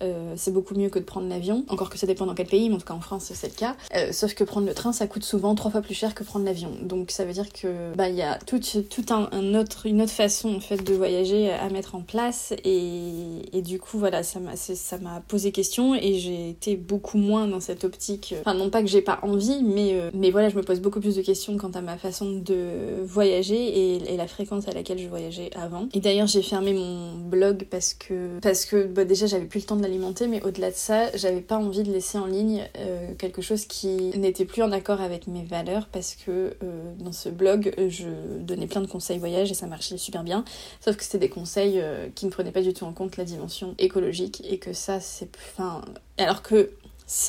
euh, 0.02 0.34
c'est 0.36 0.52
beaucoup 0.52 0.76
mieux 0.76 0.90
que 0.90 1.00
de 1.00 1.04
prendre 1.04 1.28
l'avion. 1.28 1.64
Encore 1.70 1.90
que 1.90 1.98
ça 1.98 2.08
dépend 2.08 2.26
dans 2.26 2.36
quel 2.36 2.48
pays, 2.48 2.70
mais 2.70 2.76
en 2.76 2.80
tout 2.80 2.86
cas 2.86 2.94
en 2.94 3.02
France 3.02 3.32
c'est 3.34 3.48
le 3.48 3.54
cas. 3.54 3.76
Euh, 3.96 4.12
sauf 4.12 4.34
que 4.34 4.44
prendre 4.44 4.68
le 4.68 4.74
train, 4.74 4.94
ça 4.94 5.08
coûte 5.08 5.24
souvent 5.24 5.56
trois 5.56 5.72
fois 5.72 5.82
plus 5.82 5.94
cher 5.94 6.16
que 6.16 6.24
prendre 6.24 6.46
l'avion. 6.46 6.72
Donc 6.82 7.12
ça 7.12 7.26
veut 7.26 7.34
dire 7.34 7.52
que 7.52 7.96
bah 7.96 8.10
il 8.10 8.16
y 8.16 8.22
a 8.22 8.38
tout, 8.40 8.60
tout 8.60 9.06
un, 9.10 9.56
autre, 9.56 9.86
une 9.86 10.02
autre 10.02 10.12
façon 10.12 10.56
en 10.56 10.60
fait 10.60 10.84
de 10.84 10.94
voyager 10.94 11.52
à 11.52 11.70
mettre 11.70 11.96
en 11.96 12.02
place 12.02 12.54
et, 12.64 13.62
du 13.68 13.80
coup 13.80 13.98
voilà 13.98 14.22
ça 14.22 14.40
m'a 14.40 14.56
ça 14.56 14.98
m'a 15.00 15.22
posé 15.28 15.52
question 15.52 15.96
et 15.96 16.14
j'ai 16.20 16.50
été 16.50 16.76
beaucoup 16.76 17.18
moins 17.18 17.48
dans 17.48 17.60
cette 17.60 17.84
optique. 17.84 18.36
Enfin 18.40 18.54
non 18.54 18.70
pas 18.70 18.82
que 18.82 18.88
j'ai 18.88 19.02
pas 19.02 19.20
envie, 19.24 19.64
mais 19.64 19.94
euh, 19.94 20.12
mais 20.14 20.30
voilà 20.30 20.50
je 20.50 20.56
me 20.56 20.62
pose 20.62 20.80
beaucoup 20.80 21.00
plus 21.00 21.16
de 21.16 21.22
questions 21.22 21.58
quant 21.58 21.72
à 21.72 21.82
ma 21.82 21.98
façon 21.98 22.34
de 22.34 23.02
voyager 23.04 23.56
et, 23.56 24.14
et 24.14 24.18
la 24.18 24.28
fréquence 24.28 24.68
à 24.68 24.72
laquelle 24.72 25.00
je 25.00 25.08
voyageais 25.08 25.50
avant. 25.56 25.90
Et 25.94 26.00
d'ailleurs 26.00 26.28
j'ai 26.28 26.44
fermé 26.44 26.74
mon 26.74 27.16
blog 27.16 27.66
parce 27.70 27.94
que 27.94 28.40
parce 28.42 28.66
que 28.66 28.86
bah, 28.86 29.06
déjà 29.06 29.26
j'avais 29.26 29.46
plus 29.46 29.62
le 29.62 29.66
temps 29.66 29.76
de 29.76 29.87
mais 30.28 30.42
au-delà 30.44 30.72
de 30.72 30.76
ça, 30.76 31.16
j'avais 31.16 31.42
pas 31.42 31.58
envie 31.58 31.84
de 31.84 31.92
laisser 31.92 32.18
en 32.18 32.26
ligne 32.26 32.68
euh, 32.78 33.14
quelque 33.18 33.42
chose 33.42 33.66
qui 33.66 34.18
n'était 34.18 34.46
plus 34.46 34.62
en 34.62 34.72
accord 34.72 35.02
avec 35.02 35.28
mes 35.28 35.44
valeurs 35.44 35.88
parce 35.88 36.16
que 36.16 36.56
euh, 36.64 36.94
dans 37.00 37.12
ce 37.12 37.30
blog, 37.30 37.74
je 37.90 38.08
donnais 38.40 38.68
plein 38.68 38.82
de 38.82 38.88
conseils 38.88 39.20
voyage 39.20 39.52
et 39.52 39.54
ça 39.54 39.68
marchait 39.68 39.98
super 39.98 40.24
bien. 40.24 40.44
Sauf 40.82 40.98
que 40.98 41.04
c'était 41.04 41.20
des 41.20 41.30
conseils 41.30 41.80
euh, 41.80 42.08
qui 42.16 42.26
ne 42.26 42.32
prenaient 42.32 42.52
pas 42.52 42.62
du 42.62 42.74
tout 42.74 42.86
en 42.86 42.94
compte 42.94 43.18
la 43.18 43.24
dimension 43.24 43.76
écologique 43.78 44.44
et 44.50 44.58
que 44.58 44.74
ça, 44.74 45.00
c'est. 45.00 45.30
Enfin. 45.54 45.82
Alors 46.18 46.42
que. 46.42 46.72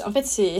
En 0.05 0.12
fait, 0.12 0.27
c'est. 0.27 0.59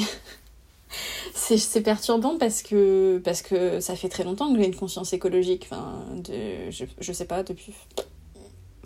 c'est 1.35 1.83
perturbant 1.83 2.39
parce 2.39 2.63
que, 2.63 3.21
parce 3.25 3.43
que 3.43 3.81
ça 3.81 3.97
fait 3.97 4.09
très 4.09 4.25
longtemps 4.25 4.53
que 4.53 4.59
j'ai 4.59 4.67
une 4.67 4.77
conscience 4.77 5.13
écologique. 5.13 5.69
Enfin, 5.71 6.05
de, 6.17 6.71
je 6.71 7.13
sais 7.13 7.27
pas, 7.27 7.43
depuis 7.43 7.75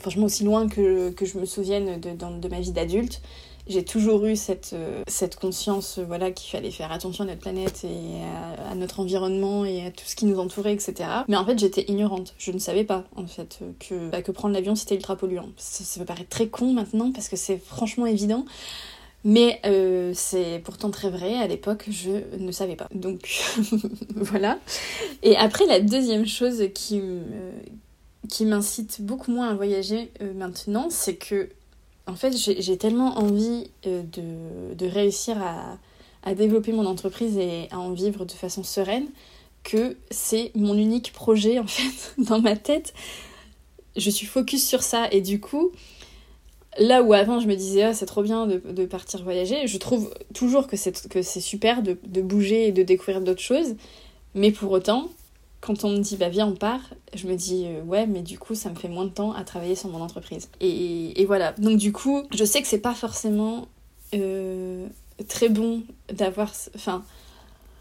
franchement 0.03 0.27
aussi 0.27 0.45
loin 0.45 0.69
que, 0.69 1.15
je 1.21 1.39
me 1.39 1.47
souvienne 1.47 1.99
de, 1.99 2.11
de 2.11 2.49
ma 2.49 2.61
vie 2.61 2.73
d'adulte, 2.73 3.23
j'ai 3.69 3.85
toujours 3.85 4.27
eu 4.27 4.35
cette, 4.35 4.73
euh, 4.73 5.03
cette 5.07 5.37
conscience 5.37 5.99
euh, 5.99 6.05
voilà, 6.05 6.33
qu'il 6.33 6.51
fallait 6.51 6.71
faire 6.73 6.91
attention 6.91 7.25
à 7.25 7.29
notre 7.29 7.41
planète 7.41 7.85
et 7.85 8.21
à, 8.69 8.75
notre 8.75 9.01
environnement 9.01 9.65
et 9.65 9.87
à 9.87 9.91
tout 9.91 10.05
ce 10.05 10.17
qui 10.17 10.27
nous 10.27 10.39
entourait, 10.41 10.73
etc. 10.73 11.09
Mais 11.29 11.37
en 11.37 11.47
fait, 11.47 11.59
j'étais 11.59 11.85
ignorante. 11.89 12.35
Je 12.39 12.51
ne 12.51 12.59
savais 12.59 12.85
pas, 12.85 13.05
en 13.15 13.27
fait, 13.27 13.61
que, 13.79 14.11
bah, 14.11 14.23
que 14.23 14.33
prendre 14.33 14.55
l'avion, 14.55 14.75
c'était 14.75 14.97
ultra 14.97 15.17
polluant. 15.17 15.49
Ça, 15.57 16.01
me 16.01 16.05
paraît 16.05 16.25
très 16.25 16.49
con 16.49 16.73
maintenant 16.73 17.13
parce 17.13 17.29
que 17.29 17.37
c'est 17.37 17.59
franchement 17.59 18.07
évident. 18.07 18.45
Mais 19.25 19.61
euh, 19.67 20.11
c'est 20.17 20.61
pourtant 20.65 20.91
très 20.91 21.09
vrai, 21.09 21.35
à 21.35 21.47
l'époque 21.47 21.85
je 21.89 22.11
ne 22.37 22.51
savais 22.51 22.75
pas. 22.75 22.89
Donc 22.93 23.45
voilà. 24.17 24.59
Et 25.23 25.37
après 25.37 25.65
la 25.67 25.79
deuxième 25.79 26.27
chose 26.27 26.65
qui, 26.75 27.01
qui 28.29 28.45
m'incite 28.45 29.03
beaucoup 29.03 29.31
moins 29.31 29.49
à 29.49 29.55
voyager 29.55 30.11
euh, 30.21 30.33
maintenant, 30.35 30.89
c'est 30.91 31.17
que 31.17 31.49
en 32.07 32.15
fait 32.15 32.37
j'ai 32.37 32.77
tellement 32.77 33.19
envie 33.19 33.71
euh, 33.87 34.03
de, 34.03 34.87
réussir 34.87 35.37
à, 35.43 36.35
développer 36.35 36.73
mon 36.73 36.87
entreprise 36.87 37.37
et 37.37 37.69
à 37.71 37.79
en 37.79 37.93
vivre 37.93 38.25
de 38.25 38.33
façon 38.33 38.63
sereine 38.63 39.07
que 39.65 39.97
c'est 40.11 40.53
mon 40.55 40.77
unique 40.77 41.13
projet 41.13 41.59
en 41.59 41.67
fait 41.67 42.15
dans 42.19 42.41
ma 42.41 42.57
tête. 42.57 42.95
Je 43.97 44.09
suis 44.09 44.27
focus 44.27 44.67
sur 44.67 44.83
ça 44.83 45.09
et 45.11 45.21
du 45.21 45.39
coup, 45.41 45.71
là 46.79 47.03
où 47.03 47.13
avant 47.13 47.41
je 47.41 47.47
me 47.47 47.55
disais 47.55 47.83
ah, 47.83 47.95
c'est 47.95 48.07
trop 48.07 48.23
bien 48.23 48.47
de, 48.47 48.87
partir 48.87 49.23
voyager, 49.23 49.67
je 49.67 49.79
trouve 49.79 50.15
toujours 50.33 50.67
que 50.67 50.77
c'est 50.77 51.41
super 51.41 51.83
de 51.83 52.21
bouger 52.23 52.69
et 52.69 52.73
de 52.73 52.83
découvrir 52.83 53.21
d'autres 53.21 53.43
choses, 53.43 53.75
mais 54.35 54.51
pour 54.51 54.71
autant, 54.71 55.11
quand 55.63 55.85
on 55.85 55.91
me 55.91 55.99
dit 55.99 56.17
bah 56.17 56.29
viens 56.29 56.49
on 56.49 56.55
part, 56.55 56.81
je 57.15 57.27
me 57.27 57.37
dis 57.37 57.65
euh, 57.67 57.83
ouais 57.85 58.07
mais 58.07 58.21
du 58.21 58.39
coup 58.39 58.55
ça 58.55 58.69
me 58.69 58.75
fait 58.75 58.89
moins 58.89 59.05
de 59.05 59.11
temps 59.11 59.33
à 59.33 59.45
travailler 59.45 59.77
sur 59.77 59.89
mon 59.89 60.03
entreprise. 60.03 60.51
Et, 60.61 61.25
voilà. 61.27 61.53
Donc 61.53 61.79
du 61.79 61.93
coup 61.93 62.25
je 62.35 62.45
sais 62.45 62.61
que 62.61 62.69
c'est 62.69 62.81
pas 62.81 62.95
forcément 62.95 63.69
euh, 64.15 64.87
très 65.29 65.49
bon 65.49 65.83
d'avoir... 66.13 66.53
Enfin 66.75 67.03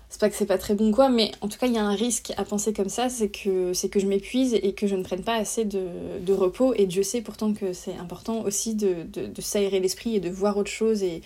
c'est 0.09 0.19
pas 0.19 0.29
que 0.29 0.35
c'est 0.35 0.45
pas 0.45 0.57
très 0.57 0.75
bon 0.75 0.91
quoi, 0.91 1.07
mais 1.07 1.31
en 1.39 1.47
tout 1.47 1.57
cas 1.57 1.67
il 1.67 1.73
y 1.73 1.77
a 1.77 1.83
un 1.83 1.95
risque 1.95 2.33
à 2.35 2.43
penser 2.43 2.73
comme 2.73 2.89
ça, 2.89 3.07
c'est 3.07 3.29
que, 3.29 3.73
c'est 3.73 3.87
que 3.87 3.99
je 3.99 4.05
m'épuise 4.05 4.53
et 4.53 4.73
que 4.73 4.85
je 4.85 4.95
ne 4.97 5.03
prenne 5.03 5.23
pas 5.23 5.35
assez 5.35 5.63
de, 5.63 6.33
repos. 6.33 6.73
Et 6.75 6.85
Dieu 6.85 7.01
sait 7.01 7.21
pourtant 7.21 7.53
que 7.53 7.71
c'est 7.71 7.95
important 7.95 8.41
aussi 8.43 8.75
de, 8.75 9.03
de, 9.11 9.25
de 9.27 9.41
s'aérer 9.41 9.79
l'esprit 9.79 10.17
et 10.17 10.19
de 10.19 10.29
voir 10.29 10.57
autre 10.57 10.69
chose 10.69 11.01
et 11.01 11.21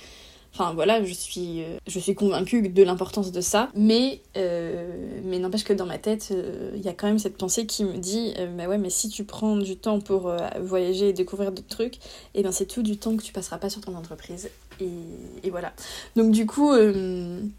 Enfin 0.58 0.74
voilà, 0.74 1.04
je 1.04 1.14
suis, 1.14 1.64
euh, 1.64 1.78
je 1.86 2.00
suis 2.00 2.16
convaincue 2.16 2.70
de 2.70 2.84
l'importance 2.84 3.34
de 3.34 3.42
ça, 3.42 3.70
mais, 3.76 4.22
euh, 4.38 4.88
n'empêche 5.26 5.66
que 5.66 5.74
dans 5.74 5.86
ma 5.86 5.98
tête, 5.98 6.30
euh, 6.32 6.72
il 6.76 6.82
y 6.82 6.88
a 6.88 6.94
quand 6.94 7.08
même 7.08 7.20
cette 7.20 7.36
pensée 7.36 7.66
qui 7.66 7.84
me 7.84 7.98
dit 7.98 8.34
bah 8.58 8.68
ouais, 8.68 8.78
mais 8.78 8.90
si 8.90 9.10
tu 9.10 9.26
prends 9.26 9.58
du 9.58 9.76
temps 9.76 10.00
pour 10.00 10.32
voyager 10.62 11.10
et 11.10 11.14
découvrir 11.14 11.52
d'autres 11.52 11.68
trucs, 11.68 11.96
et 11.96 12.00
eh 12.36 12.44
ben 12.44 12.54
c'est 12.54 12.68
tout 12.68 12.84
du 12.84 12.96
temps 12.96 13.18
que 13.18 13.22
tu 13.24 13.34
passeras 13.34 13.58
pas 13.58 13.70
sur 13.70 13.82
ton 13.82 13.96
entreprise. 13.96 14.50
Et, 14.80 15.50
voilà. 15.50 15.74
Donc 16.16 16.32
du 16.32 16.46
coup, 16.46 16.72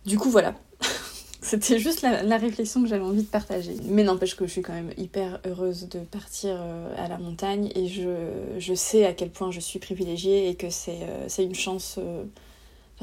du 0.06 0.18
coup 0.18 0.30
voilà. 0.30 0.54
C'était 1.42 1.78
juste 1.78 2.00
la, 2.00 2.38
réflexion 2.38 2.82
que 2.82 2.88
j'avais 2.88 3.04
envie 3.04 3.22
de 3.22 3.28
partager. 3.28 3.76
Mais 3.84 4.04
n'empêche 4.04 4.36
que 4.36 4.46
je 4.46 4.52
suis 4.52 4.62
quand 4.62 4.72
même 4.72 4.92
hyper 4.96 5.38
heureuse 5.46 5.86
de 5.88 5.98
partir 5.98 6.58
à 6.96 7.08
la 7.08 7.18
montagne 7.18 7.70
et 7.74 7.88
je 7.88 8.74
sais 8.74 9.04
à 9.04 9.12
quel 9.12 9.28
point 9.28 9.50
je 9.50 9.60
suis 9.60 9.78
privilégiée 9.78 10.48
et 10.48 10.54
que 10.54 10.70
c'est 10.70 11.44
une 11.44 11.54
chance 11.54 12.00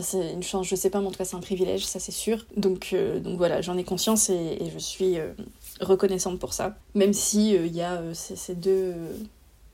c'est 0.02 0.34
une 0.34 0.42
chance, 0.42 0.68
je 0.68 0.76
sais 0.76 0.90
pas, 0.90 1.00
mais 1.00 1.08
en 1.08 1.12
tout 1.12 1.18
cas 1.18 1.26
c'est 1.26 1.36
un 1.36 1.42
privilège, 1.42 1.86
ça 1.86 2.00
c'est 2.00 2.12
sûr. 2.12 2.46
Donc, 2.58 2.90
euh, 2.94 3.20
voilà, 3.38 3.62
j'en 3.62 3.78
ai 3.78 3.84
conscience 3.84 4.30
et, 4.30 4.58
je 4.74 4.80
suis 4.80 5.20
euh, 5.20 5.34
reconnaissante 5.82 6.40
pour 6.40 6.54
ça. 6.54 6.76
Même 6.96 7.14
si 7.14 7.52
il 7.52 7.58
euh, 7.58 7.68
y 7.68 7.82
a 7.82 8.02
ces, 8.14 8.56
deux, 8.56 8.96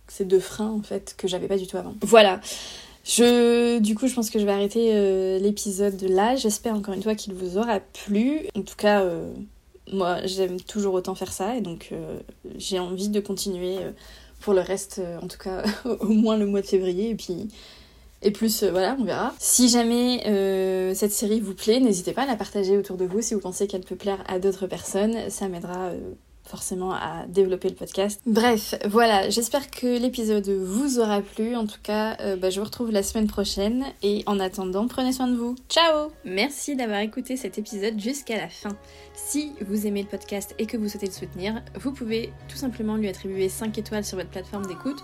ces 0.07 0.25
deux 0.25 0.41
freins 0.41 0.71
en 0.71 0.81
fait 0.81 1.15
que 1.17 1.27
j'avais 1.27 1.47
pas 1.47 1.57
du 1.57 1.67
tout 1.67 1.77
avant. 1.77 1.95
Voilà. 2.01 2.41
Je, 3.05 3.79
du 3.79 3.95
coup, 3.95 4.07
je 4.07 4.13
pense 4.13 4.29
que 4.29 4.39
je 4.39 4.45
vais 4.45 4.51
arrêter 4.51 5.39
l'épisode 5.39 5.99
là. 6.03 6.35
J'espère 6.35 6.75
encore 6.75 6.93
une 6.93 7.01
fois 7.01 7.15
qu'il 7.15 7.33
vous 7.33 7.57
aura 7.57 7.79
plu. 7.79 8.41
En 8.55 8.61
tout 8.61 8.75
cas, 8.75 9.03
moi 9.91 10.19
j'aime 10.25 10.59
toujours 10.59 10.93
autant 10.93 11.15
faire 11.15 11.31
ça 11.31 11.55
et 11.55 11.61
donc 11.61 11.91
j'ai 12.57 12.77
envie 12.77 13.07
de 13.07 13.19
continuer 13.21 13.77
pour 14.41 14.53
le 14.53 14.59
reste, 14.59 15.01
en 15.23 15.27
tout 15.27 15.39
cas 15.39 15.63
au 16.01 16.09
moins 16.09 16.37
le 16.37 16.45
mois 16.45 16.61
de 16.61 16.67
février. 16.67 17.09
Et 17.09 17.15
puis 17.15 17.47
et 18.21 18.31
plus, 18.31 18.63
euh, 18.63 18.71
voilà, 18.71 18.97
on 18.99 19.03
verra. 19.03 19.33
Si 19.39 19.69
jamais 19.69 20.23
euh, 20.27 20.93
cette 20.93 21.11
série 21.11 21.39
vous 21.39 21.53
plaît, 21.53 21.79
n'hésitez 21.79 22.11
pas 22.11 22.23
à 22.23 22.27
la 22.27 22.35
partager 22.35 22.77
autour 22.77 22.97
de 22.97 23.05
vous 23.05 23.21
si 23.21 23.33
vous 23.33 23.39
pensez 23.39 23.67
qu'elle 23.67 23.83
peut 23.83 23.95
plaire 23.95 24.23
à 24.27 24.39
d'autres 24.39 24.67
personnes. 24.67 25.29
Ça 25.29 25.47
m'aidera 25.47 25.87
euh, 25.87 25.99
forcément 26.43 26.91
à 26.91 27.25
développer 27.29 27.69
le 27.69 27.75
podcast. 27.75 28.19
Bref, 28.25 28.75
voilà, 28.89 29.29
j'espère 29.29 29.71
que 29.71 29.99
l'épisode 29.99 30.49
vous 30.49 30.99
aura 30.99 31.21
plu. 31.21 31.55
En 31.55 31.65
tout 31.65 31.79
cas, 31.81 32.17
bah, 32.37 32.49
je 32.49 32.59
vous 32.59 32.65
retrouve 32.65 32.91
la 32.91 33.03
semaine 33.03 33.27
prochaine. 33.27 33.85
Et 34.01 34.23
en 34.25 34.39
attendant, 34.39 34.87
prenez 34.87 35.13
soin 35.13 35.27
de 35.27 35.35
vous. 35.35 35.55
Ciao 35.69 36.09
Merci 36.25 36.75
d'avoir 36.75 36.99
écouté 36.99 37.37
cet 37.37 37.57
épisode 37.57 37.99
jusqu'à 37.99 38.35
la 38.35 38.49
fin. 38.49 38.75
Si 39.13 39.53
vous 39.61 39.85
aimez 39.85 40.01
le 40.01 40.09
podcast 40.09 40.55
et 40.57 40.65
que 40.65 40.75
vous 40.75 40.89
souhaitez 40.89 41.05
le 41.05 41.13
soutenir, 41.13 41.61
vous 41.75 41.91
pouvez 41.93 42.33
tout 42.49 42.57
simplement 42.57 42.95
lui 42.95 43.07
attribuer 43.07 43.47
5 43.47 43.77
étoiles 43.77 44.03
sur 44.03 44.17
votre 44.17 44.31
plateforme 44.31 44.65
d'écoute 44.65 45.03